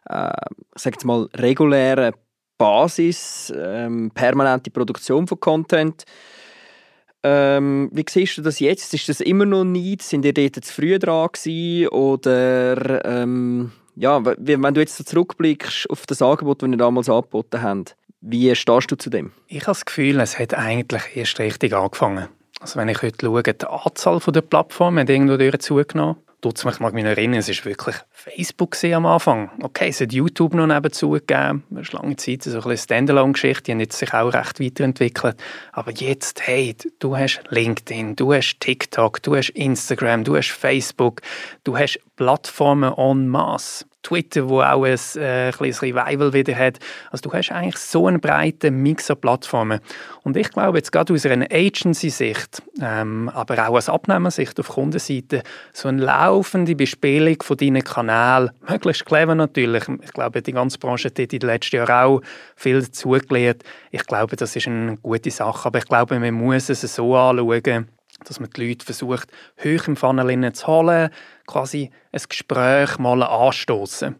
äh, 0.08 0.32
sag 0.74 1.04
mal, 1.04 1.28
regulären 1.34 2.14
Basis, 2.56 3.52
ähm, 3.54 4.10
permanente 4.14 4.70
Produktion 4.70 5.26
von 5.26 5.38
Content. 5.38 6.04
Ähm, 7.22 7.90
wie 7.92 8.04
siehst 8.08 8.38
du 8.38 8.42
das 8.42 8.60
jetzt? 8.60 8.94
Ist 8.94 9.08
das 9.08 9.20
immer 9.20 9.44
noch 9.44 9.64
nicht? 9.64 10.02
Sind 10.02 10.24
ihr 10.24 10.32
dort 10.32 10.64
zu 10.64 10.72
früh 10.72 10.98
dran 10.98 11.28
gewesen? 11.30 11.88
Oder 11.88 13.04
ähm, 13.04 13.72
ja, 13.96 14.24
wenn 14.24 14.74
du 14.74 14.80
jetzt 14.80 15.06
zurückblickst 15.06 15.90
auf 15.90 16.06
das 16.06 16.22
Angebot, 16.22 16.62
das 16.62 16.70
wir 16.70 16.76
damals 16.78 17.10
angeboten 17.10 17.60
haben, 17.60 17.84
wie 18.20 18.54
stehst 18.54 18.90
du 18.90 18.96
zu 18.96 19.10
dem? 19.10 19.32
Ich 19.46 19.62
habe 19.62 19.72
das 19.72 19.84
Gefühl, 19.84 20.20
es 20.20 20.38
hat 20.38 20.54
eigentlich 20.54 21.02
erst 21.14 21.38
richtig 21.38 21.72
angefangen. 21.72 22.28
Also 22.60 22.78
wenn 22.78 22.88
ich 22.88 23.02
heute 23.02 23.26
schaue, 23.26 23.42
die 23.42 23.66
Anzahl 23.66 24.18
der 24.18 24.40
Plattformen 24.42 25.00
hat 25.00 25.10
irgendwo 25.10 25.56
zugenommen 25.58 26.16
tut 26.40 26.64
mich 26.64 26.78
mal 26.78 26.96
erinnern, 26.96 27.40
es 27.40 27.48
war 27.48 27.64
wirklich 27.64 27.96
Facebook 28.12 28.76
am 28.84 29.06
Anfang. 29.06 29.50
Okay, 29.62 29.88
es 29.88 30.00
hat 30.00 30.12
YouTube 30.12 30.54
noch 30.54 30.66
nebenzu 30.66 31.10
gegeben. 31.10 31.64
Es 31.70 31.92
war 31.92 32.02
lange 32.02 32.16
Zeit 32.16 32.44
so 32.44 32.60
eine 32.60 32.76
Standalone-Geschichte, 32.76 33.74
die 33.74 33.82
hat 33.82 33.92
sich 33.92 34.14
auch 34.14 34.32
recht 34.32 34.60
weiterentwickelt. 34.60 35.36
Aber 35.72 35.90
jetzt, 35.90 36.46
hey, 36.46 36.76
du 37.00 37.16
hast 37.16 37.40
LinkedIn, 37.50 38.16
du 38.16 38.32
hast 38.32 38.60
TikTok, 38.60 39.22
du 39.22 39.36
hast 39.36 39.50
Instagram, 39.50 40.24
du 40.24 40.36
hast 40.36 40.50
Facebook, 40.50 41.22
du 41.64 41.76
hast 41.76 41.98
Plattformen 42.16 42.92
en 42.96 43.28
masse. 43.28 43.84
Twitter, 44.08 44.48
wo 44.48 44.62
auch 44.62 44.84
ein 44.84 44.98
äh, 45.16 45.52
kleines 45.52 45.82
Revival 45.82 46.32
wieder 46.32 46.54
hat. 46.54 46.78
Also 47.10 47.28
du 47.28 47.32
hast 47.32 47.52
eigentlich 47.52 47.76
so 47.76 48.06
einen 48.06 48.20
breiten 48.20 48.82
Mix 48.82 49.10
an 49.10 49.20
Plattformen. 49.20 49.80
Und 50.22 50.36
ich 50.36 50.50
glaube 50.50 50.78
jetzt 50.78 50.92
gerade 50.92 51.12
aus 51.12 51.26
einer 51.26 51.46
Agency-Sicht, 51.50 52.62
ähm, 52.80 53.28
aber 53.34 53.68
auch 53.68 53.76
aus 53.76 53.88
Abnehmersicht 53.88 54.58
auf 54.58 54.68
Kundenseite, 54.68 55.42
so 55.72 55.88
eine 55.88 56.02
laufende 56.02 56.74
Bespielung 56.74 57.42
von 57.42 57.56
deinen 57.56 57.84
Kanälen, 57.84 58.50
möglichst 58.68 59.04
clever 59.04 59.34
natürlich. 59.34 59.84
Ich 60.02 60.12
glaube, 60.12 60.42
die 60.42 60.52
ganze 60.52 60.78
Branche 60.78 61.08
hat 61.08 61.18
in 61.18 61.28
den 61.28 61.40
letzten 61.40 61.76
Jahren 61.76 61.90
auch 61.90 62.22
viel 62.56 62.80
dazugelernt. 62.80 63.62
Ich 63.90 64.04
glaube, 64.06 64.36
das 64.36 64.56
ist 64.56 64.66
eine 64.66 64.96
gute 64.96 65.30
Sache, 65.30 65.66
aber 65.66 65.78
ich 65.78 65.86
glaube, 65.86 66.18
man 66.18 66.34
muss 66.34 66.68
es 66.68 66.80
so 66.80 67.16
anschauen, 67.16 67.88
dass 68.24 68.40
man 68.40 68.50
die 68.50 68.68
Leute 68.68 68.84
versucht, 68.84 69.30
hoch 69.62 69.86
im 69.86 69.96
Funnel 69.96 70.52
zu 70.52 70.66
holen, 70.66 71.10
quasi 71.46 71.90
ein 72.12 72.22
Gespräch 72.28 72.98
mal 72.98 73.22
anstoßen. 73.22 74.16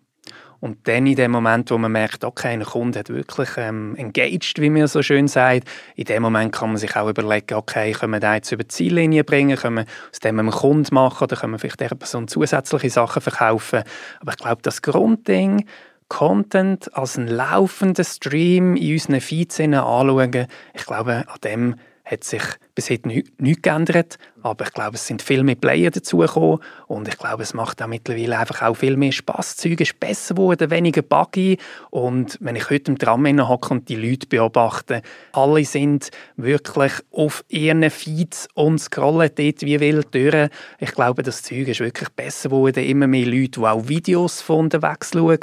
Und 0.60 0.88
dann 0.88 1.06
in 1.06 1.14
dem 1.14 1.30
Moment, 1.30 1.70
wo 1.70 1.78
man 1.78 1.92
merkt, 1.92 2.24
okay, 2.24 2.48
ein 2.48 2.64
Kunde 2.64 2.98
hat 2.98 3.10
wirklich 3.10 3.50
ähm, 3.56 3.94
engaged, 3.96 4.60
wie 4.60 4.70
man 4.70 4.88
so 4.88 5.02
schön 5.02 5.28
sagt, 5.28 5.68
in 5.94 6.04
dem 6.04 6.22
Moment 6.22 6.52
kann 6.52 6.70
man 6.70 6.78
sich 6.78 6.96
auch 6.96 7.08
überlegen, 7.08 7.54
okay, 7.54 7.92
können 7.92 8.14
wir 8.14 8.20
da 8.20 8.34
jetzt 8.34 8.50
über 8.50 8.64
die 8.64 8.68
Ziellinie 8.68 9.22
bringen, 9.22 9.56
können 9.56 9.76
wir 9.76 9.84
aus 10.12 10.18
dem 10.18 10.38
einen 10.38 10.50
Kunden 10.50 10.92
machen 10.92 11.22
oder 11.24 11.36
können 11.36 11.52
wir 11.52 11.58
vielleicht 11.60 11.80
dieser 11.80 11.94
Person 11.94 12.26
zusätzliche 12.26 12.90
Sachen 12.90 13.22
verkaufen. 13.22 13.84
Aber 14.20 14.32
ich 14.32 14.38
glaube, 14.38 14.62
das 14.62 14.82
Grundding, 14.82 15.64
Content 16.08 16.92
als 16.96 17.18
einen 17.18 17.28
laufenden 17.28 18.04
Stream 18.04 18.74
in 18.74 18.94
unseren 18.94 19.20
Feeds 19.20 19.60
anschauen, 19.60 20.46
ich 20.74 20.86
glaube, 20.86 21.24
an 21.28 21.38
dem 21.44 21.76
hat 22.04 22.24
sich 22.24 22.42
bis 22.78 22.90
heute 22.90 23.08
nichts 23.08 23.62
geändert, 23.62 24.18
aber 24.40 24.64
ich 24.64 24.72
glaube, 24.72 24.94
es 24.94 25.04
sind 25.04 25.20
viel 25.20 25.42
mehr 25.42 25.56
Player 25.56 25.90
dazugekommen 25.90 26.60
und 26.86 27.08
ich 27.08 27.18
glaube, 27.18 27.42
es 27.42 27.54
macht 27.54 27.82
auch 27.82 27.88
mittlerweile 27.88 28.38
einfach 28.38 28.62
auch 28.62 28.74
viel 28.74 28.96
mehr 28.96 29.10
Spass. 29.10 29.56
Zeug 29.56 29.80
ist 29.80 29.98
besser 29.98 30.36
geworden, 30.36 30.70
weniger 30.70 31.02
buggy 31.02 31.58
und 31.90 32.38
wenn 32.40 32.54
ich 32.54 32.70
heute 32.70 32.92
im 32.92 32.98
Tram 32.98 33.26
hocke 33.48 33.74
und 33.74 33.88
die 33.88 33.96
Leute 33.96 34.28
beobachte, 34.28 35.02
alle 35.32 35.64
sind 35.64 36.12
wirklich 36.36 36.92
auf 37.10 37.44
ihren 37.48 37.90
Feeds 37.90 38.46
und 38.54 38.78
scrollen 38.78 39.30
dort 39.34 39.62
wie 39.62 39.80
wild 39.80 40.14
durch. 40.14 40.48
Ich 40.78 40.92
glaube, 40.92 41.24
das 41.24 41.42
Zeug 41.42 41.66
ist 41.66 41.80
wirklich 41.80 42.10
besser 42.10 42.50
geworden. 42.50 42.84
Immer 42.84 43.08
mehr 43.08 43.26
Leute, 43.26 43.58
die 43.60 43.66
auch 43.66 43.88
Videos 43.88 44.40
von 44.40 44.66
unterwegs 44.66 45.10
schauen, 45.12 45.38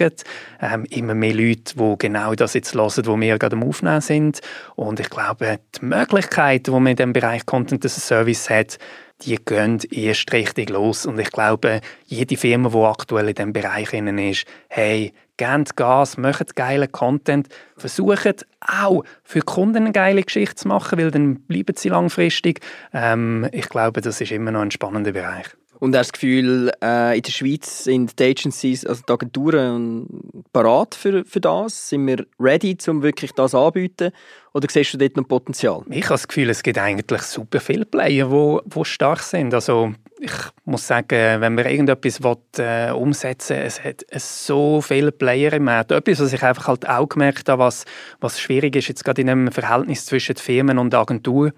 ähm, 0.62 0.86
immer 0.90 1.16
mehr 1.16 1.34
Leute, 1.34 1.76
die 1.76 1.96
genau 1.98 2.34
das 2.34 2.54
jetzt 2.54 2.74
hören, 2.74 3.06
wo 3.06 3.20
wir 3.20 3.38
gerade 3.38 3.58
am 3.58 3.64
Aufnehmen 3.64 4.00
sind 4.00 4.40
und 4.76 5.02
ich 5.02 5.10
glaube, 5.10 5.60
die 5.76 5.86
Möglichkeiten, 5.86 6.64
die 6.64 6.72
man 6.72 6.88
in 6.88 6.96
diesem 6.96 7.12
Bereich 7.12 7.25
Bereich 7.26 7.46
Content 7.48 7.84
as 7.84 7.98
a 7.98 8.02
Service 8.02 8.52
hat, 8.52 8.78
die 9.24 9.38
gehen 9.44 9.80
erst 9.90 10.32
richtig 10.32 10.70
los. 10.70 11.08
Und 11.08 11.20
ich 11.20 11.32
glaube, 11.32 11.82
jede 12.06 12.38
Firma, 12.38 12.70
die 12.70 12.78
aktuell 12.78 13.30
in 13.30 13.36
diesem 13.36 13.54
Bereich 13.54 13.94
ist, 13.94 14.46
hey, 14.70 15.12
gebt 15.38 15.76
Gas, 15.76 16.18
macht 16.18 16.56
geilen 16.56 16.92
Content, 16.92 17.48
versucht 17.78 18.46
auch 18.62 19.04
für 19.24 19.40
die 19.40 19.46
Kunden 19.46 19.78
eine 19.78 19.92
geile 19.92 20.22
Geschichte 20.22 20.56
zu 20.56 20.68
machen, 20.68 21.00
weil 21.00 21.10
dann 21.10 21.40
bleiben 21.42 21.76
sie 21.76 21.90
langfristig. 21.90 22.60
Ähm, 22.94 23.48
ich 23.52 23.70
glaube, 23.70 24.02
das 24.02 24.22
ist 24.22 24.32
immer 24.32 24.52
noch 24.52 24.62
ein 24.62 24.72
spannender 24.72 25.12
Bereich. 25.12 25.48
Und 25.80 25.96
hast 25.96 26.08
das 26.08 26.14
Gefühl, 26.14 26.72
äh, 26.82 27.18
in 27.18 27.22
der 27.22 27.32
Schweiz 27.32 27.84
sind 27.84 28.18
die 28.20 28.24
Agencies, 28.24 28.86
also 28.86 29.02
die 29.08 29.12
Agenturen, 29.12 30.08
parat 30.54 30.96
für, 30.96 31.26
für 31.26 31.42
das? 31.42 31.90
Sind 31.90 32.08
wir 32.08 32.26
ready, 32.40 32.78
um 32.88 33.04
wirklich 33.04 33.32
das 33.34 33.54
anzubieten? 33.54 34.12
Oder 34.54 34.68
siehst 34.72 34.94
du 34.94 34.98
dort 34.98 35.18
noch 35.18 35.28
Potenzial? 35.28 35.84
Ich 35.90 36.06
habe 36.06 36.14
das 36.14 36.28
Gefühl, 36.28 36.50
es 36.50 36.64
gibt 36.64 36.78
eigentlich 36.78 37.22
super 37.24 37.60
viele 37.60 37.86
Player, 37.86 38.28
die 38.28 38.32
wo, 38.32 38.84
stark 38.84 39.20
sind. 39.20 39.54
Also 39.54 39.94
ich 40.20 40.32
muss 40.64 40.88
sagen, 40.88 41.42
wenn 41.42 41.56
man 41.56 41.66
irgendetwas 41.66 42.24
will, 42.24 42.38
äh, 42.58 42.92
umsetzen 42.92 43.58
will, 43.58 43.66
es 43.66 43.84
hat 43.84 44.06
so 44.16 44.80
viele 44.80 45.12
Player 45.12 45.52
im 45.52 45.66
Markt. 45.66 45.92
Etwas, 45.92 46.22
was 46.22 46.32
ich 46.32 46.42
einfach 46.42 46.70
halt 46.70 46.88
auch 46.88 47.10
gemerkt 47.10 47.50
habe, 47.50 47.64
was, 47.64 47.84
was 48.22 48.40
schwierig 48.40 48.78
ist, 48.78 48.88
jetzt 48.88 49.04
gerade 49.04 49.22
in 49.22 49.30
einem 49.30 49.52
Verhältnis 49.52 50.06
zwischen 50.06 50.38
Firmen 50.38 50.78
und 50.78 50.96
Agentur, 50.96 51.52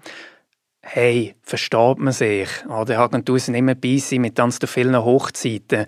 hey, 0.88 1.34
versteht 1.42 1.98
man 1.98 2.12
sich? 2.12 2.48
Oder 2.66 3.00
Agenturen 3.00 3.38
sind 3.38 3.54
immer 3.54 3.74
busy 3.74 4.18
mit 4.18 4.34
ganz 4.34 4.58
vielen 4.64 4.96
Hochzeiten. 4.96 5.86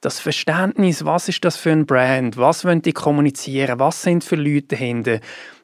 Das 0.00 0.20
Verständnis, 0.20 1.04
was 1.04 1.28
ist 1.28 1.44
das 1.44 1.56
für 1.56 1.70
ein 1.70 1.86
Brand, 1.86 2.36
was 2.36 2.64
wollen 2.64 2.82
die 2.82 2.92
kommunizieren, 2.92 3.78
was 3.78 4.02
sind 4.02 4.24
für 4.24 4.36
Leute 4.36 4.68
dahinter, 4.68 5.20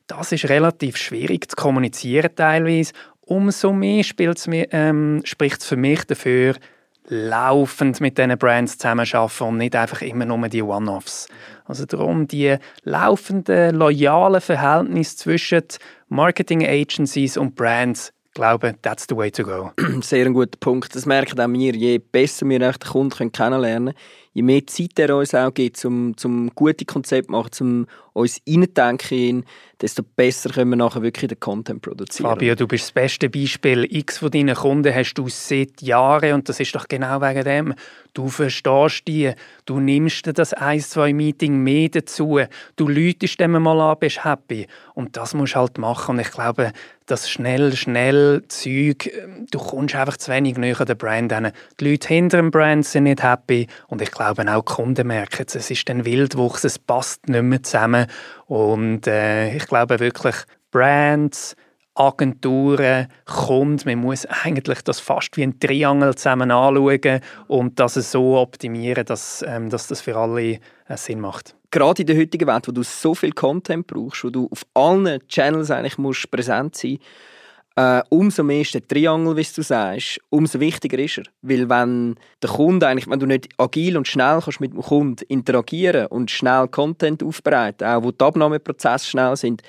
das 0.06 0.32
ist 0.32 0.48
relativ 0.48 0.96
schwierig 0.96 1.50
zu 1.50 1.56
kommunizieren 1.56 2.30
teilweise. 2.34 2.92
Umso 3.20 3.72
mehr 3.72 4.04
ähm, 4.72 5.20
spricht 5.24 5.60
es 5.60 5.66
für 5.66 5.76
mich 5.76 6.04
dafür, 6.04 6.54
laufend 7.08 8.00
mit 8.00 8.16
diesen 8.16 8.38
Brands 8.38 8.78
zusammenarbeiten 8.78 9.44
und 9.44 9.58
nicht 9.58 9.76
einfach 9.76 10.02
immer 10.02 10.24
nur 10.24 10.48
die 10.48 10.62
One-Offs. 10.62 11.28
Also 11.66 11.84
darum 11.84 12.26
die 12.26 12.56
laufenden, 12.84 13.74
loyalen 13.74 14.40
Verhältnisse 14.40 15.16
zwischen 15.16 15.64
Marketing 16.08 16.66
Agencies 16.66 17.36
und 17.36 17.54
Brands 17.54 18.12
glaube, 18.38 18.76
that's 18.82 19.06
the 19.08 19.16
way 19.16 19.30
to 19.30 19.42
go. 19.42 19.72
Sehr 20.00 20.24
ein 20.24 20.32
guter 20.32 20.56
Punkt. 20.60 20.94
Das 20.94 21.06
merken 21.06 21.38
auch 21.40 21.52
wir. 21.52 21.74
Je 21.74 21.98
besser 21.98 22.48
wir 22.48 22.58
den 22.58 22.72
Kunden 22.72 23.32
kennenlernen 23.32 23.92
können, 23.92 23.96
je 24.32 24.42
mehr 24.42 24.66
Zeit 24.66 24.98
er 24.98 25.16
uns 25.16 25.34
auch 25.34 25.52
gibt, 25.52 25.84
um, 25.84 26.14
um 26.24 26.50
gute 26.54 26.84
Konzepte 26.84 27.26
zu 27.26 27.32
machen, 27.32 27.50
um 27.60 27.86
uns 28.12 28.40
reinzudenken, 28.48 29.44
desto 29.80 30.02
besser 30.02 30.50
können 30.50 30.70
wir 30.70 30.76
nachher 30.76 31.02
wirklich 31.02 31.28
den 31.28 31.38
Content 31.38 31.82
produzieren. 31.82 32.30
Fabio, 32.30 32.54
du 32.54 32.66
bist 32.66 32.84
das 32.84 32.92
beste 32.92 33.30
Beispiel. 33.30 33.86
X 33.88 34.18
von 34.18 34.30
deinen 34.30 34.56
Kunden 34.56 34.92
hast 34.94 35.14
du 35.14 35.28
seit 35.28 35.80
Jahren 35.82 36.34
und 36.34 36.48
das 36.48 36.58
ist 36.60 36.74
doch 36.74 36.88
genau 36.88 37.20
wegen 37.20 37.44
dem. 37.44 37.74
Du 38.14 38.28
verstehst 38.28 39.06
die, 39.06 39.32
du 39.66 39.78
nimmst 39.78 40.26
dir 40.26 40.32
das 40.32 40.52
ein, 40.52 40.80
zwei 40.80 41.12
Meeting 41.12 41.58
mehr 41.62 41.88
dazu, 41.88 42.40
du 42.74 42.88
läutest 42.88 43.38
dem 43.38 43.52
mal 43.52 43.80
an, 43.80 43.98
bist 44.00 44.24
happy. 44.24 44.66
Und 44.94 45.16
das 45.16 45.34
musst 45.34 45.54
du 45.54 45.60
halt 45.60 45.78
machen. 45.78 46.16
Und 46.16 46.20
ich 46.20 46.32
glaube, 46.32 46.72
das 47.06 47.30
schnell, 47.30 47.74
schnell 47.76 48.42
Zeug, 48.48 49.10
du 49.50 49.58
kommst 49.58 49.94
einfach 49.94 50.16
zu 50.16 50.32
wenig 50.32 50.58
näher 50.58 50.80
an 50.80 50.86
den 50.86 50.98
Brand 50.98 51.32
hin. 51.32 51.52
Die 51.78 51.90
Leute 51.90 52.08
hinter 52.08 52.38
dem 52.38 52.50
Brand 52.50 52.84
sind 52.84 53.04
nicht 53.04 53.22
happy 53.22 53.66
und 53.86 54.02
ich 54.02 54.10
glaube 54.18 54.52
auch 54.52 54.64
die 54.64 54.74
Kunden 54.74 55.06
merken 55.06 55.46
es. 55.46 55.70
Ist 55.70 55.88
ein 55.90 56.04
Wildwuchs, 56.04 56.64
es 56.64 56.78
passt 56.78 57.28
nicht 57.28 57.42
mehr 57.42 57.62
zusammen 57.62 58.06
und 58.46 59.06
äh, 59.06 59.56
ich 59.56 59.66
glaube 59.66 60.00
wirklich, 60.00 60.34
Brands, 60.70 61.56
Agenturen, 61.94 63.08
Kunden, 63.24 63.82
man 63.88 63.98
muss 63.98 64.26
eigentlich 64.26 64.82
das 64.82 65.00
fast 65.00 65.36
wie 65.36 65.42
ein 65.42 65.58
Triangel 65.58 66.14
zusammen 66.14 66.50
anschauen 66.50 67.20
und 67.48 67.80
das 67.80 67.94
so 67.94 68.36
optimieren, 68.36 69.04
dass, 69.04 69.44
ähm, 69.46 69.70
dass 69.70 69.88
das 69.88 70.00
für 70.00 70.16
alle 70.16 70.60
äh, 70.88 70.96
Sinn 70.96 71.20
macht. 71.20 71.56
Gerade 71.70 72.02
in 72.02 72.06
der 72.06 72.16
heutigen 72.16 72.46
Welt, 72.46 72.68
wo 72.68 72.72
du 72.72 72.82
so 72.82 73.14
viel 73.14 73.32
Content 73.32 73.86
brauchst, 73.86 74.24
wo 74.24 74.30
du 74.30 74.48
auf 74.50 74.64
allen 74.74 75.26
Channels 75.28 75.70
eigentlich 75.70 75.98
musst 75.98 76.30
präsent 76.30 76.76
sein 76.76 76.98
äh, 77.78 78.02
umso 78.08 78.42
mehr 78.42 78.62
ist 78.62 78.74
der 78.74 78.86
Triangel, 78.86 79.36
wie 79.36 79.46
du 79.54 79.62
sagst, 79.62 80.20
umso 80.30 80.58
wichtiger 80.58 80.98
ist 80.98 81.18
er. 81.18 81.24
Weil 81.42 81.68
wenn 81.68 82.16
der 82.42 82.50
Kunde 82.50 82.88
eigentlich, 82.88 83.08
wenn 83.08 83.20
du 83.20 83.26
nicht 83.26 83.48
agil 83.56 83.96
und 83.96 84.08
schnell 84.08 84.40
kannst 84.42 84.58
mit 84.58 84.72
dem 84.72 84.82
Kunden 84.82 85.24
interagieren 85.28 86.06
und 86.06 86.28
schnell 86.28 86.66
Content 86.66 87.22
aufbereiten, 87.22 87.86
auch 87.86 88.02
wo 88.02 88.10
die 88.10 88.24
Abnahmeprozesse 88.24 89.06
schnell 89.06 89.36
sind, 89.36 89.62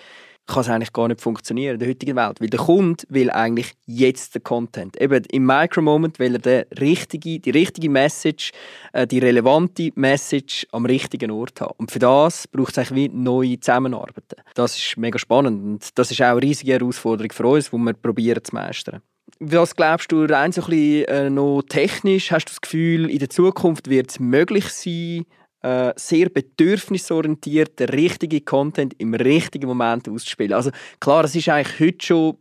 kann 0.49 0.61
es 0.61 0.69
eigentlich 0.69 0.93
gar 0.93 1.07
nicht 1.07 1.21
funktionieren 1.21 1.75
in 1.75 1.79
der 1.79 1.89
heutigen 1.89 2.15
Welt. 2.15 2.41
Weil 2.41 2.49
der 2.49 2.59
Kunde 2.59 3.03
will 3.09 3.29
eigentlich 3.29 3.73
jetzt 3.85 4.35
den 4.35 4.43
Content. 4.43 4.99
Eben 5.01 5.23
im 5.31 5.45
Micro-Moment 5.45 6.19
will 6.19 6.35
er 6.35 6.39
den 6.39 6.65
richtige, 6.79 7.39
die 7.39 7.49
richtige 7.49 7.89
Message, 7.89 8.51
äh, 8.93 9.07
die 9.07 9.19
relevante 9.19 9.91
Message 9.95 10.67
am 10.71 10.85
richtigen 10.85 11.31
Ort 11.31 11.61
haben. 11.61 11.73
Und 11.77 11.91
für 11.91 11.99
das 11.99 12.47
braucht 12.47 12.71
es 12.71 12.77
eigentlich 12.77 13.11
wie 13.11 13.15
neue 13.15 13.59
Zusammenarbeiten. 13.59 14.41
Das 14.55 14.77
ist 14.77 14.97
mega 14.97 15.19
spannend 15.19 15.63
und 15.63 15.97
das 15.97 16.11
ist 16.11 16.21
auch 16.21 16.31
eine 16.31 16.41
riesige 16.41 16.73
Herausforderung 16.73 17.31
für 17.31 17.47
uns, 17.47 17.69
die 17.69 17.77
wir 17.77 17.93
probieren 17.93 18.43
zu 18.43 18.55
meistern. 18.55 19.01
Was 19.39 19.75
glaubst 19.75 20.11
du, 20.11 20.25
rein 20.25 20.51
so 20.51 20.61
ein 20.63 20.69
bisschen, 20.69 21.05
äh, 21.05 21.29
noch 21.29 21.61
technisch, 21.61 22.31
hast 22.31 22.45
du 22.45 22.49
das 22.51 22.61
Gefühl, 22.61 23.09
in 23.09 23.19
der 23.19 23.29
Zukunft 23.29 23.89
wird 23.89 24.09
es 24.09 24.19
möglich 24.19 24.67
sein, 24.69 25.25
äh, 25.61 25.93
sehr 25.95 26.29
bedürfnisorientiert 26.29 27.79
den 27.79 27.89
richtigen 27.89 28.43
Content 28.45 28.93
im 28.97 29.13
richtigen 29.13 29.67
Moment 29.67 30.07
auszuspielen. 30.07 30.53
Also 30.53 30.71
klar, 30.99 31.25
es 31.25 31.35
ist 31.35 31.49
eigentlich 31.49 31.79
heute 31.79 32.05
schon 32.05 32.37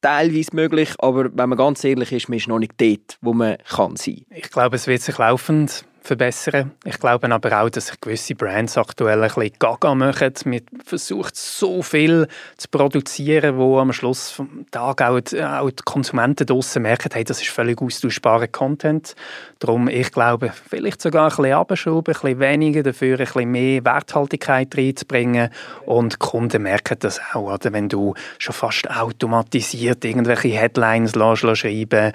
teilweise 0.00 0.54
möglich, 0.54 0.90
aber 0.98 1.30
wenn 1.36 1.48
man 1.48 1.58
ganz 1.58 1.82
ehrlich 1.84 2.12
ist, 2.12 2.28
man 2.28 2.38
ist 2.38 2.48
noch 2.48 2.58
nicht 2.58 2.74
dort, 2.76 3.18
wo 3.20 3.32
man 3.32 3.56
kann 3.68 3.96
sein. 3.96 4.26
Ich 4.30 4.50
glaube, 4.50 4.76
es 4.76 4.86
wird 4.86 5.00
sich 5.00 5.16
laufend 5.16 5.84
verbessern. 6.02 6.72
Ich 6.84 6.98
glaube 6.98 7.30
aber 7.30 7.62
auch, 7.62 7.70
dass 7.70 7.88
sich 7.88 8.00
gewisse 8.00 8.34
Brands 8.34 8.76
aktuell 8.76 9.22
ein 9.22 9.28
bisschen 9.28 9.52
gaga 9.58 9.94
machen. 9.94 10.32
Man 10.44 10.60
versucht 10.84 11.36
so 11.36 11.82
viel 11.82 12.26
zu 12.56 12.68
produzieren, 12.68 13.56
wo 13.56 13.78
am 13.78 13.92
Schluss 13.92 14.30
vom 14.30 14.66
Tag 14.70 15.02
auch 15.02 15.20
die, 15.20 15.42
auch 15.42 15.70
die 15.70 15.82
Konsumenten 15.84 16.46
draussen 16.46 16.82
merken, 16.82 17.10
hey, 17.12 17.24
das 17.24 17.40
ist 17.40 17.50
völlig 17.50 17.80
austauschbarer 17.80 18.48
Content. 18.48 19.14
Darum, 19.58 19.88
ich 19.88 20.10
glaube, 20.10 20.52
vielleicht 20.68 21.00
sogar 21.00 21.30
ein 21.30 21.36
bisschen 21.36 21.52
abschrauben, 21.52 22.14
ein 22.14 22.20
bisschen 22.20 22.40
weniger, 22.40 22.82
dafür 22.82 23.18
ein 23.18 23.24
bisschen 23.24 23.50
mehr 23.50 23.84
Werthaltigkeit 23.84 24.76
reinzubringen 24.76 25.50
und 25.86 26.14
die 26.14 26.18
Kunden 26.18 26.62
merken 26.62 26.96
das 26.98 27.20
auch, 27.32 27.52
oder? 27.52 27.72
wenn 27.72 27.88
du 27.88 28.14
schon 28.38 28.54
fast 28.54 28.90
automatisiert 28.90 30.04
irgendwelche 30.04 30.48
Headlines 30.48 31.14
lässt, 31.14 31.42
lässt 31.42 31.60
schreiben 31.60 32.12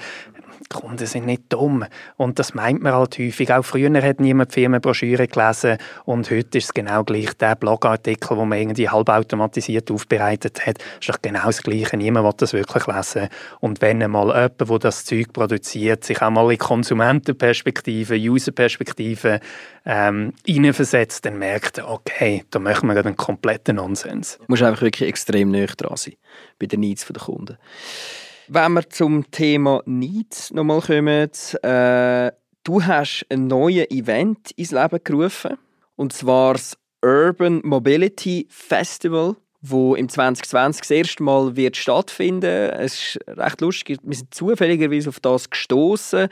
Kunden 0.69 1.05
sind 1.05 1.25
nicht 1.25 1.43
dumm. 1.49 1.85
Und 2.15 2.39
das 2.39 2.53
meint 2.53 2.81
man 2.81 2.93
halt 2.93 3.17
häufig. 3.17 3.51
Auch 3.53 3.63
früher 3.63 3.89
hat 4.01 4.19
niemand 4.19 4.51
die 4.51 4.61
Firmenbroschüre 4.61 5.27
gelesen 5.27 5.77
und 6.05 6.29
heute 6.29 6.57
ist 6.57 6.65
es 6.65 6.73
genau 6.73 7.03
gleich. 7.03 7.33
Der 7.37 7.55
Blogartikel, 7.55 8.37
den 8.37 8.49
man 8.49 8.59
irgendwie 8.59 8.89
halbautomatisiert 8.89 9.91
aufbereitet 9.91 10.65
hat, 10.65 10.77
ist 10.99 11.09
doch 11.09 11.21
genau 11.21 11.45
das 11.45 11.63
Gleiche. 11.63 11.97
Niemand 11.97 12.25
will 12.25 12.33
das 12.37 12.53
wirklich 12.53 12.87
lesen. 12.87 13.27
Und 13.59 13.81
wenn 13.81 14.01
einmal 14.01 14.27
jemand, 14.27 14.59
der 14.59 14.79
das 14.79 15.05
Zeug 15.05 15.33
produziert, 15.33 16.03
sich 16.03 16.21
auch 16.21 16.29
mal 16.29 16.51
in 16.51 16.57
Konsumentenperspektive, 16.57 18.15
Userperspektive 18.15 19.39
ähm, 19.85 20.33
hineinversetzt, 20.45 21.25
dann 21.25 21.37
merkt 21.37 21.77
er, 21.77 21.89
okay, 21.89 22.43
da 22.51 22.59
machen 22.59 22.89
wir 22.89 22.97
einen 22.97 23.15
kompletten 23.15 23.77
Nonsens. 23.77 24.37
Du 24.37 24.45
musst 24.47 24.63
einfach 24.63 24.81
wirklich 24.81 25.07
extrem 25.09 25.51
nah 25.51 25.65
dran 25.65 25.97
sein 25.97 26.15
bei 26.59 26.65
den 26.65 26.81
Needs 26.81 27.05
der 27.05 27.21
Kunden. 27.21 27.57
Wenn 28.49 28.73
wir 28.75 28.89
zum 28.89 29.29
Thema 29.29 29.81
Needs 29.85 30.51
nochmal 30.51 30.79
kommen, 30.79 31.29
äh, 31.63 32.31
du 32.63 32.81
hast 32.81 33.25
ein 33.29 33.47
neues 33.47 33.91
Event 33.91 34.51
ins 34.51 34.71
Leben 34.71 34.99
gerufen, 35.03 35.57
und 35.97 36.13
zwar 36.13 36.53
das 36.53 36.77
Urban 37.03 37.59
Mobility 37.65 38.47
Festival, 38.49 39.35
wo 39.61 39.95
im 39.95 40.07
2020 40.07 40.81
das 40.81 40.91
erste 40.91 41.23
Mal 41.23 41.55
wird 41.55 41.77
stattfinden. 41.77 42.69
Es 42.71 42.93
ist 42.93 43.19
recht 43.27 43.61
lustig, 43.61 43.99
wir 44.03 44.15
sind 44.15 44.33
zufälligerweise 44.33 45.09
auf 45.09 45.19
das 45.19 45.49
gestoßen 45.49 46.29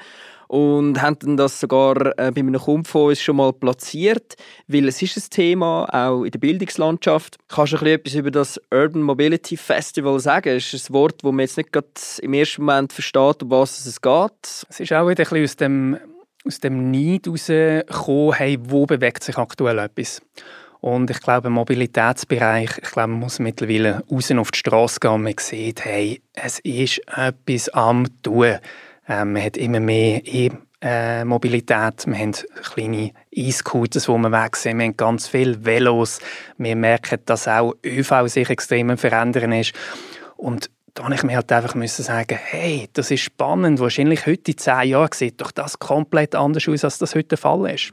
und 0.48 1.02
haben 1.02 1.38
das 1.38 1.60
sogar 1.60 2.18
äh, 2.20 2.32
bei 2.32 2.42
einem 2.42 2.60
Kumpel 2.60 2.90
von 2.90 3.10
uns 3.10 3.22
schon 3.22 3.38
mal 3.38 3.52
platziert, 3.52 4.36
weil 4.68 4.88
es 4.88 5.02
ist 5.02 5.18
ein 5.18 5.30
Thema, 5.30 5.88
auch 5.92 6.24
in 6.24 6.32
der 6.32 6.40
Bildungslandschaft. 6.40 7.38
Kannst 7.48 7.74
du 7.74 7.86
etwas 7.86 8.14
über 8.14 8.32
das 8.32 8.62
Urban 8.72 9.02
Mobility 9.02 9.58
Festival 9.58 10.20
sagen? 10.20 10.56
Es 10.56 10.74
ist 10.74 10.90
ein 10.90 10.94
Wort, 10.94 11.24
das 11.24 11.32
man 11.32 11.40
jetzt 11.40 11.58
nicht 11.58 11.72
gerade 11.72 11.88
im 12.22 12.34
ersten 12.34 12.64
Moment 12.64 12.94
versteht, 12.94 13.44
um 13.44 13.50
was 13.50 13.86
es 13.86 14.02
geht. 14.02 14.66
Es 14.70 14.80
ist 14.80 14.94
auch 14.94 15.08
wieder 15.08 15.24
ein 15.24 15.30
bisschen 15.30 15.44
aus 15.44 15.56
dem, 15.56 15.98
aus 16.46 16.60
dem 16.60 16.92
Neid 16.92 17.26
herausgekommen, 17.26 18.34
hey, 18.34 18.58
wo 18.62 18.86
bewegt 18.86 19.24
sich 19.24 19.38
aktuell 19.38 19.80
etwas? 19.80 20.22
Und 20.86 21.10
ich 21.10 21.20
glaube, 21.20 21.48
im 21.48 21.54
Mobilitätsbereich, 21.54 22.78
ich 22.78 22.92
glaube, 22.92 23.08
man 23.08 23.22
muss 23.22 23.40
mittlerweile 23.40 24.04
raus 24.08 24.30
auf 24.30 24.52
die 24.52 24.60
Straße 24.60 25.00
gehen 25.00 25.14
und 25.14 25.24
man 25.24 25.34
sieht, 25.40 25.84
hey, 25.84 26.22
es 26.34 26.60
ist 26.60 27.02
etwas 27.08 27.70
am 27.70 28.06
tun. 28.22 28.60
Ähm, 29.10 29.34
man 29.34 29.42
hat 29.42 29.58
immer 29.58 29.80
mehr 29.80 30.22
E-Mobilität. 30.24 32.06
Wir 32.06 32.20
haben 32.20 32.34
kleine 32.62 33.14
E-Scooters, 33.32 34.08
wo 34.08 34.16
wir 34.20 34.32
weg 34.32 34.56
sind. 34.56 34.78
Wir 34.78 34.86
haben 34.86 34.96
ganz 34.96 35.28
viele 35.28 35.66
Velos. 35.66 36.20
Wir 36.60 36.76
merken, 36.76 37.18
dass 37.26 37.48
auch 37.48 37.74
ÖV 37.84 38.28
sich 38.28 38.52
extrem 38.52 38.96
verändern 38.96 39.54
ist. 39.54 39.74
Und 40.38 40.70
da 40.94 41.06
habe 41.06 41.16
ich 41.16 41.24
mir 41.24 41.38
halt 41.38 41.52
einfach 41.52 41.74
müssen 41.74 42.04
sagen, 42.04 42.38
hey, 42.40 42.90
das 42.94 43.10
ist 43.10 43.22
spannend. 43.22 43.80
Wahrscheinlich 43.80 44.28
heute 44.28 44.52
in 44.52 44.58
zehn 44.60 44.90
Jahren 44.90 45.10
sieht 45.16 45.42
doch 45.42 45.50
das 45.50 45.80
komplett 45.80 46.36
anders 46.36 46.68
aus, 46.68 46.84
als 46.84 47.00
das 47.00 47.16
heute 47.16 47.30
der 47.30 47.38
Fall 47.40 47.72
ist 47.72 47.92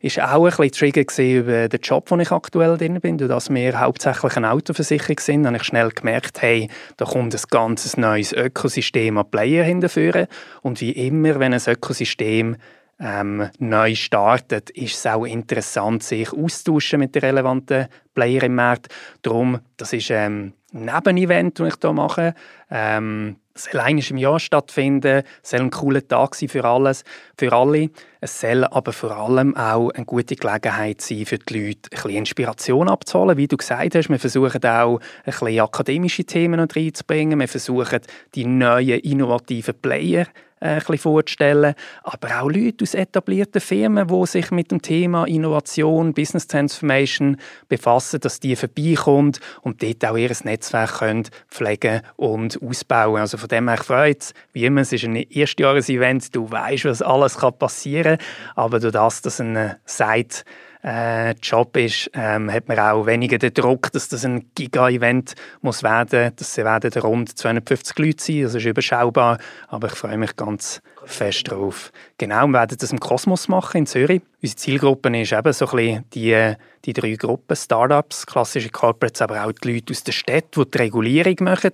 ist 0.00 0.20
auch 0.20 0.44
ein 0.44 0.56
bisschen 0.56 0.92
Trigger 0.92 1.24
über 1.24 1.68
den 1.68 1.80
Job, 1.80 2.10
wo 2.10 2.16
ich 2.16 2.30
aktuell 2.30 2.76
drin 2.76 3.00
bin. 3.00 3.18
Durch 3.18 3.28
dass 3.28 3.50
wir 3.50 3.80
hauptsächlich 3.80 4.36
eine 4.36 4.52
Autoversicherung 4.52 5.18
sind, 5.18 5.46
habe 5.46 5.56
ich 5.56 5.64
schnell 5.64 5.90
gemerkt, 5.90 6.40
hey, 6.42 6.68
da 6.96 7.04
kommt 7.04 7.34
ein 7.34 7.40
ganz 7.50 7.96
neues 7.96 8.32
Ökosystem 8.32 9.18
an 9.18 9.30
Player 9.30 9.64
hinterführen. 9.64 10.26
Und 10.62 10.80
wie 10.80 10.92
immer, 10.92 11.38
wenn 11.38 11.54
ein 11.54 11.62
Ökosystem 11.66 12.56
ähm, 13.00 13.48
neu 13.58 13.94
startet, 13.94 14.70
ist 14.70 14.96
es 14.96 15.06
auch 15.06 15.24
interessant, 15.24 16.02
sich 16.02 16.32
auszutauschen 16.32 17.00
mit 17.00 17.14
den 17.14 17.22
relevanten 17.22 17.86
Player 18.14 18.42
im 18.42 18.54
Markt. 18.54 18.88
Darum, 19.22 19.60
das 19.76 19.92
ist 19.92 20.10
ähm, 20.10 20.52
ein 20.72 20.84
Nebenevent, 20.84 21.60
das 21.60 21.74
ich 21.74 21.80
hier 21.80 21.92
mache. 21.92 22.34
Ähm, 22.70 23.36
soll 23.58 23.80
einmal 23.80 24.04
im 24.08 24.16
Jahr 24.16 24.40
stattfinden, 24.40 25.22
soll 25.42 25.60
ein 25.60 25.70
cooler 25.70 26.06
Tag 26.06 26.34
sein 26.34 26.48
für 26.48 26.64
alles, 26.64 27.04
für 27.36 27.52
alle. 27.52 27.90
Es 28.20 28.40
soll 28.40 28.64
aber 28.64 28.92
vor 28.92 29.12
allem 29.12 29.56
auch 29.56 29.90
eine 29.90 30.04
gute 30.04 30.36
Gelegenheit 30.36 31.00
sein, 31.00 31.26
für 31.26 31.38
die 31.38 31.66
Leute 31.66 31.80
ein 31.84 31.90
bisschen 31.90 32.10
Inspiration 32.10 32.88
abzuholen. 32.88 33.36
Wie 33.36 33.48
du 33.48 33.56
gesagt 33.56 33.94
hast, 33.94 34.08
wir 34.08 34.18
versuchen 34.18 34.64
auch 34.64 34.98
ein 34.98 35.32
bisschen 35.32 35.60
akademische 35.60 36.24
Themen 36.24 36.60
reinzubringen. 36.60 37.38
Wir 37.38 37.48
versuchen 37.48 38.00
die 38.34 38.44
neuen 38.44 39.00
innovativen 39.00 39.74
Player 39.80 40.26
ein 40.60 40.78
bisschen 40.78 40.98
vorzustellen, 40.98 41.74
aber 42.02 42.40
auch 42.40 42.50
Leute 42.50 42.82
aus 42.82 42.94
etablierten 42.94 43.60
Firmen, 43.60 44.08
die 44.08 44.26
sich 44.26 44.50
mit 44.50 44.70
dem 44.70 44.82
Thema 44.82 45.24
Innovation, 45.24 46.14
Business 46.14 46.46
Transformation 46.46 47.36
befassen, 47.68 48.20
dass 48.20 48.40
die 48.40 48.56
vorbeikommen 48.56 49.32
und 49.62 49.82
dort 49.82 50.04
auch 50.04 50.16
ihr 50.16 50.30
Netzwerk 50.44 50.98
können 50.98 51.24
pflegen 51.50 52.02
und 52.16 52.60
ausbauen. 52.62 53.20
Also 53.20 53.38
von 53.38 53.48
dem 53.48 53.68
her 53.68 53.78
freut 53.78 54.22
es, 54.22 54.34
wie 54.52 54.64
immer, 54.64 54.82
es 54.82 54.92
ist 54.92 55.04
ein 55.04 55.16
Erstjahresevent, 55.16 56.34
du 56.34 56.50
weißt, 56.50 56.84
was 56.86 57.02
alles 57.02 57.36
passieren 57.58 58.18
kann, 58.18 58.26
aber 58.56 58.80
durch 58.80 58.92
das, 58.92 59.22
dass 59.22 59.40
ein 59.40 59.76
Site 59.84 60.44
äh, 60.84 61.32
Job 61.42 61.76
ist, 61.76 62.10
ähm, 62.14 62.52
hat 62.52 62.68
man 62.68 62.78
auch 62.78 63.06
weniger 63.06 63.38
den 63.38 63.52
Druck, 63.52 63.90
dass 63.92 64.08
das 64.08 64.24
ein 64.24 64.50
Giga-Event 64.54 65.34
muss 65.60 65.82
werden. 65.82 66.32
Das 66.36 66.56
werden 66.56 66.92
rund 67.02 67.36
250 67.36 67.98
Leute 67.98 68.22
sein, 68.22 68.42
das 68.42 68.54
ist 68.54 68.64
überschaubar, 68.64 69.38
aber 69.68 69.88
ich 69.88 69.94
freue 69.94 70.18
mich 70.18 70.36
ganz 70.36 70.80
fest 71.04 71.50
drauf. 71.50 71.90
Genau, 72.20 72.48
wir 72.48 72.54
werden 72.54 72.76
das 72.80 72.90
im 72.90 72.98
Kosmos 72.98 73.46
machen 73.46 73.78
in 73.78 73.86
Zürich. 73.86 74.22
Unsere 74.42 74.56
Zielgruppe 74.56 75.20
ist 75.20 75.32
eben 75.32 75.52
so 75.52 75.66
ein 75.66 75.76
bisschen 75.76 76.04
die, 76.14 76.54
die 76.84 76.92
drei 76.92 77.14
Gruppen, 77.14 77.56
Startups, 77.56 78.26
klassische 78.26 78.70
Corporates, 78.70 79.22
aber 79.22 79.44
auch 79.44 79.52
die 79.52 79.74
Leute 79.74 79.92
aus 79.92 80.02
der 80.02 80.12
Stadt, 80.12 80.56
die 80.56 80.68
die 80.68 80.78
Regulierung 80.78 81.36
machen. 81.40 81.72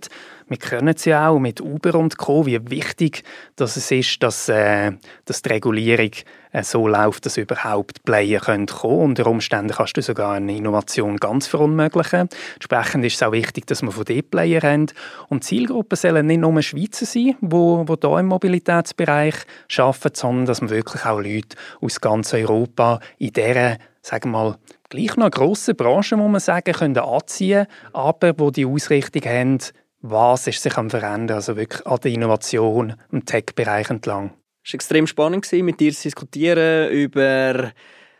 Wir 0.48 0.58
kennen 0.58 0.94
es 0.94 1.06
ja 1.06 1.28
auch 1.28 1.38
mit 1.38 1.62
Uber 1.62 1.94
und 1.94 2.18
Co., 2.18 2.44
wie 2.44 2.58
wichtig 2.70 3.22
dass 3.56 3.76
es 3.76 3.90
ist, 3.90 4.22
dass, 4.22 4.48
äh, 4.48 4.92
dass 5.24 5.40
die 5.40 5.48
Regulierung 5.48 6.10
äh, 6.52 6.62
so 6.62 6.86
läuft, 6.86 7.26
dass 7.26 7.36
überhaupt 7.36 8.04
Player 8.04 8.40
kommen 8.40 8.66
können. 8.66 9.00
Unter 9.00 9.26
Umständen 9.26 9.72
kannst 9.72 9.96
du 9.96 10.02
sogar 10.02 10.34
eine 10.34 10.56
Innovation 10.56 11.16
ganz 11.16 11.46
verunmöglichen. 11.46 12.28
Entsprechend 12.54 13.04
ist 13.04 13.16
es 13.16 13.22
auch 13.22 13.32
wichtig, 13.32 13.66
dass 13.66 13.82
wir 13.82 13.90
von 13.90 14.04
dort 14.04 14.30
Player 14.30 14.60
haben. 14.62 14.86
Und 15.28 15.44
Zielgruppen 15.44 15.96
sollen 15.96 16.26
nicht 16.26 16.40
nur 16.40 16.62
Schweizer 16.62 17.06
sein, 17.06 17.36
die, 17.40 17.96
hier 18.00 18.18
im 18.18 18.26
Mobilitätsbereich 18.26 19.34
arbeiten, 19.78 20.14
dass 20.46 20.60
wir 20.60 20.70
wirklich 20.70 21.04
auch 21.04 21.20
Leute 21.20 21.56
aus 21.80 22.00
ganz 22.00 22.34
Europa 22.34 23.00
in 23.18 23.32
dieser, 23.32 23.78
sagen 24.02 24.30
wir 24.30 24.38
mal, 24.38 24.58
gleich 24.88 25.16
noch 25.16 25.30
grossen 25.30 25.76
Branche, 25.76 26.16
muss 26.16 26.30
man 26.30 26.40
sagen, 26.40 26.72
können 26.72 26.98
anziehen 26.98 27.66
aber 27.92 28.34
wo 28.38 28.50
die 28.50 28.66
Ausrichtung 28.66 29.22
haben, 29.24 29.58
was 30.00 30.46
ist 30.46 30.62
sich 30.62 30.76
am 30.76 30.90
Verändern, 30.90 31.36
also 31.36 31.56
wirklich 31.56 31.86
an 31.86 31.98
der 32.02 32.12
Innovation 32.12 32.94
im 33.10 33.24
Tech-Bereich 33.24 33.88
entlang. 33.90 34.34
Es 34.62 34.72
war 34.72 34.74
extrem 34.74 35.06
spannend, 35.06 35.50
mit 35.52 35.80
dir 35.80 35.92
zu 35.92 36.02
diskutieren 36.02 36.90
über, 36.90 37.72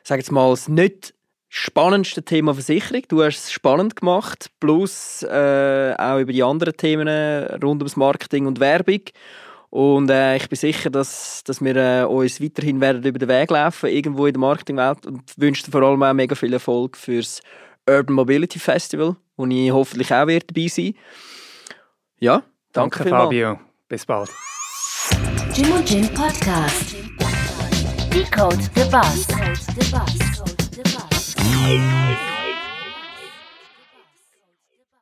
sag 0.03 0.19
jetzt 0.19 0.33
mal, 0.33 0.51
das 0.51 0.69
nicht 0.69 1.15
spannendste 1.49 2.23
Thema 2.25 2.53
Versicherung. 2.53 3.03
Du 3.09 3.23
hast 3.23 3.45
es 3.45 3.53
spannend 3.53 3.97
gemacht, 3.97 4.51
plus 4.59 5.23
äh, 5.23 5.95
auch 5.97 6.19
über 6.19 6.33
die 6.33 6.43
anderen 6.43 6.77
Themen 6.77 7.09
rund 7.63 7.81
ums 7.81 7.97
Marketing 7.97 8.47
und 8.47 8.59
Werbung. 8.59 9.01
Und 9.75 10.09
äh, 10.09 10.37
ich 10.37 10.49
bin 10.49 10.57
sicher, 10.57 10.89
dass, 10.89 11.43
dass 11.43 11.61
wir 11.61 11.75
äh, 11.75 12.05
uns 12.05 12.41
weiterhin 12.41 12.81
werden 12.81 13.03
über 13.03 13.19
den 13.19 13.29
Weg 13.29 13.51
laufen, 13.51 13.91
irgendwo 13.91 14.25
in 14.27 14.35
der 14.35 14.41
Marketingwelt. 14.41 15.05
Und 15.05 15.23
wünsche 15.37 15.65
dir 15.65 15.73
vor 15.73 15.83
allem 15.83 16.01
auch 16.01 16.13
mega 16.13 16.37
viel 16.37 16.53
Erfolg 16.53 16.97
fürs 16.97 17.41
Urban 17.85 18.15
Mobility 18.15 18.61
Festival, 18.61 19.17
wo 19.37 19.47
ich 19.47 19.73
hoffentlich 19.73 20.15
auch 20.15 20.29
werde 20.29 20.47
dabei 20.47 20.69
sein 20.69 20.95
Ja, 22.21 22.45
danke, 22.73 22.99
danke 22.99 23.11
Fabio. 23.11 23.59
Bis 23.89 24.07
bald. 24.07 24.31
Jim 25.57 25.73
und 25.73 25.91
Jim 25.91 26.09
Podcast. 26.15 26.95
Decode 28.13 28.63
the 28.77 28.85
Bus. 28.93 29.27
Decode 29.27 29.57
the 29.75 29.91
Bus. 29.91 30.15
Decode 30.15 30.65
the 30.71 30.83
Bus. 30.83 32.34